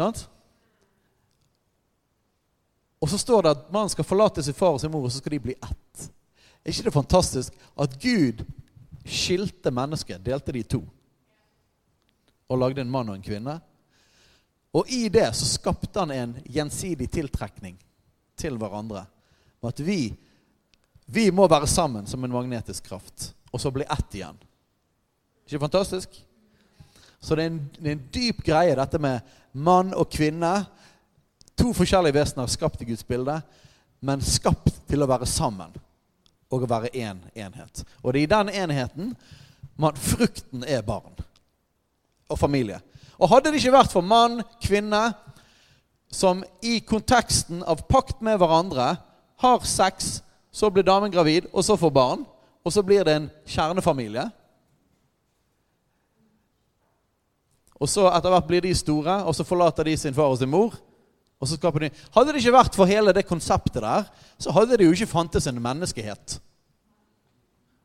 Og 3.02 3.10
så 3.10 3.18
står 3.18 3.42
det 3.42 3.54
at 3.56 3.70
man 3.74 3.90
skal 3.90 4.06
forlate 4.06 4.42
sin 4.42 4.54
far 4.54 4.76
og 4.76 4.80
sin 4.80 4.92
mor, 4.92 5.06
og 5.06 5.12
så 5.12 5.18
skal 5.22 5.34
de 5.34 5.44
bli 5.48 5.56
ett. 5.58 6.08
Er 6.62 6.70
ikke 6.70 6.86
det 6.86 6.94
fantastisk 6.94 7.56
at 7.82 7.96
Gud 8.02 8.44
skilte 9.02 9.72
mennesket, 9.74 10.22
delte 10.22 10.54
de 10.54 10.62
i 10.62 10.68
to. 10.76 10.82
Og 12.46 12.60
lagde 12.60 12.84
en 12.84 12.90
mann 12.92 13.10
og 13.10 13.18
en 13.18 13.24
kvinne. 13.24 13.56
Og 14.72 14.88
i 14.88 15.08
det 15.12 15.26
så 15.36 15.48
skapte 15.48 16.00
han 16.00 16.14
en 16.14 16.36
gjensidig 16.46 17.10
tiltrekning 17.12 17.76
til 18.38 18.56
hverandre. 18.60 19.04
Med 19.62 19.74
at 19.74 19.82
vi, 19.84 20.00
vi 21.06 21.30
må 21.34 21.48
være 21.50 21.68
sammen 21.70 22.06
som 22.06 22.24
en 22.24 22.32
magnetisk 22.32 22.86
kraft, 22.88 23.32
og 23.50 23.60
så 23.60 23.74
bli 23.74 23.84
ett 23.84 24.16
igjen. 24.16 24.38
Ikke 25.42 25.58
det 25.58 25.64
fantastisk? 25.66 26.22
Så 27.22 27.36
det 27.38 27.44
er, 27.44 27.52
en, 27.52 27.60
det 27.78 27.88
er 27.88 27.96
en 27.96 28.08
dyp 28.14 28.42
greie, 28.42 28.74
dette 28.76 28.98
med 28.98 29.20
mann 29.52 29.94
og 29.94 30.10
kvinne. 30.10 30.50
To 31.60 31.70
forskjellige 31.76 32.16
vesener 32.16 32.50
skapt 32.50 32.82
i 32.82 32.88
Guds 32.88 33.04
bilde, 33.06 33.38
men 34.02 34.24
skapt 34.26 34.80
til 34.90 35.04
å 35.04 35.10
være 35.10 35.28
sammen 35.30 35.74
og 36.52 36.64
å 36.64 36.68
være 36.68 36.90
én 36.92 37.14
en 37.14 37.46
enhet. 37.46 37.84
Og 38.02 38.12
det 38.12 38.24
er 38.24 38.26
i 38.26 38.32
den 38.32 38.50
enheten 38.64 39.12
man, 39.78 39.96
frukten 39.96 40.66
er 40.66 40.82
barn 40.84 41.14
og 42.28 42.38
familie. 42.38 42.80
Og 43.22 43.30
hadde 43.30 43.52
det 43.52 43.62
ikke 43.62 43.76
vært 43.76 43.94
for 43.94 44.04
mann, 44.04 44.42
kvinne, 44.64 45.12
som 46.12 46.42
i 46.60 46.80
konteksten 46.84 47.62
av 47.64 47.86
pakt 47.88 48.18
med 48.20 48.36
hverandre 48.40 48.90
har 49.40 49.64
sex, 49.64 50.18
så 50.52 50.68
blir 50.68 50.84
damen 50.84 51.12
gravid, 51.12 51.46
og 51.52 51.64
så 51.64 51.78
får 51.80 51.94
barn, 51.94 52.26
og 52.62 52.74
så 52.74 52.82
blir 52.84 53.06
det 53.06 53.14
en 53.16 53.30
kjernefamilie 53.48 54.26
Og 57.82 57.90
så 57.90 58.06
etter 58.12 58.30
hvert 58.30 58.46
blir 58.46 58.62
de 58.62 58.72
store, 58.78 59.18
og 59.26 59.34
så 59.34 59.46
forlater 59.46 59.88
de 59.88 59.96
sin 59.98 60.14
far 60.14 60.30
og 60.30 60.38
sin 60.38 60.50
mor. 60.50 60.76
Og 61.42 61.48
så 61.50 61.58
skaper 61.58 61.82
de 61.82 61.90
Hadde 62.14 62.30
det 62.30 62.42
ikke 62.44 62.54
vært 62.54 62.78
for 62.78 62.86
hele 62.86 63.14
det 63.16 63.26
konseptet 63.26 63.82
der, 63.82 64.06
så 64.38 64.54
hadde 64.54 64.78
det 64.78 64.86
jo 64.86 64.94
ikke 64.94 65.10
fantes 65.10 65.48
en 65.50 65.58
menneskehet. 65.62 66.38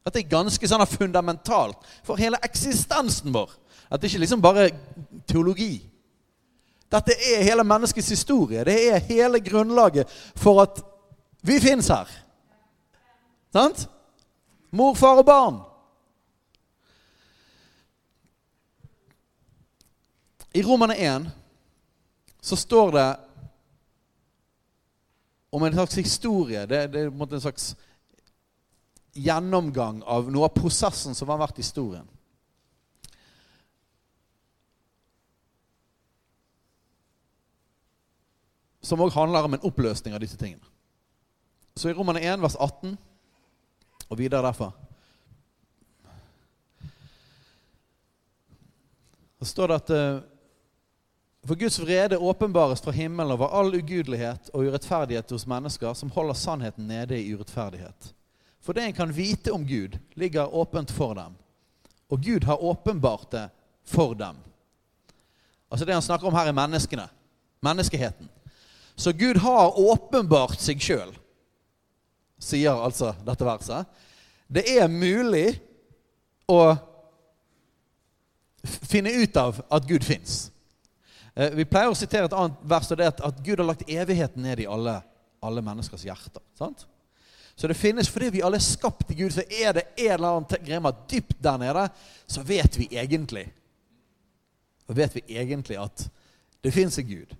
Dette 0.05 0.21
er 0.21 0.29
ganske 0.29 0.69
sånn 0.69 0.85
fundamentalt 0.87 1.81
for 2.05 2.21
hele 2.21 2.39
eksistensen 2.45 3.33
vår. 3.33 3.49
At 3.89 3.99
det 3.99 4.11
ikke 4.11 4.21
liksom 4.23 4.43
bare 4.43 4.69
teologi. 5.27 5.81
Dette 6.91 7.15
er 7.17 7.43
hele 7.43 7.65
menneskets 7.67 8.13
historie. 8.13 8.63
Det 8.63 8.77
er 8.91 9.03
hele 9.09 9.41
grunnlaget 9.43 10.07
for 10.39 10.61
at 10.63 10.79
vi 11.43 11.57
fins 11.63 11.89
her. 11.91 12.07
Sant? 13.51 13.87
Mor, 14.71 14.95
far 14.95 15.19
og 15.19 15.27
barn. 15.27 15.59
I 20.57 20.61
Romane 20.65 20.95
1 20.97 21.29
så 22.41 22.55
står 22.57 22.91
det 22.91 23.07
om 25.49 25.63
en 25.63 25.73
slags 25.73 25.97
historie. 25.97 26.65
Det, 26.65 26.79
det 26.93 27.01
er 27.05 27.11
en 27.11 27.41
slags 27.41 27.75
gjennomgang 29.13 29.99
av 30.01 30.31
noe 30.33 30.47
av 30.47 30.55
prosessen 30.55 31.13
som 31.17 31.29
har 31.29 31.37
vært 31.41 31.59
historien. 31.61 32.07
Som 38.81 39.03
òg 39.03 39.13
handler 39.13 39.45
om 39.45 39.57
en 39.57 39.67
oppløsning 39.67 40.15
av 40.15 40.23
disse 40.23 40.39
tingene. 40.41 40.65
Så 41.77 41.91
i 41.91 41.93
Romane 41.93 42.23
1, 42.23 42.41
vers 42.41 42.57
18 42.57 42.95
og 44.07 44.17
videre 44.17 44.41
derfra 44.47 44.71
Så 49.37 49.45
står 49.51 49.69
det 49.69 49.75
at 49.77 49.91
eh, 49.93 50.36
For 51.47 51.55
Guds 51.55 51.79
vrede 51.79 52.17
åpenbares 52.17 52.81
fra 52.81 52.91
himmelen 52.91 53.31
over 53.31 53.47
all 53.47 53.75
ugudelighet 53.75 54.49
og 54.53 54.65
urettferdighet 54.67 55.29
hos 55.31 55.45
mennesker 55.47 55.93
som 55.95 56.11
holder 56.11 56.35
sannheten 56.35 56.89
nede 56.89 57.15
i 57.15 57.29
urettferdighet. 57.35 58.09
For 58.59 58.75
det 58.75 58.83
en 58.83 58.93
kan 58.97 59.13
vite 59.15 59.53
om 59.55 59.63
Gud, 59.67 59.95
ligger 60.19 60.55
åpent 60.55 60.91
for 60.91 61.13
dem. 61.15 61.37
Og 62.11 62.19
Gud 62.23 62.43
har 62.43 62.63
åpenbart 62.63 63.31
det 63.31 63.45
for 63.83 64.13
dem. 64.13 64.35
Altså 65.71 65.85
Det 65.85 65.93
han 65.93 66.01
snakker 66.01 66.27
om 66.27 66.35
her, 66.35 66.47
er 66.47 66.51
menneskene. 66.51 67.07
Menneskeheten. 67.63 68.29
Så 68.95 69.13
Gud 69.13 69.37
har 69.39 69.79
åpenbart 69.79 70.59
seg 70.59 70.81
sjøl, 70.81 71.15
sier 72.39 72.75
altså 72.75 73.13
dette 73.25 73.45
verset. 73.45 73.87
Det 74.47 74.65
er 74.67 74.91
mulig 74.91 75.61
å 76.49 76.75
finne 78.63 79.15
ut 79.15 79.37
av 79.37 79.63
at 79.71 79.87
Gud 79.87 80.03
fins. 80.03 80.49
Eh, 81.37 81.53
vi 81.53 81.67
pleier 81.69 81.93
å 81.93 81.97
sitere 81.97 82.25
et 82.25 82.33
annet 82.33 82.61
vers, 82.65 82.87
og 82.89 82.97
det 82.97 83.05
er 83.05 83.25
at 83.27 83.41
Gud 83.45 83.59
har 83.61 83.67
lagt 83.67 83.89
evigheten 83.89 84.41
ned 84.41 84.63
i 84.63 84.65
alle, 84.65 84.95
alle 85.45 85.61
menneskers 85.61 86.07
hjerter. 86.07 86.41
sant? 86.57 86.87
Så 87.55 87.67
det 87.67 87.77
finnes, 87.77 88.09
Fordi 88.09 88.29
vi 88.29 88.41
alle 88.41 88.57
er 88.57 88.65
skapt 88.65 89.11
i 89.11 89.15
Gud, 89.15 89.31
så 89.33 89.41
er 89.41 89.73
det 89.73 89.83
en 89.97 90.11
eller 90.13 90.27
annen 90.27 90.65
greie 90.65 90.93
dypt 91.09 91.37
der 91.41 91.57
nede 91.57 91.89
så 92.27 92.41
vet 92.41 92.77
vi 92.77 92.87
egentlig 92.91 93.47
Så 94.87 94.93
vet 94.93 95.15
vi 95.15 95.21
egentlig 95.27 95.77
at 95.77 96.09
det 96.63 96.71
fins 96.71 96.97
en 96.99 97.07
Gud. 97.07 97.35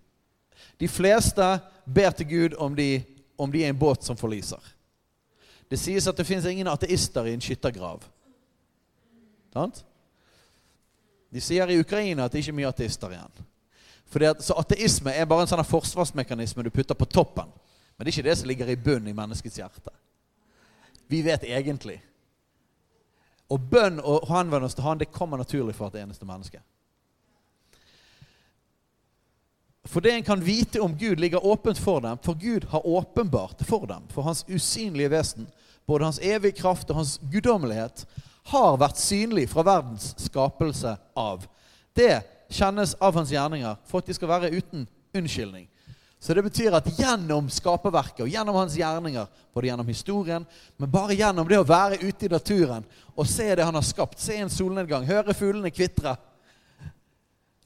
De 0.78 0.88
fleste 0.88 1.60
ber 1.86 2.12
til 2.12 2.28
Gud 2.28 2.54
om 2.54 2.76
de, 2.76 3.04
om 3.38 3.52
de 3.52 3.64
er 3.64 3.70
en 3.70 3.80
båt 3.80 4.04
som 4.04 4.18
forliser. 4.18 4.60
Det 5.70 5.80
sies 5.80 6.08
at 6.08 6.18
det 6.18 6.28
fins 6.28 6.45
ingen 6.45 6.68
ateister 6.68 7.26
i 7.26 7.34
en 7.34 7.41
skyttergrav. 7.41 8.04
De 11.32 11.41
sier 11.41 11.68
i 11.70 11.80
Ukraina 11.80 12.26
at 12.26 12.32
det 12.32 12.43
ikke 12.43 12.52
er 12.52 12.60
mye 12.60 12.74
ateister 12.74 13.16
igjen. 13.16 13.48
At, 14.14 14.43
så 14.43 14.55
ateisme 14.58 15.12
er 15.12 15.28
bare 15.28 15.43
en 15.43 15.49
sånn 15.51 15.66
forsvarsmekanisme 15.68 16.64
du 16.64 16.72
putter 16.74 16.95
på 16.95 17.10
toppen. 17.12 17.49
Men 17.97 18.05
det 18.05 18.12
er 18.12 18.16
ikke 18.16 18.30
det 18.30 18.38
som 18.39 18.49
ligger 18.49 18.70
i 18.72 18.78
bunnen 18.80 19.12
i 19.12 19.16
menneskets 19.18 19.60
hjerte. 19.60 19.93
Vi 21.08 21.22
vet 21.26 21.43
egentlig. 21.43 21.99
Og 23.51 23.62
bønn 23.72 23.99
og 24.03 24.28
henvendelse 24.30 24.76
til 24.76 24.84
Han 24.84 24.99
det 24.99 25.12
kommer 25.12 25.39
naturlig 25.39 25.76
for 25.76 25.88
hvert 25.88 26.03
eneste 26.03 26.28
menneske. 26.28 26.62
For 29.88 30.03
det 30.03 30.12
en 30.12 30.24
kan 30.24 30.43
vite 30.43 30.82
om 30.84 30.97
Gud, 30.99 31.16
ligger 31.16 31.45
åpent 31.45 31.80
for 31.80 31.99
dem, 32.03 32.18
for 32.24 32.34
Gud 32.34 32.68
har 32.70 32.88
åpenbart 32.88 33.64
for 33.66 33.86
dem. 33.88 34.03
For 34.12 34.22
hans 34.22 34.45
usynlige 34.47 35.12
vesen, 35.12 35.47
både 35.86 36.03
hans 36.03 36.20
evige 36.20 36.60
kraft 36.60 36.89
og 36.89 36.95
hans 36.95 37.20
guddommelighet, 37.32 38.05
har 38.51 38.80
vært 38.80 38.99
synlig 38.99 39.47
fra 39.51 39.64
verdens 39.64 40.14
skapelse 40.20 40.97
av. 41.16 41.47
Det 41.95 42.22
kjennes 42.50 42.95
av 43.00 43.16
hans 43.16 43.32
gjerninger 43.32 43.76
for 43.88 44.02
at 44.02 44.10
de 44.10 44.16
skal 44.16 44.32
være 44.32 44.52
uten 44.56 44.86
unnskyldning. 45.16 45.68
Så 46.20 46.34
det 46.34 46.43
betyr 46.48 46.74
at 46.74 46.88
gjennom 46.98 47.50
skaperverket 47.54 48.24
og 48.26 48.32
gjennom 48.32 48.56
hans 48.58 48.78
gjerninger, 48.78 49.28
både 49.54 49.70
gjennom 49.70 49.89
historien, 49.91 50.48
men 50.78 50.91
bare 50.91 51.18
gjennom 51.18 51.48
det 51.48 51.60
å 51.62 51.68
være 51.68 52.00
ute 52.02 52.26
i 52.26 52.32
naturen 52.32 52.88
og 53.14 53.30
se 53.30 53.52
det 53.54 53.66
han 53.66 53.78
har 53.78 53.86
skapt, 53.86 54.18
se 54.22 54.39
en 54.41 54.50
solnedgang, 54.50 55.06
høre 55.06 55.38
fuglene 55.38 55.74
kvitre 55.74 56.18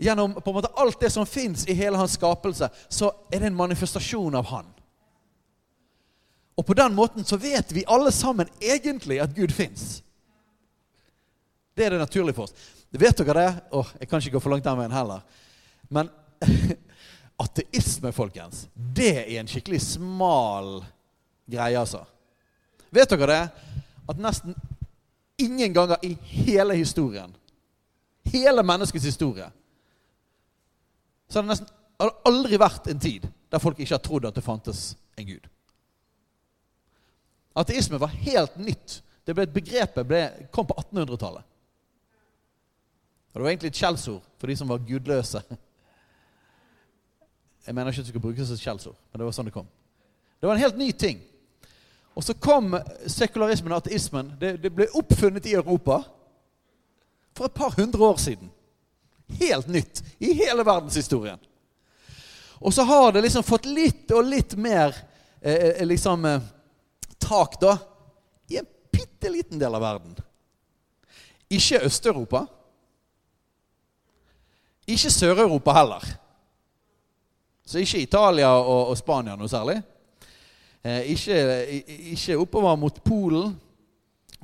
Gjennom 0.01 0.33
på 0.33 0.49
en 0.49 0.55
måte 0.55 0.71
alt 0.81 0.99
det 0.99 1.11
som 1.13 1.25
fins 1.29 1.67
i 1.69 1.75
hele 1.77 1.97
hans 1.97 2.15
skapelse, 2.17 2.69
så 2.89 3.11
er 3.29 3.43
det 3.43 3.51
en 3.51 3.57
manifestasjon 3.59 4.33
av 4.33 4.47
han. 4.49 4.71
Og 6.57 6.65
på 6.65 6.73
den 6.73 6.95
måten 6.97 7.25
så 7.25 7.37
vet 7.37 7.69
vi 7.69 7.83
alle 7.85 8.09
sammen 8.11 8.49
egentlig 8.57 9.19
at 9.21 9.35
Gud 9.35 9.53
fins. 9.53 9.99
Det 11.77 11.85
er 11.85 11.93
det 11.93 12.01
naturlig 12.01 12.33
for 12.33 12.49
oss. 12.49 12.80
Vet 12.91 13.17
dere 13.17 13.33
det? 13.39 13.51
Åh, 13.71 13.91
jeg 13.99 14.09
kan 14.09 14.19
ikke 14.19 14.35
gå 14.35 14.41
for 14.43 14.51
langt 14.51 14.65
den 14.67 14.79
veien 14.79 14.95
heller. 14.95 15.21
Men 15.89 16.09
Ateisme, 17.41 18.11
folkens, 18.13 18.67
det 18.75 19.13
er 19.23 19.39
en 19.39 19.49
skikkelig 19.49 19.79
smal 19.81 20.81
greie, 21.49 21.79
altså. 21.79 22.03
Vet 22.93 23.09
dere 23.15 23.29
det? 23.31 23.69
At 24.11 24.19
nesten 24.21 24.55
ingen 25.41 25.73
ganger 25.73 26.03
i 26.05 26.11
hele 26.21 26.75
historien, 26.77 27.31
hele 28.29 28.63
menneskets 28.63 29.07
historie, 29.07 29.47
så 31.29 31.39
har 31.39 31.47
det 31.47 31.53
nesten 31.55 31.71
aldri 32.27 32.59
vært 32.59 32.91
en 32.91 32.99
tid 33.01 33.25
der 33.51 33.61
folk 33.63 33.79
ikke 33.79 33.95
har 33.95 34.03
trodd 34.03 34.27
at 34.27 34.35
det 34.35 34.43
fantes 34.45 34.91
en 35.19 35.27
gud. 35.27 35.47
Ateisme 37.57 37.99
var 37.99 38.13
helt 38.23 38.57
nytt. 38.59 39.01
Det 39.25 39.35
ble 39.35 39.45
et 39.47 39.53
begrepet 39.55 40.07
ble, 40.07 40.21
kom 40.53 40.67
på 40.67 40.77
1800-tallet. 40.77 41.47
Og 43.31 43.39
Det 43.39 43.43
var 43.43 43.49
egentlig 43.49 43.71
et 43.71 43.79
skjellsord 43.79 44.23
for 44.37 44.47
de 44.47 44.55
som 44.59 44.69
var 44.69 44.83
gudløse. 44.87 45.41
Jeg 47.65 47.75
mener 47.75 47.91
ikke 47.91 48.01
at 48.01 48.05
det 48.05 48.11
skulle 48.11 48.25
bruke 48.25 48.39
det 48.41 48.47
som 48.47 48.57
skjellsord, 48.57 48.97
men 49.11 49.19
det 49.19 49.25
var 49.27 49.35
sånn 49.37 49.47
det 49.47 49.53
kom. 49.55 49.67
Det 50.39 50.49
var 50.49 50.57
en 50.57 50.63
helt 50.63 50.77
ny 50.77 50.91
ting. 50.91 51.21
Og 52.17 52.25
så 52.25 52.33
kom 52.33 52.73
sekularismen 53.07 53.71
og 53.71 53.83
ateismen. 53.85 54.33
Det, 54.39 54.55
det 54.63 54.71
ble 54.75 54.89
oppfunnet 54.97 55.45
i 55.47 55.53
Europa 55.55 56.01
for 57.37 57.47
et 57.47 57.55
par 57.55 57.77
hundre 57.77 58.03
år 58.03 58.17
siden. 58.19 58.49
Helt 59.39 59.69
nytt 59.71 60.01
i 60.19 60.33
hele 60.41 60.65
verdenshistorien. 60.67 61.39
Og 62.59 62.73
så 62.73 62.83
har 62.83 63.13
det 63.13 63.23
liksom 63.23 63.45
fått 63.47 63.65
litt 63.65 64.11
og 64.11 64.27
litt 64.27 64.57
mer 64.59 64.91
eh, 65.39 65.79
eh 65.79 65.85
liksom 65.87 66.25
eh, 66.25 66.41
tak, 67.17 67.55
da, 67.61 67.77
i 68.47 68.57
en 68.59 68.67
bitte 68.91 69.29
liten 69.29 69.59
del 69.59 69.75
av 69.75 69.81
verden. 69.81 70.17
Ikke 71.49 71.79
Øst-Europa. 71.85 72.45
Ikke 74.91 75.11
Sør-Europa 75.13 75.73
heller. 75.75 76.05
Så 77.65 77.79
ikke 77.79 78.01
Italia 78.01 78.49
og, 78.59 78.91
og 78.91 78.97
Spania 78.99 79.37
noe 79.39 79.49
særlig. 79.49 79.77
Eh, 80.83 81.13
ikke, 81.13 81.37
ikke, 82.15 82.39
oppover 82.41 82.75
mot 82.75 83.03
Polen. 83.05 83.53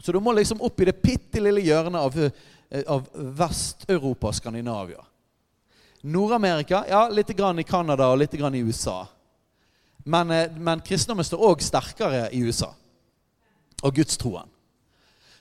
Så 0.04 0.14
du 0.14 0.20
må 0.22 0.32
liksom 0.38 0.62
opp 0.64 0.82
i 0.82 0.88
det 0.88 1.00
bitte 1.02 1.42
lille 1.42 1.64
hjørnet 1.66 2.00
av, 2.00 2.18
eh, 2.24 2.84
av 2.88 3.08
Vest-Europa 3.40 4.32
Skandinavia. 4.38 5.02
Nord-Amerika, 6.08 6.84
ja, 6.88 7.08
litt 7.10 7.34
grann 7.36 7.60
i 7.60 7.66
Canada 7.68 8.12
og 8.12 8.22
litt 8.22 8.38
grann 8.38 8.56
i 8.56 8.62
USA. 8.62 9.02
Men, 10.06 10.32
eh, 10.32 10.52
men 10.56 10.80
kristendommen 10.86 11.26
står 11.26 11.42
òg 11.50 11.66
sterkere 11.66 12.30
i 12.32 12.44
USA. 12.46 12.70
Og 13.84 13.96
gudstroen. 13.96 14.48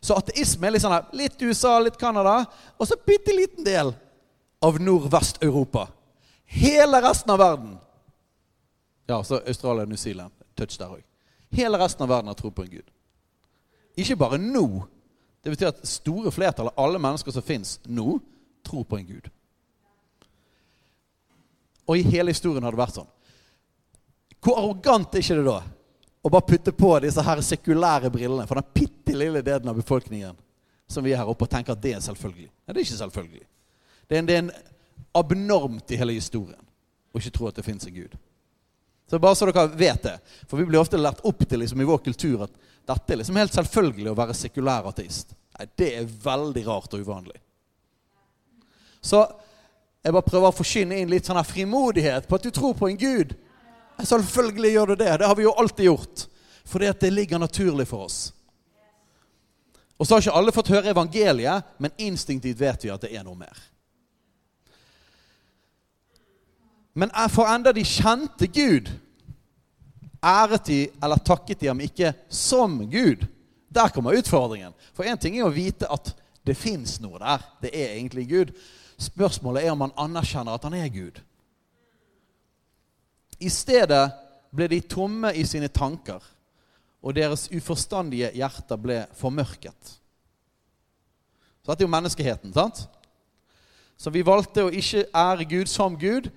Så 0.00 0.16
ateisme 0.16 0.66
er 0.66 0.74
litt 0.74 0.82
sånn 0.82 0.96
her, 0.96 1.06
litt 1.12 1.42
USA, 1.42 1.78
litt 1.80 1.98
Canada, 1.98 2.44
og 2.78 2.88
så 2.88 2.98
bitte 3.06 3.36
liten 3.36 3.64
del 3.64 3.94
av 4.60 4.80
Nord-Vest-Europa. 4.80 5.88
Hele 6.44 7.02
resten 7.02 7.30
av 7.30 7.38
verden 7.38 7.78
Ja, 9.06 9.24
så 9.24 9.38
Australia 9.38 9.82
og 9.82 9.88
New 9.88 9.96
Zealand. 9.96 10.32
Touch 10.54 10.78
der 10.78 10.90
òg. 10.90 11.02
Hele 11.54 11.78
resten 11.78 12.02
av 12.02 12.08
verden 12.10 12.26
har 12.26 12.34
tro 12.34 12.50
på 12.50 12.64
en 12.64 12.70
gud. 12.70 12.88
Ikke 13.96 14.16
bare 14.18 14.38
nå. 14.38 14.82
Det 15.42 15.52
betyr 15.52 15.68
at 15.70 15.84
store 15.86 16.32
flertall 16.34 16.72
av 16.72 16.80
alle 16.82 16.98
mennesker 16.98 17.30
som 17.30 17.44
fins 17.44 17.76
nå, 17.86 18.18
tror 18.66 18.82
på 18.84 18.98
en 18.98 19.06
gud. 19.06 19.28
Og 21.86 22.00
i 22.00 22.02
hele 22.02 22.34
historien 22.34 22.64
har 22.66 22.74
det 22.74 22.82
vært 22.82 22.98
sånn. 22.98 23.12
Hvor 24.42 24.58
arrogant 24.58 25.14
er 25.14 25.22
ikke 25.22 25.38
det 25.38 25.46
da 25.46 25.60
å 26.26 26.30
bare 26.32 26.48
putte 26.48 26.74
på 26.74 26.90
disse 27.04 27.22
her 27.22 27.40
sekulære 27.46 28.10
brillene 28.10 28.46
for 28.50 28.58
den 28.58 28.72
bitte 28.74 29.14
lille 29.14 29.42
delen 29.46 29.70
av 29.70 29.78
befolkningen 29.78 30.34
som 30.90 31.04
vi 31.06 31.12
er 31.14 31.22
her 31.22 31.30
oppe 31.30 31.46
og 31.46 31.52
tenker 31.52 31.76
at 31.76 31.82
det 31.82 31.94
er 31.94 32.02
selvfølgelig? 32.02 32.48
Nei, 32.50 32.74
det 32.74 32.80
er 32.80 32.88
ikke 32.88 32.98
selvfølgelig. 33.04 33.46
Det 34.06 34.16
er 34.16 34.22
en, 34.22 34.28
det 34.28 34.34
er 34.34 34.44
en 34.44 34.52
abnormt 35.16 35.90
i 35.90 35.98
hele 35.98 36.16
historien 36.16 36.62
å 37.12 37.20
ikke 37.20 37.32
tro 37.34 37.48
at 37.48 37.56
det 37.56 37.64
fins 37.64 37.86
en 37.88 37.94
Gud. 37.94 38.14
Så 39.10 39.18
bare 39.22 39.38
så 39.38 39.46
dere 39.48 39.66
vet 39.78 40.02
det. 40.02 40.16
For 40.50 40.58
vi 40.58 40.66
blir 40.68 40.82
ofte 40.82 40.98
lært 40.98 41.22
opp 41.24 41.44
til 41.48 41.62
liksom, 41.62 41.80
i 41.80 41.88
vår 41.88 42.02
kultur 42.04 42.44
at 42.46 42.54
dette 42.86 43.12
er 43.12 43.20
liksom 43.20 43.38
helt 43.38 43.54
selvfølgelig 43.54 44.12
å 44.12 44.18
være 44.18 44.36
sekulær 44.36 44.88
ateist. 44.90 45.34
Nei, 45.56 45.66
Det 45.78 45.90
er 46.00 46.14
veldig 46.24 46.64
rart 46.66 46.94
og 46.94 47.02
uvanlig. 47.06 47.38
Så 49.00 49.22
jeg 50.02 50.14
bare 50.14 50.26
prøver 50.26 50.50
å 50.50 50.54
forkynne 50.54 50.98
inn 51.00 51.10
litt 51.10 51.26
sånn 51.26 51.38
her 51.38 51.46
frimodighet 51.46 52.28
på 52.28 52.38
at 52.38 52.46
du 52.46 52.52
tror 52.54 52.74
på 52.78 52.90
en 52.90 52.98
Gud. 52.98 53.34
Selvfølgelig 54.02 54.72
gjør 54.74 54.92
du 54.92 54.96
det. 55.00 55.12
Det 55.18 55.30
har 55.30 55.38
vi 55.38 55.46
jo 55.46 55.54
alltid 55.54 55.88
gjort. 55.88 56.26
Fordi 56.66 56.90
at 56.90 57.00
det 57.00 57.12
ligger 57.14 57.40
naturlig 57.42 57.86
for 57.88 58.06
oss. 58.06 58.18
Og 59.96 60.06
så 60.06 60.14
har 60.14 60.22
ikke 60.22 60.36
alle 60.36 60.52
fått 60.52 60.70
høre 60.74 60.92
evangeliet, 60.92 61.72
men 61.78 61.94
instinktivt 61.96 62.60
vet 62.60 62.84
vi 62.84 62.92
at 62.92 63.06
det 63.06 63.14
er 63.16 63.24
noe 63.24 63.38
mer. 63.38 63.54
Men 66.96 67.12
for 67.28 67.48
enda 67.52 67.74
de 67.76 67.84
kjente 67.84 68.48
Gud, 68.48 68.88
æret 70.24 70.66
de 70.66 70.78
eller 71.02 71.20
takket 71.20 71.60
de 71.60 71.68
ham 71.68 71.80
ikke 71.84 72.14
som 72.32 72.78
Gud. 72.90 73.26
Der 73.68 73.92
kommer 73.92 74.16
utfordringen. 74.16 74.72
For 74.96 75.04
én 75.04 75.20
ting 75.20 75.36
er 75.36 75.44
å 75.44 75.52
vite 75.52 75.88
at 75.92 76.14
det 76.46 76.56
fins 76.56 76.96
noe 77.02 77.20
der. 77.20 77.44
Det 77.60 77.72
er 77.74 77.98
egentlig 77.98 78.24
Gud. 78.30 78.54
Spørsmålet 78.96 79.66
er 79.66 79.74
om 79.74 79.82
man 79.84 79.92
anerkjenner 80.00 80.56
at 80.56 80.64
han 80.64 80.78
er 80.78 80.88
Gud. 80.88 81.20
I 83.40 83.50
stedet 83.52 84.06
ble 84.56 84.70
de 84.72 84.80
tomme 84.80 85.34
i 85.36 85.44
sine 85.44 85.68
tanker, 85.68 86.22
og 87.04 87.14
deres 87.14 87.50
uforstandige 87.52 88.30
hjerter 88.32 88.80
ble 88.80 89.02
formørket. 89.18 89.92
Så 91.60 91.68
dette 91.68 91.84
er 91.84 91.88
jo 91.88 91.92
menneskeheten. 91.92 92.54
sant? 92.54 92.86
Så 93.98 94.10
vi 94.10 94.24
valgte 94.24 94.64
å 94.64 94.72
ikke 94.72 95.04
ære 95.12 95.44
Gud 95.44 95.68
som 95.68 95.98
Gud, 95.98 96.30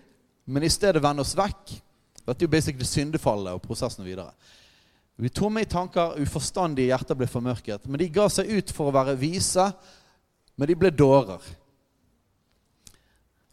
men 0.50 0.66
i 0.66 0.72
stedet 0.72 1.02
vende 1.04 1.22
oss 1.22 1.36
vekk. 1.38 1.76
Dette 2.24 2.42
er 2.42 2.48
jo 2.48 2.52
basically 2.52 2.88
syndefallet 2.88 3.54
og 3.54 3.62
prosessen 3.62 4.06
videre. 4.06 4.34
Vi 5.20 5.30
tomme 5.36 5.62
i 5.62 5.68
tanker, 5.70 6.16
uforstandige 6.24 6.90
hjerter 6.90 7.18
ble 7.20 7.28
formørket. 7.28 7.86
Men 7.86 8.00
de 8.02 8.08
ga 8.14 8.30
seg 8.32 8.50
ut 8.50 8.72
for 8.74 8.90
å 8.90 8.96
være 8.96 9.18
vise, 9.20 9.66
men 10.56 10.70
de 10.70 10.78
ble 10.80 10.92
dårer. 10.96 11.44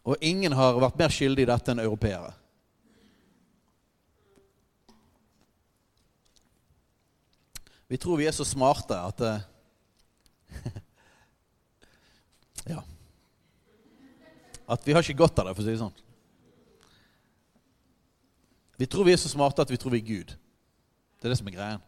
Og 0.07 0.23
ingen 0.23 0.55
har 0.55 0.79
vært 0.79 0.97
mer 1.01 1.11
skyldig 1.11 1.43
i 1.43 1.49
dette 1.49 1.73
enn 1.73 1.83
europeere. 1.83 2.31
Vi 7.87 7.99
tror 7.99 8.19
vi 8.19 8.27
er 8.27 8.35
så 8.35 8.47
smarte 8.47 8.97
at 8.99 9.21
eh, 9.23 9.45
Ja. 12.67 12.81
At 14.67 14.83
vi 14.83 14.95
har 14.95 15.03
ikke 15.03 15.21
godt 15.23 15.39
av 15.39 15.47
det, 15.47 15.55
for 15.55 15.63
å 15.63 15.67
si 15.67 15.75
det 15.75 15.83
sånn. 15.83 16.06
Vi 18.77 18.85
tror 18.85 19.07
vi 19.07 19.13
er 19.15 19.21
så 19.21 19.29
smarte 19.29 19.61
at 19.61 19.71
vi 19.71 19.77
tror 19.77 19.93
vi 19.95 20.01
er 20.01 20.09
Gud. 20.09 20.33
Det 21.17 21.25
er 21.25 21.33
det 21.33 21.39
som 21.39 21.47
er 21.49 21.55
greien. 21.55 21.83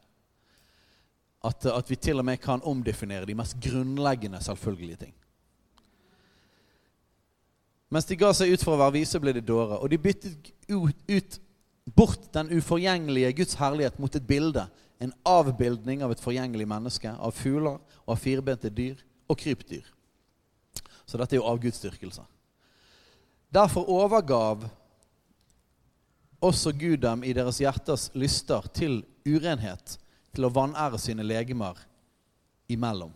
At, 1.45 1.65
at 1.65 1.89
vi 1.89 1.95
til 1.95 2.19
og 2.19 2.25
med 2.25 2.41
kan 2.41 2.63
omdefinere 2.67 3.27
de 3.29 3.35
mest 3.37 3.57
grunnleggende 3.63 4.41
selvfølgelige 4.43 5.05
ting. 5.05 5.13
Mens 7.89 8.05
de 8.05 8.17
ga 8.19 8.31
seg 8.37 8.53
ut 8.53 8.63
for 8.65 8.75
å 8.75 8.81
være 8.83 8.99
vise, 8.99 9.21
ble 9.21 9.33
de 9.33 9.41
dårer. 9.41 9.79
Og 9.79 9.89
de 9.89 10.01
byttet 10.01 10.51
ut, 10.69 10.97
ut 11.09 11.39
bort 11.95 12.27
den 12.35 12.51
uforgjengelige 12.53 13.31
Guds 13.39 13.57
herlighet 13.57 13.97
mot 14.01 14.15
et 14.15 14.27
bilde. 14.27 14.65
En 15.01 15.13
avbildning 15.25 16.03
av 16.05 16.11
et 16.13 16.21
forgjengelig 16.21 16.67
menneske, 16.69 17.09
av 17.09 17.33
fugler 17.33 17.79
og 18.03 18.13
av 18.13 18.19
firbente 18.21 18.69
dyr 18.69 18.99
og 19.29 19.39
krypdyr. 19.39 19.87
Så 21.05 21.17
dette 21.17 21.33
er 21.33 21.41
jo 21.41 21.47
avgudsdyrkelse. 21.49 22.25
Derfor 23.49 23.89
overgav 23.89 24.67
også 26.41 26.71
Gud 26.71 26.97
dem 27.03 27.23
i 27.23 27.33
deres 27.35 27.59
hjerters 27.59 28.09
lyster 28.15 28.67
til 28.73 29.01
urenhet, 29.27 29.97
til 30.35 30.45
å 30.45 30.53
vanære 30.53 30.99
sine 31.01 31.25
legemer 31.25 31.77
imellom. 32.69 33.11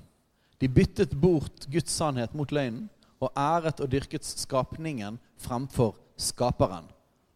De 0.60 0.70
byttet 0.70 1.14
bort 1.20 1.68
Guds 1.72 1.92
sannhet 1.92 2.34
mot 2.36 2.52
løgnen 2.52 2.90
og 3.24 3.32
æret 3.40 3.80
og 3.84 3.92
dyrket 3.92 4.26
skapningen 4.26 5.20
fremfor 5.40 5.96
skaperen, 6.20 6.90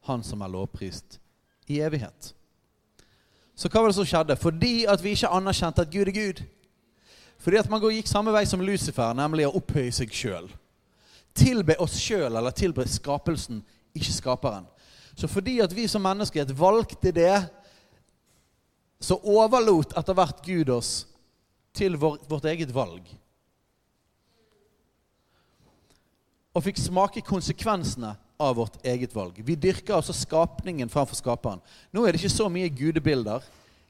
han 0.07 0.23
som 0.23 0.43
er 0.43 0.51
lovprist 0.51 1.19
i 1.67 1.79
evighet. 1.83 2.33
Så 3.57 3.69
hva 3.71 3.81
var 3.81 3.89
det 3.89 3.97
som 3.97 4.05
skjedde? 4.07 4.38
Fordi 4.38 4.85
at 4.85 5.01
vi 5.01 5.15
ikke 5.15 5.31
anerkjente 5.33 5.81
at 5.81 5.91
Gud 5.91 6.07
er 6.07 6.13
Gud. 6.13 6.43
Fordi 7.41 7.57
at 7.57 7.69
man 7.69 7.81
gikk 7.81 8.09
samme 8.09 8.33
vei 8.33 8.45
som 8.49 8.61
Lucifer, 8.61 9.15
nemlig 9.17 9.47
å 9.47 9.55
opphøye 9.57 9.93
seg 9.93 10.13
sjøl. 10.13 10.49
Tilbe 11.38 11.77
oss 11.81 11.97
sjøl, 12.01 12.35
eller 12.35 12.53
tilbe 12.53 12.85
skapelsen, 12.89 13.63
ikke 13.97 14.13
skaperen. 14.13 14.67
Så 15.18 15.28
fordi 15.28 15.57
at 15.65 15.74
vi 15.74 15.88
som 15.89 16.03
menneskehet 16.05 16.51
valgte 16.59 17.11
det, 17.11 17.38
så 19.01 19.18
overlot 19.18 19.95
etter 19.97 20.18
hvert 20.18 20.43
Gud 20.45 20.70
oss 20.74 20.91
til 21.78 21.97
vår, 21.97 22.20
vårt 22.30 22.45
eget 22.49 22.74
valg. 22.74 23.01
Og 26.53 26.63
fikk 26.65 26.82
smake 26.82 27.26
konsekvensene 27.26 28.15
av 28.38 28.55
vårt 28.57 28.78
eget 28.86 29.13
valg. 29.18 29.41
Vi 29.45 29.57
dyrker 29.57 29.97
altså 29.97 30.13
skapningen 30.13 30.89
framfor 30.89 31.18
skaperen. 31.18 31.61
Nå 31.93 32.05
er 32.05 32.13
det 32.13 32.22
ikke 32.22 32.34
så 32.34 32.49
mye 32.53 32.70
gudebilder. 32.70 33.45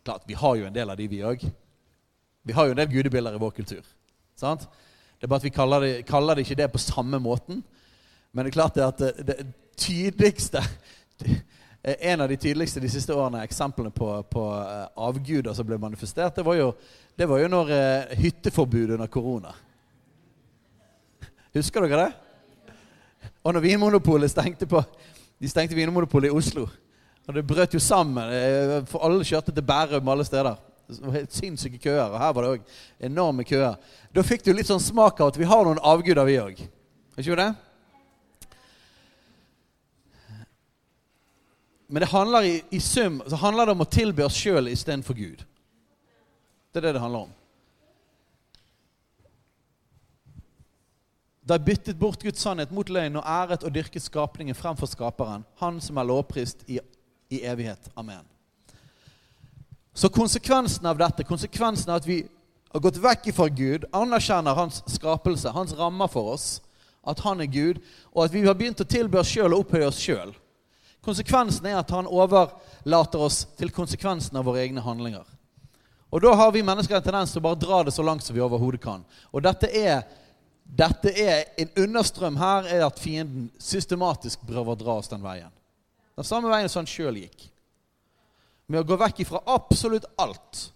Klart, 0.08 0.24
Vi 0.28 0.34
har 0.34 0.56
jo 0.56 0.68
en 0.68 0.76
del 0.76 0.90
av 0.90 0.98
de, 1.00 1.08
vi 1.12 1.24
òg. 1.24 1.44
Vi 2.48 2.56
har 2.56 2.68
jo 2.68 2.76
en 2.76 2.80
del 2.80 2.92
gudebilder 2.92 3.36
i 3.36 3.44
vår 3.44 3.52
kultur. 3.52 3.84
Sant? 4.40 4.68
Det 5.18 5.28
er 5.28 5.32
bare 5.32 5.44
at 5.44 5.48
vi 5.48 5.56
kaller 5.56 5.84
det, 5.84 5.94
kaller 6.08 6.36
det, 6.36 6.46
ikke 6.46 6.60
det 6.62 6.72
på 6.72 6.80
samme 6.80 7.20
måten. 7.20 7.64
Men 8.32 8.46
det 8.46 8.52
er 8.52 8.60
klart 8.60 8.76
det 8.76 8.86
at 8.86 9.00
det, 9.00 9.28
det 9.28 9.38
tydeligste 9.78 10.62
En 11.88 12.22
av 12.22 12.30
de 12.30 12.36
tydeligste 12.36 12.82
de 12.84 12.90
siste 12.92 13.16
årene 13.16 13.44
eksemplene 13.46 13.94
på, 13.96 14.10
på 14.28 14.44
eh, 14.60 14.88
avguder 15.08 15.56
som 15.56 15.68
ble 15.68 15.78
manifestert, 15.80 16.36
det 16.36 16.44
var 16.44 16.58
jo, 16.58 16.72
det 17.16 17.28
var 17.30 17.40
jo 17.40 17.48
når 17.54 17.72
uh, 17.72 18.16
hytteforbudet 18.20 18.98
under 18.98 19.08
korona. 19.08 19.54
Husker 21.56 21.86
dere 21.86 22.02
det? 22.02 23.30
Og 23.44 23.56
når 23.56 23.64
Vinmonopolet 23.64 24.32
stengte 24.32 24.68
på 24.68 24.82
De 25.40 25.50
stengte 25.50 25.78
Vinmonopolet 25.78 26.28
i 26.28 26.36
Oslo. 26.36 26.66
Og 27.28 27.36
det 27.36 27.44
brøt 27.48 27.74
jo 27.76 27.80
sammen. 27.80 28.24
Eh, 28.34 28.80
for 28.90 29.04
alle 29.06 29.26
kjørte 29.28 29.54
til 29.54 29.64
Bærum 29.64 30.10
alle 30.10 30.26
steder. 30.26 30.58
Helt 31.14 31.34
sinnssyke 31.36 31.78
køer. 31.78 32.08
Og 32.10 32.20
her 32.20 32.34
var 32.34 32.44
det 32.44 32.52
òg 32.56 33.08
enorme 33.10 33.46
køer. 33.46 33.76
Da 34.16 34.24
fikk 34.26 34.46
du 34.46 34.54
litt 34.56 34.70
sånn 34.70 34.82
smak 34.82 35.22
av 35.22 35.34
at 35.34 35.40
vi 35.40 35.48
har 35.48 35.66
noen 35.68 35.82
avguder, 35.84 36.26
vi 36.26 36.40
òg. 36.42 36.62
Ikke 37.18 37.38
det? 37.38 37.52
Men 41.88 42.04
det 42.04 42.12
handler 42.12 42.44
i, 42.44 42.64
i 42.70 42.80
sum 42.80 43.22
så 43.28 43.36
handler 43.36 43.66
det 43.66 43.72
om 43.78 43.84
å 43.86 43.92
tilbe 43.92 44.26
oss 44.26 44.36
sjøl 44.36 44.68
istedenfor 44.68 45.16
Gud. 45.16 45.44
Det 46.72 46.82
er 46.82 46.90
det 46.90 46.98
det 46.98 47.04
handler 47.04 47.28
om. 47.28 47.36
Da 51.48 51.56
jeg 51.56 51.64
byttet 51.64 52.00
bort 52.00 52.24
Guds 52.24 52.44
sannhet 52.44 52.74
mot 52.76 52.90
løgn 52.92 53.22
og 53.22 53.24
æret 53.24 53.64
og 53.64 53.72
dyrket 53.72 54.04
skapningen 54.04 54.56
fremfor 54.56 54.90
skaperen, 54.92 55.46
han 55.62 55.80
som 55.82 55.98
er 55.98 56.10
lovprist 56.10 56.66
i, 56.68 56.82
i 57.32 57.40
evighet. 57.48 57.88
Amen. 57.96 58.26
Så 59.96 60.12
konsekvensen 60.12 60.86
av 60.86 61.00
dette, 61.00 61.24
konsekvensen 61.24 61.94
av 61.94 62.02
at 62.02 62.10
vi 62.10 62.20
har 62.74 62.84
gått 62.84 63.00
vekk 63.00 63.32
fra 63.34 63.48
Gud, 63.48 63.88
anerkjenner 63.96 64.60
hans 64.60 64.82
skapelse, 64.92 65.56
hans 65.56 65.72
rammer 65.80 66.12
for 66.12 66.36
oss, 66.36 66.50
at 67.08 67.24
han 67.24 67.40
er 67.42 67.48
Gud, 67.48 67.80
og 68.12 68.26
at 68.26 68.36
vi 68.36 68.44
har 68.44 68.58
begynt 68.60 68.84
å 68.84 68.90
tilbe 68.92 69.22
oss 69.22 69.32
sjøl 69.32 69.56
og 69.56 69.64
opphøye 69.64 69.88
oss 69.88 70.04
sjøl. 70.04 70.36
Konsekvensen 71.06 71.66
er 71.70 71.80
at 71.80 71.92
han 71.94 72.08
overlater 72.10 73.24
oss 73.24 73.44
til 73.58 73.72
konsekvensen 73.74 74.38
av 74.38 74.48
våre 74.48 74.64
egne 74.66 74.84
handlinger. 74.84 75.26
Og 76.10 76.24
da 76.24 76.32
har 76.40 76.52
vi 76.56 76.64
mennesker 76.64 76.98
en 76.98 77.04
tendens 77.04 77.34
til 77.34 77.42
å 77.42 77.48
bare 77.50 77.60
dra 77.60 77.82
det 77.84 77.94
så 77.96 78.04
langt 78.06 78.24
som 78.24 78.36
vi 78.36 78.44
overhodet 78.44 78.80
kan. 78.84 79.04
Og 79.32 79.44
dette 79.44 79.70
er 79.72 80.06
dette 80.68 81.14
er 81.16 81.46
En 81.58 81.70
understrøm 81.84 82.36
her 82.36 82.66
er 82.68 82.82
at 82.86 83.00
fienden 83.00 83.48
systematisk 83.60 84.42
prøver 84.48 84.74
å 84.74 84.80
dra 84.80 84.98
oss 85.00 85.08
den 85.08 85.24
veien. 85.24 85.52
Den 86.18 86.28
samme 86.28 86.52
veien 86.52 86.68
som 86.70 86.82
han 86.82 86.90
sjøl 86.92 87.22
gikk. 87.22 87.46
Med 88.68 88.82
å 88.82 88.88
gå 88.88 88.98
vekk 89.00 89.22
ifra 89.24 89.40
absolutt 89.48 90.10
alt. 90.20 90.68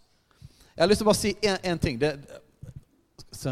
Jeg 0.76 0.84
har 0.84 0.88
lyst 0.88 1.04
til 1.04 1.08
å 1.08 1.12
bare 1.12 1.20
si 1.20 1.34
én 1.44 1.82
ting. 1.82 2.00
Det, 2.00 2.14
se 3.36 3.52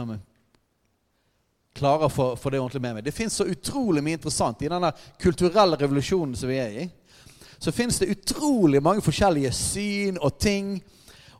klarer 1.79 2.07
å 2.07 2.11
få, 2.13 2.27
få 2.39 2.51
det 2.51 2.59
ordentlig 2.59 2.83
med 2.83 2.97
meg. 2.97 3.05
Det 3.07 3.15
fins 3.15 3.39
så 3.39 3.47
utrolig 3.49 4.03
mye 4.05 4.19
interessant 4.19 4.61
i 4.61 4.69
denne 4.71 4.91
kulturelle 5.21 5.79
revolusjonen 5.79 6.35
som 6.37 6.51
vi 6.51 6.59
er 6.59 6.77
i. 6.83 6.85
Så 7.59 7.73
fins 7.75 7.99
det 7.99 8.11
utrolig 8.13 8.81
mange 8.83 9.03
forskjellige 9.03 9.51
syn 9.55 10.19
og 10.21 10.37
ting. 10.39 10.77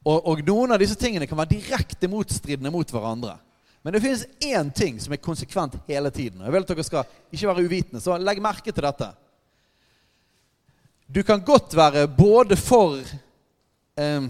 Og, 0.02 0.18
og 0.18 0.44
noen 0.48 0.76
av 0.76 0.82
disse 0.82 0.98
tingene 1.00 1.28
kan 1.30 1.40
være 1.40 1.54
direkte 1.54 2.10
motstridende 2.12 2.74
mot 2.74 2.92
hverandre. 2.92 3.38
Men 3.84 3.96
det 3.96 4.04
finnes 4.04 4.26
én 4.44 4.74
ting 4.76 5.00
som 5.00 5.16
er 5.16 5.24
konsekvent 5.24 5.78
hele 5.88 6.12
tiden. 6.12 6.44
Jeg 6.44 6.52
vil 6.52 6.66
at 6.66 6.74
dere 6.74 6.88
skal 6.88 7.16
ikke 7.32 7.48
være 7.54 7.64
uvitende, 7.64 8.04
så 8.04 8.18
legg 8.20 8.42
merke 8.44 8.74
til 8.74 8.84
dette. 8.84 9.14
Du 11.08 11.24
kan 11.26 11.42
godt 11.42 11.74
være 11.78 12.08
både 12.12 12.58
for 12.60 13.00
eh, 13.98 14.28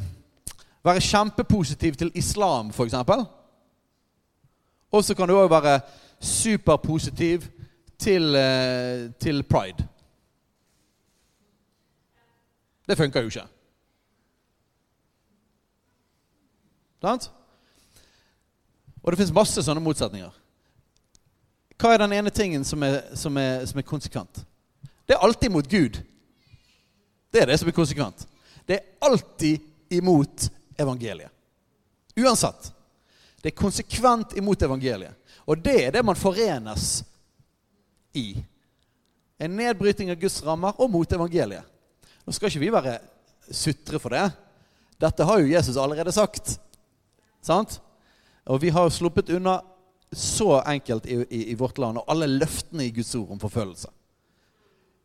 Være 0.80 1.04
kjempepositiv 1.04 1.98
til 2.00 2.12
islam, 2.16 2.70
f.eks. 2.72 2.94
Og 4.92 5.04
så 5.06 5.16
kan 5.16 5.30
du 5.30 5.38
òg 5.38 5.50
være 5.52 5.80
superpositiv 6.20 7.46
til, 8.00 8.36
eh, 8.36 9.12
til 9.20 9.44
pride. 9.44 9.88
Det 12.88 12.98
funker 12.98 13.22
jo 13.22 13.28
ikke. 13.28 13.48
Sant? 17.02 17.32
Og 19.04 19.12
det 19.12 19.20
fins 19.20 19.34
masse 19.34 19.64
sånne 19.64 19.84
motsetninger. 19.84 20.32
Hva 21.80 21.94
er 21.94 22.02
den 22.02 22.16
ene 22.18 22.32
tingen 22.34 22.66
som 22.68 22.84
er, 22.84 23.16
som, 23.16 23.38
er, 23.40 23.64
som 23.70 23.80
er, 23.80 23.88
konsekvent? 23.88 24.42
Det 25.08 25.16
er 25.16 25.24
alltid 25.24 25.54
mot 25.54 25.70
Gud. 25.70 26.02
Det 27.32 27.42
er 27.42 27.48
det 27.48 27.60
som 27.60 27.70
er 27.70 27.78
konsekvent. 27.78 28.26
Det 28.68 28.76
er 28.76 29.06
alltid 29.06 29.64
imot 29.96 30.50
evangeliet. 30.78 31.32
Uansett. 32.20 32.74
Det 33.40 33.52
er 33.52 33.58
konsekvent 33.58 34.36
imot 34.38 34.62
evangeliet. 34.62 35.16
Og 35.48 35.62
det 35.64 35.78
er 35.86 35.96
det 35.96 36.04
man 36.06 36.18
forenes 36.20 37.00
i. 38.14 38.36
En 39.40 39.56
nedbryting 39.56 40.12
av 40.12 40.20
Guds 40.20 40.42
rammer 40.44 40.76
og 40.82 40.92
mot 40.92 41.16
evangeliet. 41.16 41.64
Nå 42.26 42.36
skal 42.36 42.52
ikke 42.52 42.62
vi 42.62 42.74
være 42.74 42.98
sutre 43.56 44.02
for 44.02 44.14
det. 44.14 44.28
Dette 45.00 45.26
har 45.26 45.40
jo 45.40 45.52
Jesus 45.54 45.80
allerede 45.80 46.12
sagt. 46.14 46.58
Sant? 47.42 47.80
Og 48.50 48.60
vi 48.62 48.72
har 48.76 48.92
sluppet 48.92 49.32
unna 49.32 49.62
så 50.12 50.58
enkelt 50.66 51.06
i, 51.06 51.22
i, 51.30 51.52
i, 51.52 51.56
vårt 51.56 51.78
land, 51.78 52.00
og 52.02 52.12
alle 52.12 52.28
løftene 52.28 52.88
i 52.88 52.92
Guds 52.92 53.14
ord 53.16 53.32
om 53.36 53.40
forfølgelse. 53.40 53.92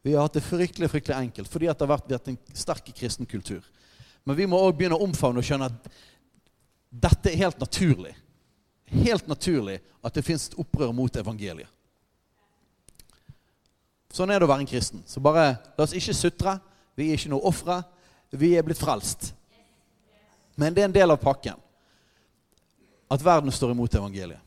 Vi 0.04 0.14
har 0.14 0.26
hatt 0.26 0.36
det 0.36 0.44
fryktelig 0.44 0.90
fryktelig 0.92 1.16
enkelt 1.16 1.48
fordi 1.48 1.68
det 1.68 1.80
har 1.80 1.88
vært, 1.88 2.10
vært 2.12 2.32
en 2.32 2.38
sterk 2.56 2.90
kristen 2.96 3.28
kultur. 3.28 3.62
Men 4.24 4.36
vi 4.36 4.48
må 4.48 4.60
òg 4.60 4.76
begynne 4.76 4.96
å 4.96 5.04
omfavne 5.04 5.40
og 5.40 5.46
skjønne 5.46 5.68
at 5.70 5.88
dette 7.04 7.32
er 7.32 7.40
helt 7.44 7.60
naturlig. 7.60 8.12
Helt 8.94 9.26
naturlig 9.26 9.80
at 10.04 10.14
det 10.14 10.22
fins 10.22 10.50
opprør 10.60 10.92
mot 10.94 11.16
evangeliet. 11.16 11.70
Sånn 14.14 14.30
er 14.30 14.38
det 14.38 14.46
å 14.46 14.50
være 14.52 14.62
en 14.62 14.70
kristen. 14.70 15.02
Så 15.10 15.18
bare 15.22 15.56
la 15.74 15.86
oss 15.86 15.96
ikke 15.96 16.14
sutre. 16.14 16.58
Vi 16.94 17.08
er 17.10 17.18
ikke 17.18 17.32
noe 17.32 17.50
ofre. 17.50 17.80
Vi 18.30 18.52
er 18.54 18.62
blitt 18.62 18.78
frelst. 18.78 19.32
Men 20.54 20.74
det 20.74 20.84
er 20.84 20.88
en 20.88 20.94
del 20.94 21.10
av 21.10 21.18
pakken 21.18 21.58
at 23.10 23.24
verden 23.24 23.52
står 23.52 23.74
imot 23.74 23.94
evangeliet. 23.94 24.38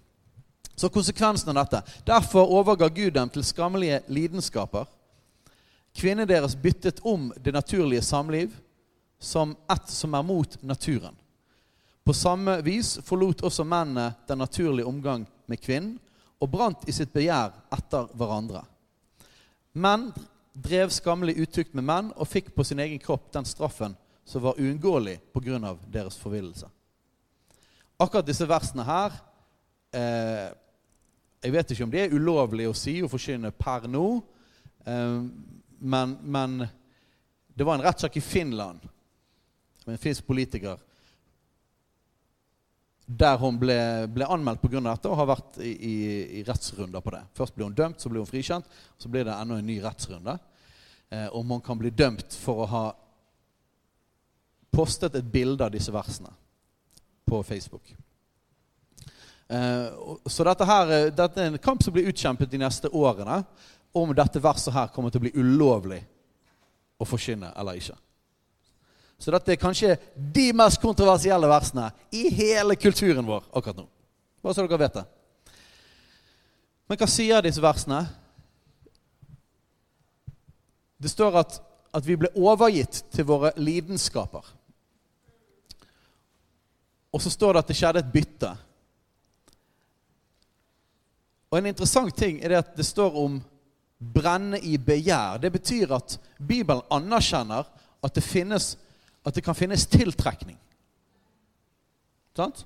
Så 0.77 0.89
konsekvensen 0.93 1.49
av 1.49 1.65
dette 1.65 1.81
Derfor 2.05 2.51
overga 2.53 2.87
Gud 2.87 3.13
dem 3.13 3.29
til 3.33 3.43
skammelige 3.43 4.01
lidenskaper. 4.07 4.85
Kvinnen 5.97 6.29
deres 6.29 6.55
byttet 6.55 6.99
om 7.01 7.31
det 7.35 7.51
naturlige 7.51 8.05
samliv 8.05 8.53
som 9.19 9.55
ett 9.71 9.89
som 9.89 10.13
er 10.13 10.23
mot 10.23 10.61
naturen. 10.61 11.15
På 12.07 12.13
samme 12.13 12.61
vis 12.63 12.93
forlot 13.03 13.41
også 13.43 13.65
mennene 13.67 14.13
den 14.29 14.39
naturlige 14.39 14.87
omgang 14.87 15.25
med 15.51 15.59
kvinnen 15.59 15.97
og 16.39 16.47
brant 16.53 16.85
i 16.87 16.93
sitt 16.95 17.11
begjær 17.11 17.51
etter 17.75 18.07
hverandre. 18.15 18.61
Menn 19.75 20.05
drev 20.55 20.93
skammelig 20.95 21.35
utukt 21.41 21.75
med 21.75 21.83
menn 21.83 22.13
og 22.15 22.29
fikk 22.31 22.53
på 22.55 22.63
sin 22.63 22.79
egen 22.79 23.03
kropp 23.03 23.27
den 23.35 23.49
straffen 23.49 23.97
som 24.23 24.45
var 24.45 24.55
uunngåelig 24.55 25.17
pga. 25.35 25.75
deres 25.91 26.15
forvillelse. 26.15 26.69
Akkurat 27.99 28.25
disse 28.25 28.47
versene 28.47 28.87
her 28.87 29.11
eh, 29.91 30.47
Jeg 31.43 31.51
vet 31.51 31.71
ikke 31.71 31.83
om 31.83 31.91
det 31.91 32.05
er 32.05 32.15
ulovlig 32.15 32.69
å 32.69 32.73
si 32.73 33.01
og 33.03 33.11
forkynne 33.11 33.51
per 33.51 33.91
nå, 33.91 34.07
eh, 34.85 35.21
men, 35.79 36.17
men, 36.23 36.67
det 37.51 37.65
var 37.65 37.75
en 37.75 37.83
rettssak 37.83 38.15
i 38.15 38.21
Finland 38.21 38.79
med 39.85 39.97
en 39.97 40.05
finsk 40.07 40.23
politiker 40.23 40.86
der 43.07 43.37
hun 43.39 43.55
ble, 43.59 43.77
ble 44.11 44.27
anmeldt 44.27 44.61
pga. 44.61 44.81
dette 44.83 45.09
og 45.09 45.19
har 45.21 45.29
vært 45.29 45.59
i, 45.63 45.71
i, 45.71 45.95
i, 46.39 46.43
rettsrunder 46.47 47.03
på 47.03 47.13
det. 47.15 47.21
Først 47.37 47.55
ble 47.55 47.63
hun 47.69 47.75
dømt, 47.75 48.01
så 48.01 48.11
ble 48.11 48.19
hun 48.19 48.27
frikjent, 48.27 48.67
så 48.99 49.11
blir 49.11 49.23
det 49.23 49.35
enda 49.35 49.59
en 49.61 49.67
ny 49.67 49.77
rettsrunde. 49.83 50.35
Eh, 51.09 51.27
om 51.31 51.55
hun 51.55 51.63
kan 51.63 51.79
bli 51.79 51.93
dømt 51.95 52.35
for 52.35 52.65
å 52.65 52.71
ha 52.71 52.83
postet 54.75 55.15
et 55.15 55.31
bilde 55.31 55.63
av 55.63 55.71
disse 55.71 55.93
versene 55.93 56.33
på 57.27 57.39
Facebook. 57.47 57.95
Eh, 59.47 59.87
så 60.27 60.43
dette, 60.43 60.67
her, 60.67 60.91
eh, 60.91 61.13
dette 61.15 61.41
er 61.41 61.53
en 61.53 61.63
kamp 61.63 61.83
som 61.83 61.95
blir 61.95 62.11
utkjempet 62.11 62.51
de 62.51 62.59
neste 62.59 62.91
årene 62.91 63.39
om 63.95 64.11
dette 64.15 64.43
verset 64.43 64.75
her 64.75 64.91
kommer 64.91 65.09
til 65.09 65.21
å 65.21 65.25
bli 65.29 65.35
ulovlig 65.39 66.01
å 66.99 67.07
forkynne 67.07 67.53
eller 67.55 67.79
ikke. 67.79 67.95
Så 69.17 69.33
dette 69.33 69.51
er 69.53 69.61
kanskje 69.61 69.95
de 70.15 70.51
mest 70.53 70.81
kontroversielle 70.81 71.49
versene 71.49 71.89
i 72.13 72.27
hele 72.29 72.77
kulturen 72.77 73.25
vår 73.25 73.47
akkurat 73.51 73.79
nå. 73.81 73.87
Bare 74.43 74.53
så 74.53 74.65
dere 74.65 74.81
vet 74.83 74.99
det. 74.99 75.05
Men 76.87 76.99
hva 77.01 77.07
sier 77.09 77.43
disse 77.43 77.63
versene? 77.63 78.03
Det 80.97 81.09
står 81.11 81.41
at, 81.41 81.57
at 81.93 82.05
vi 82.05 82.15
ble 82.17 82.29
overgitt 82.37 83.03
til 83.13 83.27
våre 83.27 83.51
lidenskaper. 83.57 84.45
Og 87.13 87.21
så 87.23 87.33
står 87.33 87.55
det 87.55 87.63
at 87.63 87.73
det 87.73 87.77
skjedde 87.79 88.03
et 88.05 88.13
bytte. 88.13 88.53
Og 91.51 91.59
En 91.59 91.69
interessant 91.69 92.13
ting 92.15 92.41
er 92.41 92.53
det 92.53 92.63
at 92.63 92.73
det 92.77 92.85
står 92.85 93.15
om 93.17 93.39
'brenne 93.97 94.59
i 94.59 94.77
begjær'. 94.77 95.39
Det 95.41 95.51
betyr 95.51 95.93
at 95.95 96.19
Bibelen 96.37 96.83
anerkjenner 96.91 97.65
at 98.03 98.15
det 98.15 98.23
finnes 98.23 98.77
at 99.25 99.35
det 99.35 99.43
kan 99.43 99.55
finnes 99.57 99.85
tiltrekning. 99.89 100.57
Sant? 102.37 102.65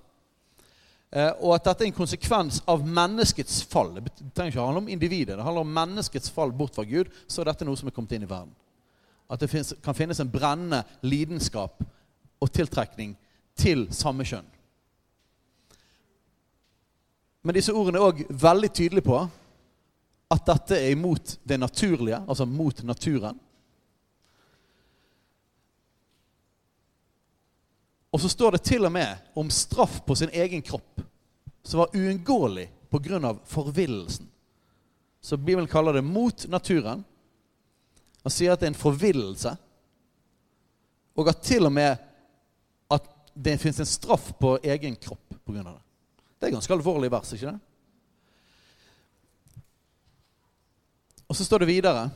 Eh, 1.11 1.31
og 1.43 1.55
at 1.55 1.65
dette 1.67 1.83
er 1.83 1.91
en 1.91 1.95
konsekvens 1.95 2.61
av 2.71 2.83
menneskets 2.87 3.61
fall. 3.67 3.93
Det 3.97 4.13
trenger 4.35 4.53
ikke 4.53 4.65
handle 4.65 4.83
om 4.85 4.91
individet. 4.91 5.35
Det 5.35 5.43
handler 5.43 5.65
om 5.65 5.73
menneskets 5.75 6.31
fall 6.31 6.53
bort 6.55 6.75
fra 6.75 6.85
Gud. 6.87 7.11
Så 7.27 7.41
er 7.41 7.51
dette 7.51 7.67
noe 7.67 7.79
som 7.79 7.89
er 7.91 7.95
kommet 7.95 8.15
inn 8.15 8.27
i 8.27 8.29
verden. 8.29 8.53
At 9.31 9.43
det 9.43 9.49
finnes, 9.51 9.73
kan 9.83 9.95
finnes 9.95 10.19
en 10.19 10.31
brennende 10.31 10.83
lidenskap 11.03 11.83
og 12.41 12.51
tiltrekning 12.51 13.13
til 13.59 13.85
samme 13.95 14.25
kjønn. 14.27 14.47
Men 17.41 17.57
disse 17.57 17.73
ordene 17.73 17.99
er 17.99 18.07
òg 18.07 18.25
veldig 18.29 18.69
tydelige 18.69 19.07
på 19.07 19.19
at 20.31 20.47
dette 20.47 20.77
er 20.77 20.93
imot 20.93 21.37
det 21.43 21.57
naturlige, 21.59 22.21
altså 22.27 22.45
mot 22.45 22.83
naturen. 22.87 23.39
Og 28.11 28.21
så 28.21 28.29
står 28.29 28.51
det 28.57 28.63
til 28.67 28.85
og 28.85 28.91
med 28.91 29.17
om 29.39 29.49
straff 29.49 30.01
på 30.05 30.15
sin 30.15 30.29
egen 30.33 30.61
kropp, 30.61 31.01
som 31.63 31.79
var 31.79 31.95
uunngåelig 31.95 32.67
pga. 32.91 33.35
forvillelsen. 33.45 34.27
Så 35.21 35.37
Bibelen 35.37 35.67
kaller 35.67 35.93
det 35.93 36.01
mot 36.01 36.47
naturen. 36.47 37.03
Han 38.23 38.31
sier 38.31 38.53
at 38.53 38.59
det 38.59 38.65
er 38.65 38.73
en 38.73 38.83
forvillelse. 38.83 39.55
Og 41.15 41.29
at 41.29 41.41
til 41.41 41.65
og 41.65 41.71
med 41.71 41.97
at 42.91 43.07
det 43.33 43.59
fins 43.61 43.79
en 43.79 43.85
straff 43.85 44.33
på 44.39 44.57
egen 44.63 44.95
kropp 44.95 45.35
pga. 45.45 45.63
det. 45.63 45.81
Det 46.39 46.47
er 46.47 46.57
ganske 46.57 46.73
alvorlig 46.73 47.11
vers, 47.11 47.33
ikke 47.33 47.51
det? 47.51 47.59
Og 51.29 51.35
så 51.35 51.45
står 51.45 51.63
det 51.63 51.67
videre 51.67 52.09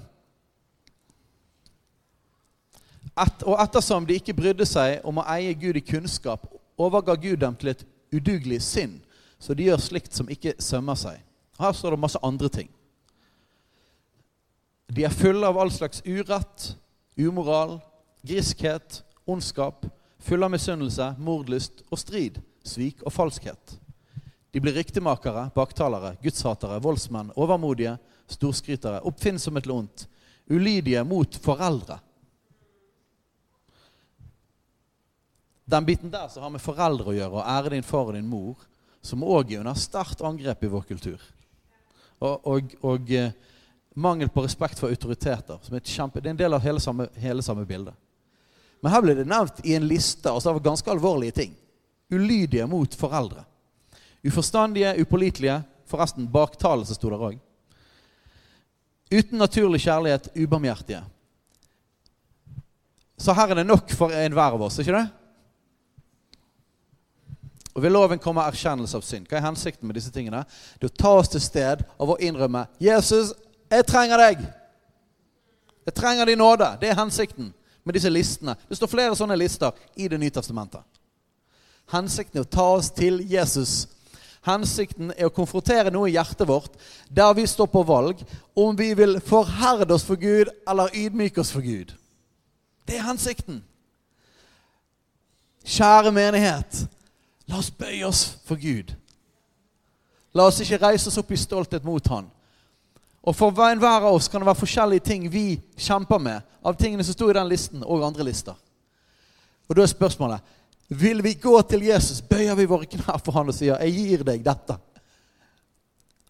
Et, 3.16 3.44
og 3.48 3.56
ettersom 3.64 4.04
de 4.08 4.18
ikke 4.20 4.36
brydde 4.36 4.66
seg 4.68 5.04
om 5.08 5.22
å 5.22 5.28
eie 5.38 5.54
Gud 5.56 5.78
i 5.80 5.84
kunnskap, 5.84 6.50
overga 6.76 7.16
Gud 7.16 7.40
dem 7.40 7.56
til 7.56 7.72
et 7.72 7.86
udugelig 8.12 8.60
sinn, 8.66 8.98
så 9.40 9.56
de 9.56 9.70
gjør 9.70 9.84
slikt 9.84 10.16
som 10.16 10.32
ikke 10.32 10.58
sømmer 10.60 11.00
seg. 11.00 11.22
Her 11.60 11.76
står 11.76 11.96
det 11.96 12.04
masse 12.04 12.20
andre 12.26 12.50
ting. 12.52 12.68
De 14.92 15.06
er 15.08 15.16
fulle 15.16 15.48
av 15.48 15.58
all 15.60 15.72
slags 15.72 16.04
urett, 16.04 16.74
umoral, 17.16 17.78
griskhet, 18.28 19.00
ondskap, 19.26 19.88
fulle 20.20 20.46
av 20.46 20.52
misunnelse, 20.52 21.14
mordlyst 21.16 21.86
og 21.88 22.02
strid, 22.02 22.42
svik 22.68 23.00
og 23.06 23.16
falskhet. 23.16 23.78
De 24.52 24.62
blir 24.64 24.76
ryktemakere, 24.76 25.48
baktalere, 25.56 26.14
gudshatere, 26.24 26.82
voldsmenn, 26.84 27.32
overmodige, 27.40 27.96
storskrytere, 28.32 29.02
oppfinnsomme 29.08 29.64
til 29.64 29.76
ondt, 29.76 30.06
ulydige 30.52 31.04
mot 31.08 31.40
foreldre 31.44 32.02
Den 35.66 35.86
biten 35.86 36.12
der 36.14 36.28
som 36.30 36.44
har 36.46 36.54
med 36.54 36.62
foreldre 36.62 37.10
å 37.10 37.16
gjøre, 37.16 37.40
og 37.40 37.50
ære 37.50 37.74
din 37.74 37.86
far 37.86 38.12
og 38.12 38.14
din 38.14 38.28
mor, 38.30 38.60
som 39.02 39.24
òg 39.26 39.54
er 39.54 39.64
under 39.64 39.78
sterkt 39.78 40.22
angrep 40.26 40.64
i 40.64 40.70
vår 40.70 40.86
kultur. 40.90 41.22
Og, 42.22 42.48
og, 42.48 42.76
og 42.86 43.12
eh, 43.14 43.34
mangel 43.96 44.30
på 44.30 44.44
respekt 44.46 44.80
for 44.80 44.94
autoriteter. 44.94 45.60
som 45.62 45.76
er 45.76 45.80
kjempe, 45.80 46.22
Det 46.22 46.30
er 46.30 46.36
en 46.36 46.44
del 46.44 46.54
av 46.54 46.62
hele 46.62 46.80
samme, 46.80 47.10
hele 47.16 47.42
samme 47.42 47.66
bilde. 47.66 47.94
Men 48.82 48.92
her 48.92 49.02
ble 49.02 49.16
det 49.18 49.26
nevnt 49.26 49.66
i 49.66 49.74
en 49.76 49.88
liste 49.88 50.30
altså 50.30 50.54
av 50.54 50.62
ganske 50.62 50.92
alvorlige 50.92 51.32
ting. 51.32 51.56
Ulydige 52.10 52.68
mot 52.68 52.94
foreldre. 52.94 53.46
Uforstandige, 54.24 54.96
upålitelige. 55.02 55.64
Forresten, 55.90 56.28
baktalelse 56.30 56.94
sto 56.94 57.10
der 57.10 57.26
òg. 57.32 57.40
Uten 59.12 59.38
naturlig 59.38 59.82
kjærlighet, 59.82 60.30
ubarmhjertige. 60.36 61.02
Så 63.18 63.34
her 63.34 63.50
er 63.50 63.62
det 63.62 63.68
nok 63.68 63.92
for 63.96 64.14
enhver 64.14 64.58
av 64.58 64.66
oss, 64.66 64.80
ikke 64.82 64.98
det? 64.98 65.06
Og 67.76 67.82
Ved 67.84 67.92
loven 67.92 68.20
kommer 68.20 68.48
erkjennelse 68.48 68.98
av 68.98 69.04
synd. 69.04 69.28
Hva 69.28 69.38
er 69.38 69.48
hensikten 69.50 69.88
med 69.88 69.98
disse 69.98 70.12
tingene? 70.12 70.46
Det 70.80 70.88
er 70.88 70.94
å 70.94 71.02
ta 71.02 71.12
oss 71.20 71.30
til 71.34 71.44
sted 71.44 71.84
av 72.00 72.10
å 72.10 72.18
innrømme 72.20 72.68
'Jesus, 72.80 73.34
jeg 73.70 73.86
trenger 73.86 74.18
deg'. 74.18 74.46
Jeg 75.86 75.94
trenger 75.94 76.26
din 76.26 76.38
nåde. 76.38 76.78
Det 76.82 76.90
er 76.90 76.96
hensikten 76.96 77.54
med 77.84 77.94
disse 77.94 78.10
listene. 78.10 78.56
Det 78.70 78.78
står 78.78 78.88
flere 78.88 79.16
sånne 79.16 79.38
lister 79.38 79.72
i 79.96 80.08
Det 80.08 80.20
nye 80.20 80.30
testamentet. 80.30 80.82
Hensikten 81.92 82.40
er 82.40 82.46
å 82.46 82.50
ta 82.50 82.66
oss 82.78 82.90
til 82.90 83.20
Jesus. 83.30 83.88
Hensikten 84.46 85.12
er 85.18 85.26
å 85.26 85.34
konfrontere 85.34 85.92
noe 85.94 86.10
i 86.10 86.16
hjertet 86.16 86.48
vårt 86.48 86.74
der 87.10 87.34
vi 87.34 87.46
står 87.50 87.68
på 87.68 87.84
valg 87.84 88.22
om 88.56 88.76
vi 88.78 88.94
vil 88.94 89.20
forherde 89.22 89.94
oss 89.94 90.06
for 90.06 90.16
Gud 90.16 90.50
eller 90.68 90.94
ydmyke 90.94 91.42
oss 91.42 91.52
for 91.52 91.62
Gud. 91.62 91.94
Det 92.86 92.98
er 92.98 93.08
hensikten. 93.08 93.64
Kjære 95.66 96.12
menighet. 96.14 96.86
La 97.48 97.60
oss 97.60 97.70
bøye 97.70 98.06
oss 98.08 98.38
for 98.46 98.58
Gud. 98.58 98.94
La 100.36 100.48
oss 100.50 100.60
ikke 100.62 100.82
reise 100.82 101.10
oss 101.10 101.20
opp 101.22 101.32
i 101.32 101.40
stolthet 101.40 101.86
mot 101.86 102.08
Han. 102.12 102.28
Og 103.26 103.36
For 103.36 103.50
enhver 103.70 104.04
av 104.06 104.14
oss 104.14 104.28
kan 104.30 104.42
det 104.42 104.50
være 104.50 104.62
forskjellige 104.62 105.06
ting 105.06 105.30
vi 105.32 105.56
kjemper 105.78 106.20
med, 106.22 106.42
av 106.62 106.76
tingene 106.78 107.04
som 107.04 107.16
sto 107.16 107.30
i 107.30 107.38
den 107.38 107.50
listen, 107.50 107.84
og 107.84 108.04
andre 108.06 108.28
lister. 108.28 108.54
Og 109.68 109.76
Da 109.76 109.82
er 109.82 109.90
spørsmålet 109.90 110.54
vil 110.88 111.24
vi 111.24 111.34
gå 111.34 111.62
til 111.62 111.88
Jesus, 111.88 112.22
bøyer 112.22 112.56
vi 112.56 112.68
våre 112.70 112.86
knær 112.86 113.18
for 113.26 113.34
han 113.34 113.50
og 113.50 113.56
sier 113.56 113.80
'Jeg 113.82 113.94
gir 113.94 114.24
deg 114.24 114.44
dette'. 114.44 114.78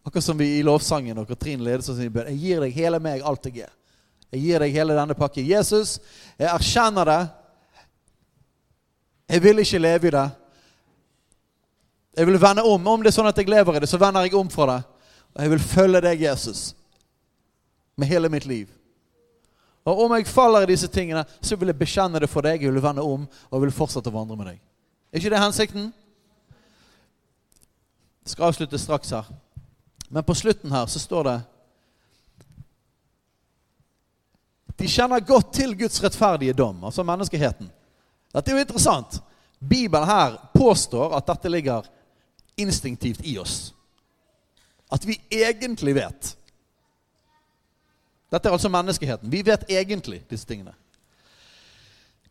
Akkurat 0.05 0.23
som 0.23 0.37
vi 0.37 0.59
i 0.59 0.61
lovsangen 0.61 1.17
og 1.17 1.27
Katrin 1.27 1.63
ledes 1.63 1.89
oss 1.89 1.97
sin 1.97 2.11
bønn. 2.11 2.27
'Jeg 2.27 2.39
gir 2.39 2.59
deg 2.59 2.73
hele 2.73 2.99
meg, 2.99 3.21
alt 3.21 3.45
jeg 3.45 3.65
er'. 3.65 3.73
Jeg 4.31 4.41
gir 4.41 4.59
deg 4.59 4.71
hele 4.71 4.93
denne 4.93 5.13
pakken. 5.13 5.45
Jesus, 5.47 5.99
jeg 6.39 6.47
erkjenner 6.47 7.05
det. 7.05 7.29
Jeg 9.29 9.43
vil 9.43 9.59
ikke 9.59 9.79
leve 9.79 10.07
i 10.07 10.11
det. 10.11 10.31
Jeg 12.15 12.27
vil 12.27 12.41
vende 12.41 12.63
om. 12.63 12.87
Om 12.87 13.03
det 13.03 13.11
er 13.11 13.17
sånn 13.17 13.29
at 13.29 13.37
jeg 13.37 13.49
lever 13.51 13.75
i 13.75 13.83
det, 13.83 13.89
så 13.91 13.99
vender 13.99 14.25
jeg 14.25 14.37
om 14.39 14.49
fra 14.51 14.69
det. 14.71 14.79
Og 15.35 15.43
jeg 15.43 15.51
vil 15.51 15.63
følge 15.67 16.01
deg, 16.01 16.21
Jesus. 16.21 16.75
med 17.97 18.07
hele 18.07 18.29
mitt 18.29 18.45
liv. 18.45 18.67
Og 19.85 19.99
om 20.03 20.13
jeg 20.17 20.27
faller 20.27 20.65
i 20.65 20.73
disse 20.73 20.87
tingene, 20.91 21.21
så 21.41 21.55
vil 21.55 21.69
jeg 21.71 21.79
bekjenne 21.79 22.19
det 22.19 22.27
for 22.27 22.43
deg. 22.43 22.63
Jeg 22.63 22.73
vil 22.73 22.83
vende 22.83 23.03
om 23.05 23.23
og 23.23 23.53
jeg 23.53 23.61
vil 23.61 23.75
fortsette 23.77 24.11
å 24.11 24.15
vandre 24.15 24.35
med 24.35 24.49
deg. 24.49 24.57
Er 25.13 25.21
ikke 25.21 25.31
det 25.31 25.39
hensikten? 25.39 25.85
Jeg 28.25 28.33
skal 28.33 28.49
avslutte 28.49 28.81
straks 28.81 29.13
her. 29.15 29.29
Men 30.09 30.25
på 30.27 30.35
slutten 30.35 30.73
her 30.73 30.89
så 30.91 30.99
står 30.99 31.29
det 31.29 31.37
De 34.75 34.87
kjenner 34.91 35.23
godt 35.23 35.53
til 35.55 35.71
Guds 35.79 36.01
rettferdige 36.03 36.53
dom, 36.57 36.83
altså 36.83 37.05
menneskeheten. 37.07 37.69
Dette 38.35 38.51
er 38.51 38.57
jo 38.57 38.65
interessant. 38.65 39.21
Bibelen 39.59 40.07
her 40.09 40.35
påstår 40.51 41.15
at 41.15 41.29
dette 41.29 41.51
ligger 41.53 41.87
instinktivt 42.55 43.21
i 43.23 43.37
oss. 43.37 43.73
At 44.89 45.05
vi 45.05 45.21
egentlig 45.29 45.95
vet. 45.95 46.35
Dette 48.31 48.49
er 48.49 48.53
altså 48.53 48.69
menneskeheten. 48.69 49.31
Vi 49.31 49.41
vet 49.45 49.69
egentlig 49.69 50.23
disse 50.29 50.47
tingene. 50.47 50.73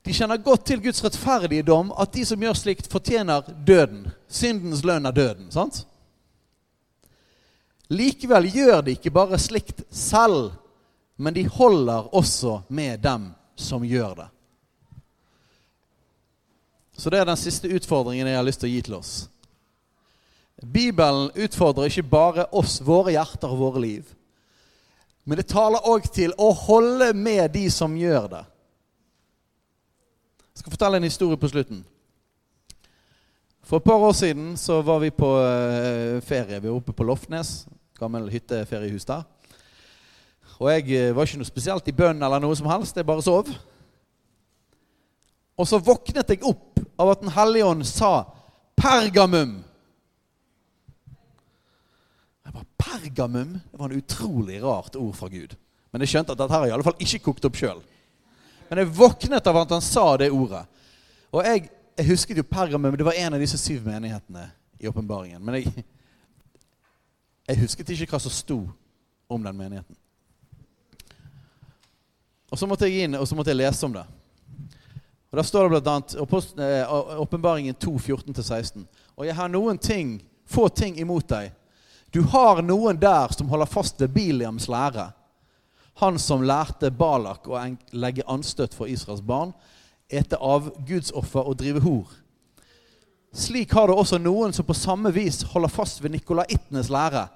De 0.05 0.13
kjenner 0.13 0.37
godt 0.37 0.67
til 0.69 0.83
Guds 0.85 1.01
rettferdige 1.05 1.65
dom, 1.65 1.93
at 1.99 2.13
de 2.13 2.27
som 2.29 2.43
gjør 2.43 2.57
slikt, 2.59 2.91
fortjener 2.93 3.47
døden. 3.67 4.11
Syndens 4.29 4.85
lønn 4.85 5.07
er 5.07 5.17
døden. 5.17 5.51
sant? 5.53 5.87
Likevel 7.89 8.51
gjør 8.53 8.81
de 8.85 8.97
ikke 8.97 9.13
bare 9.13 9.39
slikt 9.39 9.83
selv, 9.91 10.53
men 11.17 11.35
de 11.35 11.47
holder 11.49 12.15
også 12.15 12.61
med 12.69 12.99
dem 13.01 13.31
som 13.57 13.85
gjør 13.85 14.15
det. 14.15 14.29
Så 16.97 17.11
det 17.11 17.19
er 17.19 17.25
den 17.25 17.37
siste 17.41 17.69
utfordringen 17.69 18.29
jeg 18.29 18.37
har 18.37 18.47
lyst 18.47 18.61
til 18.63 18.71
å 18.71 18.75
gi 18.75 18.83
til 18.87 18.99
oss. 18.99 19.13
Bibelen 20.63 21.31
utfordrer 21.35 21.91
ikke 21.91 22.07
bare 22.07 22.47
oss, 22.55 22.79
våre 22.85 23.15
hjerter 23.15 23.51
og 23.51 23.59
våre 23.59 23.83
liv. 23.83 24.13
Men 25.25 25.41
det 25.41 25.49
taler 25.51 25.89
òg 25.89 26.07
til 26.13 26.35
å 26.39 26.53
holde 26.53 27.11
med 27.17 27.49
de 27.55 27.65
som 27.73 27.97
gjør 27.97 28.29
det. 28.37 28.45
Jeg 30.55 30.63
skal 30.63 30.75
fortelle 30.77 31.01
en 31.01 31.09
historie 31.09 31.41
på 31.41 31.51
slutten. 31.51 31.83
For 33.65 33.81
et 33.81 33.87
par 33.89 34.03
år 34.05 34.13
siden 34.13 34.53
så 34.61 34.83
var 34.85 35.01
vi 35.01 35.11
på 35.11 35.31
eh, 35.41 36.21
ferie. 36.23 36.61
Vi 36.61 36.69
var 36.69 36.77
oppe 36.77 36.93
på 36.93 37.07
Lofnes. 37.09 37.65
Gammel 37.99 38.29
hytteferiehus 38.31 39.09
der. 39.09 39.25
Og 40.61 40.69
jeg 40.71 40.91
eh, 40.93 41.15
var 41.17 41.27
ikke 41.27 41.41
noe 41.41 41.49
spesielt 41.49 41.89
i 41.89 41.97
bønn 41.97 42.23
eller 42.23 42.45
noe 42.45 42.55
som 42.59 42.69
helst. 42.69 42.97
Jeg 43.01 43.09
bare 43.09 43.25
sov. 43.25 43.49
Og 45.57 45.69
så 45.69 45.81
våknet 45.83 46.31
jeg 46.31 46.45
opp 46.45 46.83
av 47.01 47.15
at 47.15 47.25
Den 47.25 47.33
hellige 47.35 47.67
ånd 47.67 47.87
sa 47.89 48.27
'pergamum'. 48.77 49.64
Jeg 52.45 52.53
bare, 52.53 52.67
Pergamum? 52.77 53.53
Det 53.71 53.79
var 53.79 53.91
en 53.91 53.99
utrolig 53.99 54.63
rart 54.63 54.97
ord 54.97 55.15
fra 55.17 55.29
Gud. 55.29 55.57
Men 55.91 56.03
jeg 56.05 56.13
skjønte 56.13 56.35
at 56.35 56.41
dette 56.41 56.53
har 56.53 56.67
jeg 56.67 56.73
i 56.73 56.77
alle 56.77 56.87
fall 56.87 57.03
ikke 57.07 57.23
kokt 57.29 57.49
opp 57.49 57.57
sjøl. 57.59 57.81
Men 58.69 58.83
jeg 58.83 58.93
våknet 58.97 59.47
av 59.51 59.61
at 59.63 59.75
han 59.77 59.85
sa 59.85 60.05
det 60.21 60.31
ordet. 60.35 60.65
Og 61.33 61.45
jeg, 61.47 61.69
jeg 61.99 62.09
husket 62.11 62.41
jo 62.41 62.47
Pergamum. 62.49 62.97
Det 62.99 63.07
var 63.07 63.19
en 63.19 63.37
av 63.37 63.43
disse 63.43 63.61
syv 63.61 63.87
menighetene 63.89 64.49
i 64.81 64.89
åpenbaringen. 64.91 65.43
Men 65.45 65.61
jeg, 65.61 65.85
jeg 67.49 67.63
husket 67.63 67.95
ikke 67.95 68.11
hva 68.17 68.21
som 68.23 68.35
sto 68.35 68.59
om 69.31 69.45
den 69.45 69.57
menigheten. 69.57 69.97
Og 72.53 72.61
så 72.61 72.69
måtte 72.71 72.87
jeg 72.87 73.07
inn 73.09 73.17
og 73.19 73.27
så 73.27 73.35
måtte 73.39 73.51
jeg 73.51 73.63
lese 73.63 73.87
om 73.87 73.95
det. 73.97 74.05
Og 75.33 75.39
Der 75.41 75.47
står 75.49 75.69
det 75.69 75.81
bl.a. 75.83 77.19
Åpenbaringen 77.19 77.75
2, 77.75 77.97
14-16. 77.99 78.85
Og 79.17 79.27
jeg 79.27 79.35
har 79.35 79.49
noen 79.51 79.79
ting, 79.79 80.21
få 80.47 80.69
ting 80.69 80.99
imot 81.03 81.27
deg. 81.33 81.51
Du 82.15 82.23
har 82.23 82.63
noen 82.63 82.99
der 83.01 83.33
som 83.35 83.49
holder 83.51 83.67
fast 83.67 83.99
ved 84.01 84.13
Biliams 84.15 84.69
lære. 84.71 85.09
Han 85.99 86.19
som 86.19 86.45
lærte 86.47 86.93
Balak 86.95 87.49
å 87.51 87.59
legge 87.91 88.23
anstøt 88.31 88.75
for 88.75 88.87
Israels 88.87 89.23
barn, 89.23 89.51
ete 90.07 90.39
avgudsoffer 90.39 91.43
og 91.43 91.59
drive 91.59 91.83
hor. 91.83 92.13
Slik 93.35 93.75
har 93.75 93.91
det 93.91 93.99
også 93.99 94.23
noen 94.23 94.55
som 94.55 94.67
på 94.67 94.79
samme 94.79 95.11
vis 95.11 95.43
holder 95.51 95.75
fast 95.75 95.99
ved 96.05 96.15
nikolaittenes 96.15 96.93
lære. 96.95 97.27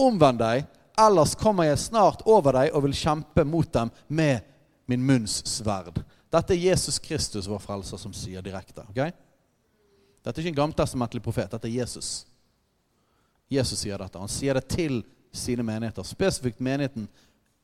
Omvend 0.00 0.40
deg, 0.40 0.64
ellers 0.96 1.36
kommer 1.36 1.68
jeg 1.68 1.84
snart 1.84 2.24
over 2.24 2.56
deg 2.56 2.72
og 2.72 2.88
vil 2.88 2.96
kjempe 2.96 3.44
mot 3.44 3.68
dem 3.76 3.92
med 4.08 4.40
min 4.88 5.04
munns 5.04 5.42
sverd. 5.52 6.00
Dette 6.32 6.56
er 6.56 6.70
Jesus 6.72 6.96
Kristus, 6.98 7.44
vår 7.44 7.60
frelser, 7.60 8.00
som 8.00 8.16
sier 8.16 8.40
direkte. 8.44 8.88
Okay? 8.88 9.12
Dette 10.24 10.40
er 10.40 10.46
ikke 10.46 10.56
en 10.56 10.62
gammeltestamentlig 10.64 11.20
profet. 11.20 11.52
Dette 11.52 11.68
er 11.68 11.82
Jesus. 11.84 12.22
Jesus 13.50 13.80
sier 13.84 14.00
dette. 14.00 14.18
Han 14.18 14.30
sier 14.30 14.56
det 14.56 14.66
til 14.72 15.02
sine 15.34 15.64
menigheter, 15.66 16.06
spesifikt 16.06 16.62
menigheten 16.62 17.08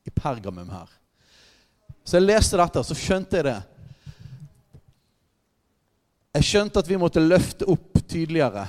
i 0.07 0.11
Pergamum 0.11 0.71
her. 0.73 0.89
Så 2.05 2.19
jeg 2.19 2.27
leste 2.27 2.59
dette, 2.59 2.83
så 2.85 2.97
skjønte 2.97 3.39
jeg 3.39 3.47
det. 3.47 3.59
Jeg 6.35 6.47
skjønte 6.47 6.83
at 6.83 6.89
vi 6.89 6.99
måtte 7.01 7.23
løfte 7.23 7.67
opp 7.71 8.01
tydeligere 8.07 8.67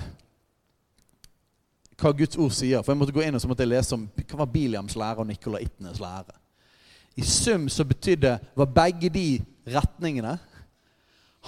hva 2.02 2.12
Guds 2.18 2.38
ord 2.42 2.54
sier. 2.56 2.82
For 2.82 2.94
jeg 2.94 3.02
måtte 3.02 3.16
gå 3.16 3.24
inn 3.26 3.38
og 3.38 3.44
så 3.44 3.50
måtte 3.50 3.66
jeg 3.66 3.74
lese 3.76 3.98
om 3.98 4.08
hva 4.18 4.40
var 4.42 4.50
Biliams 4.54 4.98
lære 4.98 5.22
og 5.22 5.30
Nikolaittenes 5.30 6.02
lære. 6.02 6.38
I 7.22 7.26
sum 7.28 7.68
så 7.70 7.86
betydde 7.86 8.38
var 8.58 8.74
begge 8.74 9.12
de 9.14 9.28
retningene 9.70 10.38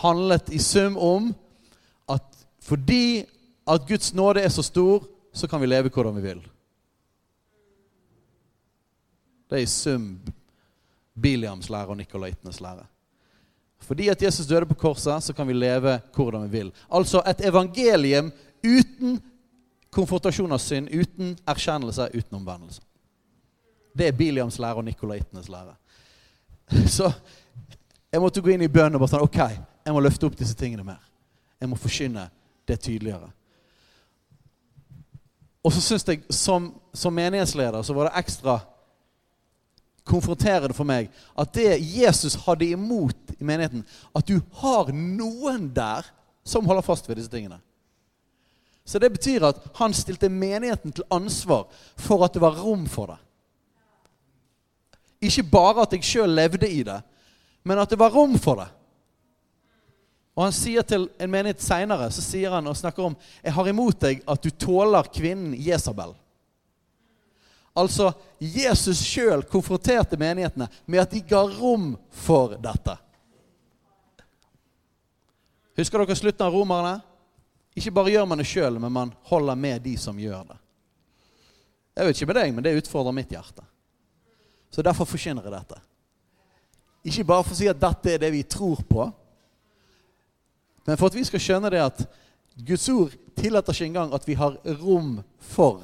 handlet 0.01 0.49
i 0.53 0.59
sum 0.61 0.97
om 0.97 1.32
at 2.09 2.26
fordi 2.64 3.26
at 3.70 3.86
Guds 3.88 4.14
nåde 4.14 4.41
er 4.43 4.51
så 4.51 4.64
stor, 4.64 5.03
så 5.34 5.47
kan 5.47 5.61
vi 5.61 5.67
leve 5.67 5.89
hvordan 5.89 6.15
vi 6.15 6.21
vil. 6.21 6.41
Det 9.49 9.59
er 9.59 9.65
i 9.65 9.69
sum 9.69 10.07
Biliams 11.13 11.69
lære 11.69 11.93
og 11.93 11.97
Nikolaitenes 11.97 12.61
lære. 12.61 12.86
Fordi 13.84 14.07
at 14.09 14.21
Jesus 14.21 14.47
døde 14.47 14.65
på 14.65 14.73
korset, 14.73 15.23
så 15.23 15.34
kan 15.34 15.47
vi 15.47 15.53
leve 15.53 15.99
hvordan 16.15 16.43
vi 16.43 16.57
vil. 16.57 16.71
Altså 16.91 17.21
et 17.27 17.45
evangelium 17.45 18.31
uten 18.63 19.19
konfrontasjon 19.93 20.51
av 20.51 20.57
synd, 20.57 20.89
uten 20.89 21.36
erkjennelse, 21.47 22.09
uten 22.13 22.38
omvendelse. 22.38 22.81
Det 23.97 24.07
er 24.07 24.17
Biliams 24.17 24.59
lære 24.59 24.81
og 24.81 24.86
Nikolaitenes 24.86 25.49
lære. 25.49 25.75
Så 26.97 27.11
jeg 28.11 28.21
måtte 28.21 28.41
gå 28.41 28.53
inn 28.53 28.61
i 28.61 28.71
bønnen 28.71 28.95
og 28.95 29.03
bare 29.03 29.11
sånn 29.15 29.25
Ok, 29.27 29.39
jeg 29.86 29.93
må 29.93 30.01
løfte 30.01 30.25
opp 30.25 30.38
disse 30.39 30.55
tingene 30.57 30.86
mer. 30.88 31.01
Jeg 31.61 31.69
må 31.69 31.77
forkynne 31.77 32.29
det 32.67 32.79
tydeligere. 32.79 33.29
Og 35.64 35.72
så 35.72 35.82
syns 35.82 36.07
jeg 36.07 36.24
som, 36.30 36.72
som, 36.93 37.16
menighetsleder 37.16 37.84
så 37.84 37.95
var 37.95 38.09
det 38.09 38.20
ekstra 38.20 38.57
konfronterende 40.03 40.76
for 40.76 40.88
meg 40.88 41.07
at 41.39 41.53
det 41.55 41.78
Jesus 41.80 42.36
hadde 42.43 42.68
imot 42.76 43.36
i 43.38 43.45
menigheten, 43.47 43.86
at 44.11 44.28
du 44.28 44.41
har 44.59 44.91
noen 44.91 45.70
der 45.72 46.09
som 46.43 46.68
holder 46.68 46.84
fast 46.84 47.07
ved 47.07 47.16
disse 47.22 47.32
tingene. 47.32 47.61
Så 48.84 48.99
det 48.99 49.14
betyr 49.14 49.45
at 49.47 49.61
han 49.80 49.95
stilte 49.95 50.28
menigheten 50.30 50.91
til 50.91 51.07
ansvar 51.11 51.70
for 51.95 52.26
at 52.26 52.36
det 52.36 52.43
var 52.43 52.59
rom 52.59 52.84
for 52.91 53.14
det. 53.14 53.20
Ikke 55.24 55.45
bare 55.47 55.86
at 55.86 55.93
jeg 55.95 56.03
sjøl 56.03 56.36
levde 56.36 56.68
i 56.68 56.82
det, 56.84 56.99
men 57.64 57.80
at 57.80 57.89
det 57.89 57.99
var 57.99 58.11
rom 58.11 58.36
for 58.36 58.59
det. 58.59 58.68
Og 60.34 60.47
han 60.47 60.55
sier 60.55 60.86
til 60.88 61.05
en 61.21 61.29
menighet 61.29 61.61
seinere 61.61 62.09
så 62.13 62.23
sier 62.25 62.55
han 62.55 62.67
og 62.67 62.77
snakker 62.77 63.05
om 63.05 63.15
Jeg 63.43 63.53
har 63.53 63.69
imot 63.69 63.99
deg 64.01 64.23
at 64.25 64.41
du 64.41 64.49
tåler 64.49 65.09
kvinnen 65.13 65.53
Jesabel. 65.53 66.15
Altså, 67.73 68.11
Jesus 68.38 69.01
sjøl 69.01 69.41
konfronterte 69.49 70.17
menighetene 70.21 70.67
med 70.86 71.01
at 71.01 71.13
de 71.13 71.21
ga 71.25 71.41
rom 71.55 71.93
for 72.13 72.53
dette. 72.61 72.97
Husker 75.77 76.03
dere 76.03 76.17
slutten 76.17 76.45
av 76.45 76.53
Romerne? 76.53 76.99
Ikke 77.73 77.93
bare 77.93 78.13
gjør 78.13 78.27
man 78.29 78.41
det 78.41 78.45
sjøl, 78.45 78.77
men 78.77 78.93
man 78.93 79.13
holder 79.25 79.57
med 79.57 79.81
de 79.81 79.95
som 79.97 80.19
gjør 80.21 80.51
det. 80.51 80.59
Jeg 81.97 82.05
vet 82.05 82.19
ikke 82.19 82.29
med 82.29 82.38
deg, 82.38 82.53
men 82.53 82.65
det 82.65 82.75
utfordrer 82.77 83.15
mitt 83.15 83.34
hjerte. 83.34 83.65
Så 84.73 84.86
derfor 84.86 85.09
forkynner 85.09 85.45
jeg 85.45 85.53
dette. 85.53 85.79
Ikke 87.09 87.25
bare 87.25 87.45
for 87.45 87.55
å 87.55 87.57
si 87.57 87.69
at 87.69 87.81
dette 87.81 88.13
er 88.13 88.21
det 88.21 88.29
vi 88.34 88.45
tror 88.45 88.86
på, 88.89 89.09
men 90.84 90.97
for 90.97 91.07
at 91.07 91.15
vi 91.15 91.23
skal 91.25 91.41
skjønne 91.41 91.71
det 91.71 91.81
at 91.84 92.03
Guds 92.67 92.89
ord 92.89 93.13
tillater 93.39 93.73
ikke 93.73 93.86
engang 93.86 94.13
at 94.13 94.27
vi 94.27 94.36
har 94.38 94.57
rom 94.81 95.15
for 95.39 95.81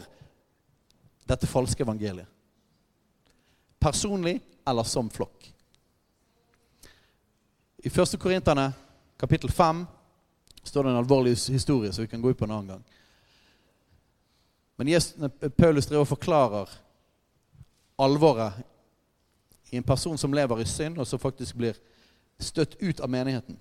dette 1.30 1.48
falske 1.50 1.84
evangeliet. 1.86 2.28
Personlig 3.80 4.40
eller 4.68 4.84
som 4.84 5.10
flokk. 5.10 5.48
I 7.80 7.88
1. 7.88 8.20
Korinterne 8.20 8.74
kapittel 9.20 9.52
5 9.52 9.86
står 10.64 10.84
det 10.84 10.92
en 10.92 11.00
alvorlig 11.00 11.38
historie 11.50 11.94
som 11.94 12.04
vi 12.04 12.12
kan 12.12 12.22
gå 12.22 12.30
ut 12.30 12.38
på 12.38 12.46
en 12.46 12.52
annen 12.52 12.68
gang. 12.68 12.84
Men 14.76 15.32
Paulus 15.58 15.88
driver 15.88 16.06
og 16.06 16.08
forklarer 16.08 16.70
alvoret 18.00 18.54
i 19.70 19.78
en 19.78 19.84
person 19.84 20.18
som 20.18 20.34
lever 20.34 20.62
i 20.62 20.66
synd, 20.66 20.98
og 20.98 21.08
som 21.08 21.20
faktisk 21.20 21.56
blir 21.56 21.76
støtt 22.40 22.76
ut 22.80 23.00
av 23.00 23.10
menigheten 23.12 23.58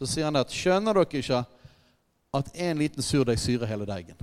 så 0.00 0.08
sier 0.08 0.24
han 0.30 0.40
at 0.40 0.52
skjønner 0.54 0.96
dere 0.96 1.20
ikke 1.20 1.42
at 2.40 2.52
en 2.64 2.78
liten 2.80 3.04
surdeig 3.04 3.36
syrer 3.42 3.68
hele 3.68 3.84
deigen? 3.88 4.16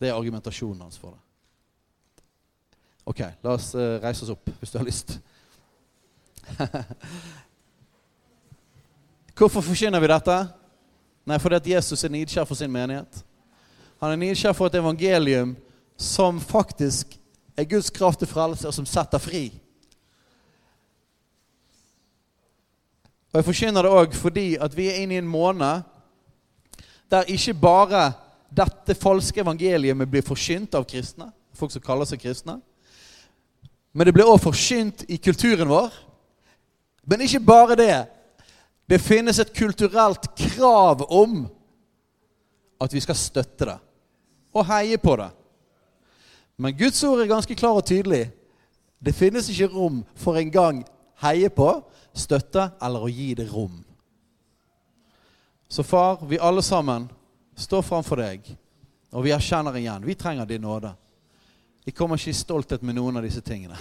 Det 0.00 0.08
er 0.08 0.16
argumentasjonen 0.16 0.86
hans 0.86 0.96
for 0.96 1.12
det. 1.12 1.20
Ok, 3.08 3.20
la 3.44 3.54
oss 3.56 3.74
eh, 3.76 3.98
reise 4.00 4.24
oss 4.24 4.32
opp 4.32 4.48
hvis 4.60 4.72
du 4.72 4.78
har 4.78 4.88
lyst. 4.88 5.18
Hvorfor 9.38 9.60
forkynner 9.64 10.00
vi 10.00 10.10
dette? 10.10 10.36
Nei, 11.28 11.38
fordi 11.40 11.58
at 11.60 11.70
Jesus 11.74 12.04
er 12.04 12.12
nidkjær 12.12 12.48
for 12.48 12.56
sin 12.56 12.72
menighet. 12.72 13.20
Han 14.00 14.14
er 14.14 14.20
nidkjær 14.22 14.56
for 14.56 14.70
et 14.70 14.78
evangelium 14.80 15.56
som 15.98 16.40
faktisk 16.40 17.18
er 17.58 17.68
Guds 17.68 17.90
kraft 17.90 18.22
til 18.22 18.30
frelse, 18.30 18.68
og 18.68 18.74
som 18.74 18.86
setter 18.86 19.20
fri. 19.20 19.50
Og 23.28 23.38
Jeg 23.38 23.44
forkynner 23.44 23.84
det 23.84 23.92
òg 23.92 24.14
fordi 24.16 24.46
at 24.60 24.76
vi 24.76 24.88
er 24.88 25.02
inne 25.02 25.18
i 25.18 25.20
en 25.22 25.28
måned 25.28 25.82
der 27.10 27.28
ikke 27.28 27.54
bare 27.54 28.12
dette 28.48 28.94
falske 28.96 29.40
evangeliet 29.40 30.08
blir 30.08 30.24
forkynt 30.24 30.74
av 30.74 30.86
kristne, 30.88 31.28
folk 31.52 31.72
som 31.72 31.84
kaller 31.84 32.08
seg 32.08 32.20
kristne, 32.20 32.58
men 33.92 34.06
det 34.06 34.14
blir 34.16 34.28
òg 34.28 34.40
forkynt 34.40 35.04
i 35.08 35.18
kulturen 35.20 35.68
vår. 35.68 35.92
Men 37.08 37.24
ikke 37.24 37.40
bare 37.40 37.76
det. 37.76 37.96
Det 38.88 39.00
finnes 39.00 39.38
et 39.40 39.52
kulturelt 39.52 40.28
krav 40.36 41.04
om 41.08 41.46
at 42.80 42.92
vi 42.94 43.00
skal 43.00 43.16
støtte 43.16 43.68
det 43.68 43.78
og 44.54 44.64
heie 44.66 44.96
på 44.98 45.16
det. 45.20 45.28
Men 46.58 46.76
Guds 46.76 47.02
ord 47.04 47.20
er 47.20 47.30
ganske 47.30 47.54
klar 47.54 47.76
og 47.78 47.84
tydelig. 47.86 48.30
Det 48.98 49.14
finnes 49.14 49.48
ikke 49.50 49.68
rom 49.74 50.00
for 50.18 50.38
engang 50.40 50.80
heie 51.22 51.50
på, 51.52 51.68
støtte 52.12 52.70
eller 52.82 53.04
å 53.04 53.10
gi 53.10 53.34
det 53.34 53.48
rom. 53.50 53.84
Så 55.68 55.82
far, 55.82 56.24
vi 56.26 56.38
alle 56.38 56.62
sammen 56.62 57.08
står 57.56 57.82
framfor 57.82 58.22
deg, 58.22 58.46
og 59.12 59.24
vi 59.24 59.32
erkjenner 59.34 59.76
igjen 59.76 60.06
vi 60.06 60.16
trenger 60.16 60.46
din 60.46 60.62
nåde. 60.62 60.94
Vi 61.84 61.92
kommer 61.92 62.16
ikke 62.16 62.30
i 62.30 62.36
stolthet 62.36 62.82
med 62.82 62.96
noen 62.96 63.16
av 63.16 63.24
disse 63.24 63.40
tingene. 63.40 63.76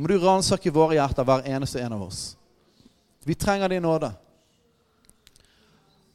Må 0.00 0.08
du 0.08 0.18
ransake 0.18 0.72
våre 0.72 0.96
hjerter, 0.96 1.26
hver 1.28 1.44
eneste 1.44 1.80
en 1.82 1.92
av 1.92 2.06
oss. 2.06 2.36
Vi 3.24 3.34
trenger 3.34 3.68
din 3.68 3.82
nåde. 3.84 4.08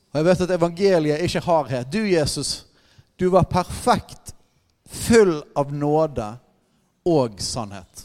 Og 0.09 0.17
jeg 0.17 0.25
vet 0.25 0.41
at 0.41 0.53
evangeliet 0.55 1.21
ikke 1.21 1.41
er 1.41 1.45
hardhet. 1.45 1.91
Du, 1.93 1.99
Jesus, 2.07 2.65
du 3.19 3.27
var 3.29 3.45
perfekt, 3.51 4.33
full 4.89 5.41
av 5.53 5.73
nåde 5.73 6.31
og 7.05 7.37
sannhet. 7.43 8.04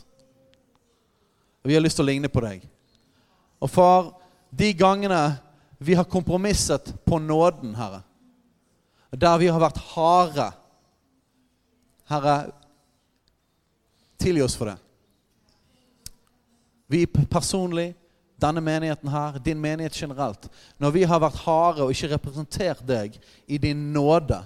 Vi 1.62 1.74
har 1.74 1.82
lyst 1.84 1.98
til 2.00 2.06
å 2.06 2.10
ligne 2.10 2.30
på 2.32 2.42
deg. 2.44 2.64
Og 3.60 3.68
far, 3.70 4.14
de 4.50 4.70
gangene 4.74 5.38
vi 5.80 5.94
har 5.96 6.08
kompromisset 6.08 6.92
på 7.04 7.18
nåden, 7.20 7.74
Herre, 7.76 8.02
der 9.10 9.38
vi 9.40 9.48
har 9.50 9.60
vært 9.62 9.80
harde 9.92 10.50
Herre, 12.10 12.50
tilgi 14.18 14.42
oss 14.42 14.56
for 14.58 14.72
det. 14.72 14.76
Vi 16.90 17.04
personlig, 17.06 17.92
denne 18.40 18.62
menigheten 18.64 19.10
her, 19.12 19.38
din 19.38 19.60
menighet 19.60 19.94
generelt, 19.94 20.48
når 20.80 20.94
vi 20.96 21.04
har 21.06 21.20
vært 21.22 21.42
harde 21.44 21.84
og 21.84 21.92
ikke 21.94 22.10
representert 22.16 22.80
deg 22.88 23.18
i 23.46 23.60
din 23.62 23.92
nåde, 23.94 24.40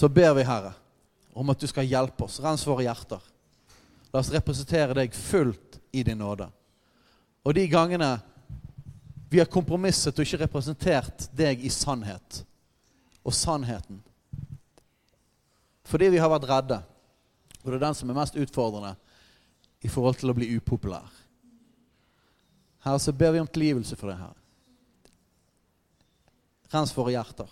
så 0.00 0.08
ber 0.08 0.34
vi, 0.40 0.46
Herre, 0.48 0.72
om 1.36 1.52
at 1.52 1.60
du 1.60 1.68
skal 1.70 1.86
hjelpe 1.86 2.24
oss. 2.24 2.40
Rens 2.42 2.64
våre 2.66 2.88
hjerter. 2.88 3.20
La 4.10 4.22
oss 4.22 4.32
representere 4.34 4.96
deg 4.96 5.14
fullt 5.14 5.78
i 5.94 6.02
din 6.06 6.18
nåde. 6.18 6.48
Og 7.46 7.54
de 7.54 7.66
gangene 7.70 8.10
vi 9.30 9.38
har 9.38 9.50
kompromisset 9.50 10.16
og 10.18 10.26
ikke 10.26 10.42
representert 10.42 11.28
deg 11.38 11.62
i 11.62 11.70
sannhet, 11.70 12.40
og 13.22 13.34
sannheten. 13.36 14.00
Fordi 15.86 16.08
vi 16.10 16.18
har 16.18 16.32
vært 16.32 16.48
redde. 16.50 16.80
Og 17.60 17.70
det 17.70 17.78
er 17.78 17.84
den 17.84 17.96
som 17.98 18.10
er 18.10 18.18
mest 18.18 18.38
utfordrende 18.40 18.96
i 19.86 19.90
forhold 19.92 20.18
til 20.18 20.32
å 20.32 20.36
bli 20.36 20.50
upopulær. 20.56 21.06
Her 22.82 22.98
så 22.98 23.12
ber 23.14 23.34
vi 23.34 23.42
om 23.42 23.48
tilgivelse 23.48 23.96
for 24.00 24.10
det 24.10 24.18
her. 24.18 24.34
Rens 26.74 26.94
våre 26.96 27.14
hjerter. 27.14 27.50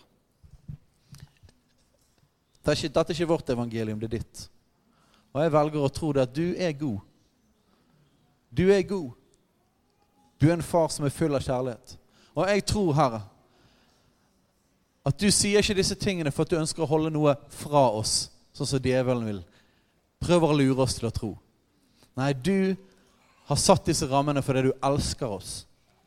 Dette 2.58 2.74
er, 2.74 3.12
ikke, 3.14 3.28
vårt 3.28 3.50
evangelium, 3.54 4.00
det 4.00 4.08
er 4.10 4.18
ditt. 4.18 4.40
Og 5.34 5.42
jeg 5.42 5.52
velger 5.52 5.84
å 5.84 5.92
tro 5.92 6.12
det 6.14 6.24
at 6.24 6.34
du 6.34 6.46
er 6.56 6.72
god. 6.78 7.00
Du 8.50 8.68
er 8.72 8.82
god. 8.88 9.10
Du 10.40 10.48
er 10.48 10.56
en 10.56 10.64
far 10.64 10.88
som 10.94 11.06
er 11.06 11.14
full 11.14 11.34
av 11.36 11.44
kjærlighet. 11.44 11.96
Og 12.38 12.48
jeg 12.48 12.64
tror, 12.70 12.92
Herre, 12.94 13.20
at 15.08 15.18
du 15.18 15.28
sier 15.32 15.62
ikke 15.62 15.78
disse 15.78 15.96
tingene 15.98 16.32
for 16.34 16.44
at 16.44 16.52
du 16.52 16.58
ønsker 16.60 16.84
å 16.84 16.90
holde 16.90 17.12
noe 17.14 17.34
fra 17.54 17.88
oss, 17.96 18.28
sånn 18.54 18.68
som 18.68 18.82
djevelen 18.82 19.26
vil. 19.26 19.40
Prøver 20.22 20.52
å 20.52 20.58
lure 20.58 20.84
oss 20.84 20.98
til 20.98 21.08
å 21.08 21.14
tro. 21.14 21.32
Nei, 22.18 22.32
du 22.34 22.74
har 23.48 23.60
satt 23.60 23.88
disse 23.88 24.08
rammene 24.10 24.42
fordi 24.44 24.66
du 24.68 24.72
elsker 24.84 25.30
oss 25.38 25.52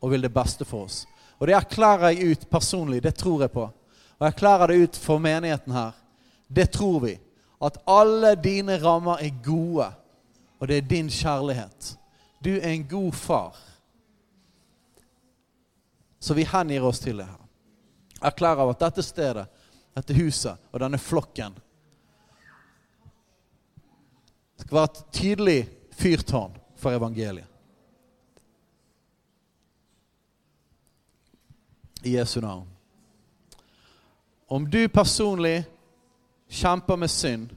og 0.02 0.12
vil 0.12 0.24
det 0.24 0.32
beste 0.34 0.66
for 0.68 0.86
oss. 0.86 1.02
Og 1.40 1.48
det 1.48 1.56
erklærer 1.56 2.12
jeg 2.12 2.36
ut 2.36 2.48
personlig. 2.50 3.00
Det 3.02 3.14
tror 3.18 3.42
jeg 3.42 3.52
på. 3.54 3.64
Og 3.66 4.26
jeg 4.26 4.34
erklærer 4.34 4.70
det 4.70 4.82
ut 4.84 4.98
for 5.02 5.22
menigheten 5.22 5.74
her. 5.74 5.96
Det 6.46 6.68
tror 6.70 7.00
vi. 7.02 7.16
At 7.62 7.78
alle 7.86 8.34
dine 8.34 8.78
rammer 8.82 9.22
er 9.22 9.42
gode, 9.44 9.92
og 10.58 10.68
det 10.68 10.76
er 10.76 10.88
din 10.88 11.08
kjærlighet. 11.08 11.98
Du 12.44 12.50
er 12.50 12.68
en 12.68 12.88
god 12.88 13.12
far. 13.12 13.56
Så 16.20 16.34
vi 16.34 16.44
hengir 16.46 16.82
oss 16.86 17.00
til 17.02 17.18
det 17.18 17.26
her 17.26 17.42
erklærer 18.22 18.70
at 18.70 18.80
dette 18.80 19.02
stedet, 19.02 19.46
dette 19.96 20.16
huset 20.16 20.72
og 20.72 20.80
denne 20.80 20.98
flokken 20.98 21.56
skal 24.62 24.76
være 24.76 24.90
et 24.90 25.00
tydelig 25.12 25.60
fyrtårn 25.98 26.54
for 26.78 26.94
evangeliet. 26.94 27.48
I 32.02 32.16
Jesu 32.16 32.40
navn. 32.40 32.66
Om 34.48 34.66
du 34.66 34.88
personlig 34.88 35.64
kjemper 36.52 37.00
med 37.00 37.10
synd, 37.10 37.48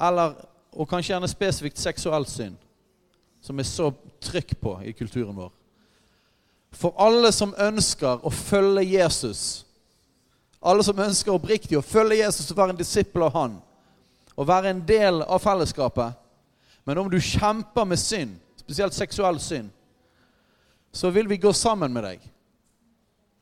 eller, 0.00 0.36
og 0.72 0.88
kanskje 0.88 1.14
gjerne 1.14 1.30
spesifikt 1.30 1.80
seksuell 1.80 2.26
synd, 2.28 2.56
som 3.42 3.58
er 3.58 3.66
så 3.66 3.90
trykk 4.22 4.54
på 4.60 4.76
i 4.86 4.92
kulturen 4.94 5.34
vår 5.36 5.50
For 6.72 6.94
alle 7.00 7.32
som 7.34 7.54
ønsker 7.58 8.22
å 8.24 8.30
følge 8.30 8.84
Jesus 8.86 9.64
alle 10.62 10.84
som 10.86 10.98
ønsker 11.02 11.34
oppriktig 11.34 11.74
å 11.78 11.82
følge 11.82 12.20
Jesus 12.20 12.50
og 12.52 12.58
være 12.60 12.76
en 12.76 12.78
disippel 12.78 13.24
av 13.26 13.34
han, 13.34 13.56
og 14.38 14.46
være 14.46 14.70
en 14.70 14.82
del 14.86 15.24
av 15.26 15.42
fellesskapet. 15.42 16.14
Men 16.86 17.00
om 17.02 17.10
du 17.10 17.18
kjemper 17.18 17.86
med 17.86 17.98
synd, 17.98 18.36
spesielt 18.62 18.94
seksuell 18.94 19.40
synd, 19.42 19.72
så 20.92 21.10
vil 21.10 21.26
vi 21.26 21.40
gå 21.42 21.50
sammen 21.56 21.92
med 21.92 22.06
deg. 22.06 22.22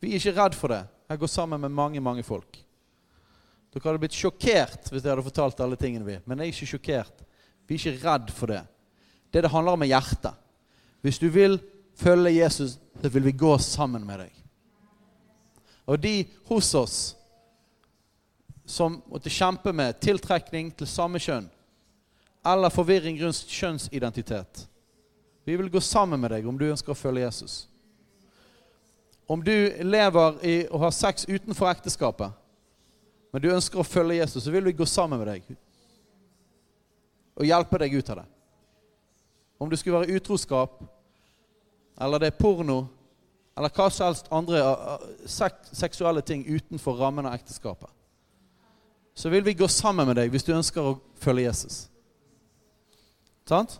Vi 0.00 0.14
er 0.14 0.20
ikke 0.20 0.36
redd 0.38 0.56
for 0.56 0.72
det. 0.72 0.80
Jeg 1.10 1.20
går 1.20 1.32
sammen 1.32 1.60
med 1.60 1.74
mange, 1.76 2.00
mange 2.00 2.24
folk. 2.24 2.60
Dere 3.70 3.86
hadde 3.86 4.02
blitt 4.02 4.18
sjokkert 4.18 4.88
hvis 4.90 5.04
jeg 5.04 5.12
hadde 5.12 5.26
fortalt 5.26 5.60
alle 5.62 5.78
tingene 5.78 6.06
vi 6.06 6.18
Men 6.26 6.40
jeg 6.40 6.48
er 6.48 6.54
ikke 6.54 6.70
sjokkert. 6.72 7.22
Vi 7.68 7.76
er 7.76 7.92
ikke 7.92 8.08
redd 8.08 8.32
for 8.34 8.50
det. 8.50 8.64
Det 9.30 9.44
det 9.44 9.52
handler 9.52 9.76
om, 9.76 9.82
er 9.82 9.92
hjertet. 9.92 10.34
Hvis 11.00 11.20
du 11.22 11.28
vil 11.30 11.60
følge 11.96 12.34
Jesus, 12.34 12.78
så 13.00 13.08
vil 13.08 13.24
vi 13.24 13.32
gå 13.32 13.52
sammen 13.58 14.02
med 14.06 14.24
deg. 14.24 14.34
Og 15.86 15.98
de 16.02 16.24
hos 16.50 16.74
oss 16.74 16.98
som 18.66 19.00
måtte 19.10 19.30
kjempe 19.30 19.72
med 19.74 19.98
tiltrekning 20.02 20.70
til 20.74 20.86
samme 20.86 21.18
kjønn 21.22 21.48
eller 22.46 22.72
forvirring 22.72 23.18
rundt 23.20 23.48
kjønnsidentitet. 23.50 24.66
Vi 25.44 25.56
vil 25.56 25.70
gå 25.70 25.80
sammen 25.80 26.20
med 26.20 26.30
deg 26.30 26.46
om 26.46 26.58
du 26.58 26.68
ønsker 26.70 26.94
å 26.94 26.98
følge 26.98 27.24
Jesus. 27.24 27.64
Om 29.30 29.42
du 29.44 29.54
lever 29.82 30.38
i 30.46 30.54
og 30.70 30.84
har 30.84 30.94
sex 30.94 31.26
utenfor 31.28 31.70
ekteskapet, 31.70 32.32
men 33.30 33.42
du 33.42 33.50
ønsker 33.52 33.80
å 33.80 33.86
følge 33.86 34.18
Jesus, 34.18 34.44
så 34.44 34.52
vil 34.52 34.64
vi 34.66 34.76
gå 34.78 34.86
sammen 34.88 35.20
med 35.20 35.28
deg 35.30 35.50
og 37.40 37.46
hjelpe 37.46 37.78
deg 37.80 37.94
ut 37.94 38.10
av 38.12 38.18
det. 38.20 38.26
Om 39.60 39.70
det 39.70 39.78
skulle 39.80 40.00
være 40.02 40.16
utroskap, 40.18 40.80
eller 42.00 42.20
det 42.20 42.30
er 42.32 42.36
porno, 42.36 42.82
eller 43.56 43.72
hva 43.76 43.86
som 43.92 44.08
helst 44.08 44.28
andre 44.32 44.60
seksuelle 45.72 46.22
ting 46.26 46.42
utenfor 46.48 46.98
rammen 47.00 47.28
av 47.28 47.36
ekteskapet, 47.38 47.88
så 49.14 49.28
vil 49.32 49.44
vi 49.44 49.56
gå 49.58 49.68
sammen 49.68 50.08
med 50.08 50.16
deg 50.16 50.32
hvis 50.32 50.46
du 50.46 50.52
ønsker 50.56 50.84
å 50.84 50.98
følge 51.20 51.46
Jesus. 51.48 51.80
Sant? 53.48 53.78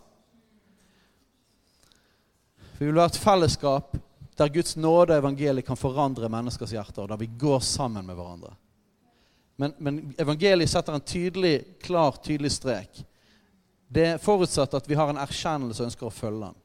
Vi 2.79 2.89
vil 2.89 2.97
være 2.97 3.13
et 3.13 3.21
fellesskap 3.21 3.95
der 4.41 4.53
Guds 4.53 4.77
nåde 4.81 5.15
og 5.15 5.21
evangeliet 5.21 5.67
kan 5.69 5.79
forandre 5.79 6.31
menneskers 6.33 6.73
hjerter, 6.75 7.05
og 7.05 7.13
der 7.13 7.21
vi 7.21 7.29
går 7.41 7.61
sammen 7.65 8.07
med 8.09 8.17
hverandre. 8.17 8.55
Men, 9.61 9.75
men 9.79 9.99
evangeliet 10.19 10.73
setter 10.73 10.97
en 10.97 11.05
tydelig, 11.05 11.57
klar, 11.85 12.17
tydelig 12.25 12.55
strek. 12.57 13.03
Det 13.91 14.15
forutsetter 14.23 14.81
at 14.81 14.89
vi 14.89 14.97
har 14.97 15.11
en 15.11 15.21
erkjennelse 15.21 15.83
og 15.83 15.91
ønsker 15.91 16.09
å 16.09 16.15
følge 16.15 16.49
den. 16.49 16.61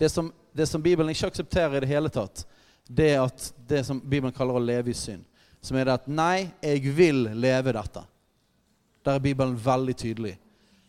Det 0.00 0.08
som 0.08 0.30
det 0.52 0.66
som 0.66 0.82
Bibelen 0.82 1.10
ikke 1.10 1.26
aksepterer 1.26 1.76
i 1.76 1.80
det 1.80 1.88
hele 1.88 2.10
tatt, 2.12 2.44
det 2.84 3.08
er 3.14 3.22
at 3.24 3.52
det 3.68 3.84
som 3.86 4.00
Bibelen 4.00 4.34
kaller 4.36 4.58
å 4.58 4.62
leve 4.62 4.92
i 4.92 4.96
synd. 4.96 5.24
som 5.62 5.76
er 5.78 5.84
det 5.86 5.92
at 5.94 6.06
nei, 6.10 6.50
jeg 6.58 6.90
vil 6.90 7.28
leve 7.38 7.70
dette. 7.72 8.00
Der 9.06 9.14
er 9.14 9.22
Bibelen 9.22 9.54
veldig 9.54 9.94
tydelig 9.96 10.32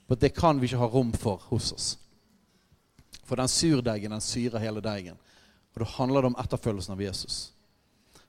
på 0.07 0.16
at 0.16 0.22
det 0.22 0.32
kan 0.34 0.57
vi 0.57 0.66
ikke 0.66 0.80
ha 0.82 0.88
rom 0.89 1.11
for 1.14 1.43
hos 1.51 1.72
oss. 1.72 1.97
For 3.24 3.38
den 3.38 3.47
surdeigen, 3.47 4.11
den 4.11 4.22
syrer 4.22 4.59
hele 4.59 4.82
deigen. 4.82 5.20
Og 5.74 5.84
da 5.84 5.89
handler 5.99 6.22
det 6.22 6.32
om 6.32 6.39
etterfølgelsen 6.41 6.95
av 6.95 7.01
Jesus. 7.05 7.53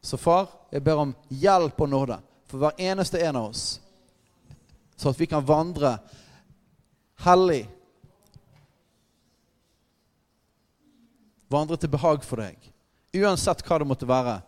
Så 0.04 0.18
far, 0.20 0.50
jeg 0.70 0.84
ber 0.84 1.00
om 1.00 1.14
hjelp 1.32 1.80
og 1.80 1.88
nåde 1.88 2.18
for 2.50 2.60
hver 2.60 2.80
eneste 2.90 3.22
en 3.24 3.38
av 3.40 3.48
oss. 3.48 3.80
Så 4.96 5.08
at 5.10 5.20
vi 5.20 5.26
kan 5.26 5.46
vandre 5.46 5.96
hellig. 7.24 7.64
Vandre 11.48 11.78
til 11.80 11.92
behag 11.92 12.20
for 12.26 12.44
deg. 12.44 12.58
Uansett 13.16 13.64
hva 13.64 13.80
det 13.80 13.88
måtte 13.88 14.08
være 14.10 14.38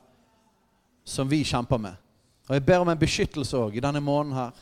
som 1.07 1.29
vi 1.31 1.41
kjemper 1.47 1.81
med. 1.81 1.97
Og 2.47 2.55
jeg 2.59 2.67
ber 2.67 2.85
om 2.85 2.93
en 2.93 3.01
beskyttelse 3.01 3.59
òg 3.59 3.79
i 3.79 3.83
denne 3.83 4.03
måneden 4.03 4.37
her. 4.37 4.55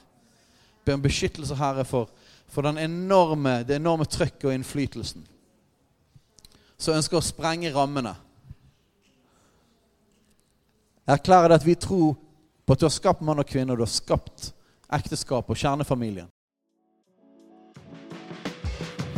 Jeg 0.78 0.86
ber 0.86 0.98
om 0.98 1.04
beskyttelse, 1.04 1.56
Herre, 1.58 1.84
for, 1.88 2.10
for 2.48 2.68
enorme, 2.70 3.62
det 3.64 3.80
enorme 3.80 4.06
trøkket 4.06 4.50
og 4.50 4.54
innflytelsen 4.54 5.24
som 6.84 6.98
ønsker 6.98 7.18
å 7.18 7.24
sprenge 7.24 7.72
rammene. 7.72 8.12
Jeg 11.06 11.12
erklærer 11.12 11.48
det 11.48 11.54
at 11.54 11.66
vi 11.66 11.74
tror 11.74 12.14
på 12.66 12.72
at 12.72 12.80
du 12.80 12.86
har 12.86 12.92
skapt 12.92 13.20
mann 13.22 13.38
og 13.38 13.46
kvinne, 13.46 13.72
og 13.72 13.78
du 13.78 13.84
har 13.84 13.92
skapt 13.92 14.54
ekteskap 14.92 15.50
og 15.52 15.56
kjernefamilien. 15.56 16.30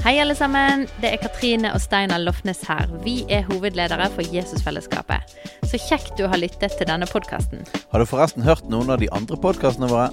Hei, 0.03 0.17
alle 0.23 0.35
sammen. 0.35 0.89
Det 1.03 1.13
er 1.13 1.23
Katrine 1.23 1.71
og 1.75 1.81
Steinar 1.81 2.19
Lofnes 2.19 2.61
her. 2.67 2.91
Vi 3.05 3.25
er 3.31 3.47
hovedledere 3.47 4.11
for 4.15 4.35
Jesusfellesskapet. 4.35 5.37
Så 5.67 5.79
kjekt 5.83 6.19
du 6.19 6.27
har 6.27 6.43
lyttet 6.43 6.75
til 6.79 6.91
denne 6.91 7.07
podkasten. 7.11 7.63
Har 7.93 8.03
du 8.03 8.07
forresten 8.07 8.43
hørt 8.43 8.67
noen 8.71 8.91
av 8.91 8.99
de 9.03 9.11
andre 9.15 9.39
podkastene 9.39 9.91
våre? 9.91 10.11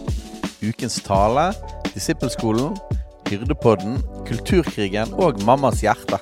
Ukens 0.62 1.00
tale, 1.06 1.52
Disippelskolen, 1.94 2.78
Hyrdepodden, 3.30 3.98
Kulturkrigen 4.30 5.14
og 5.14 5.42
Mammas 5.46 5.82
hjerte. 5.82 6.22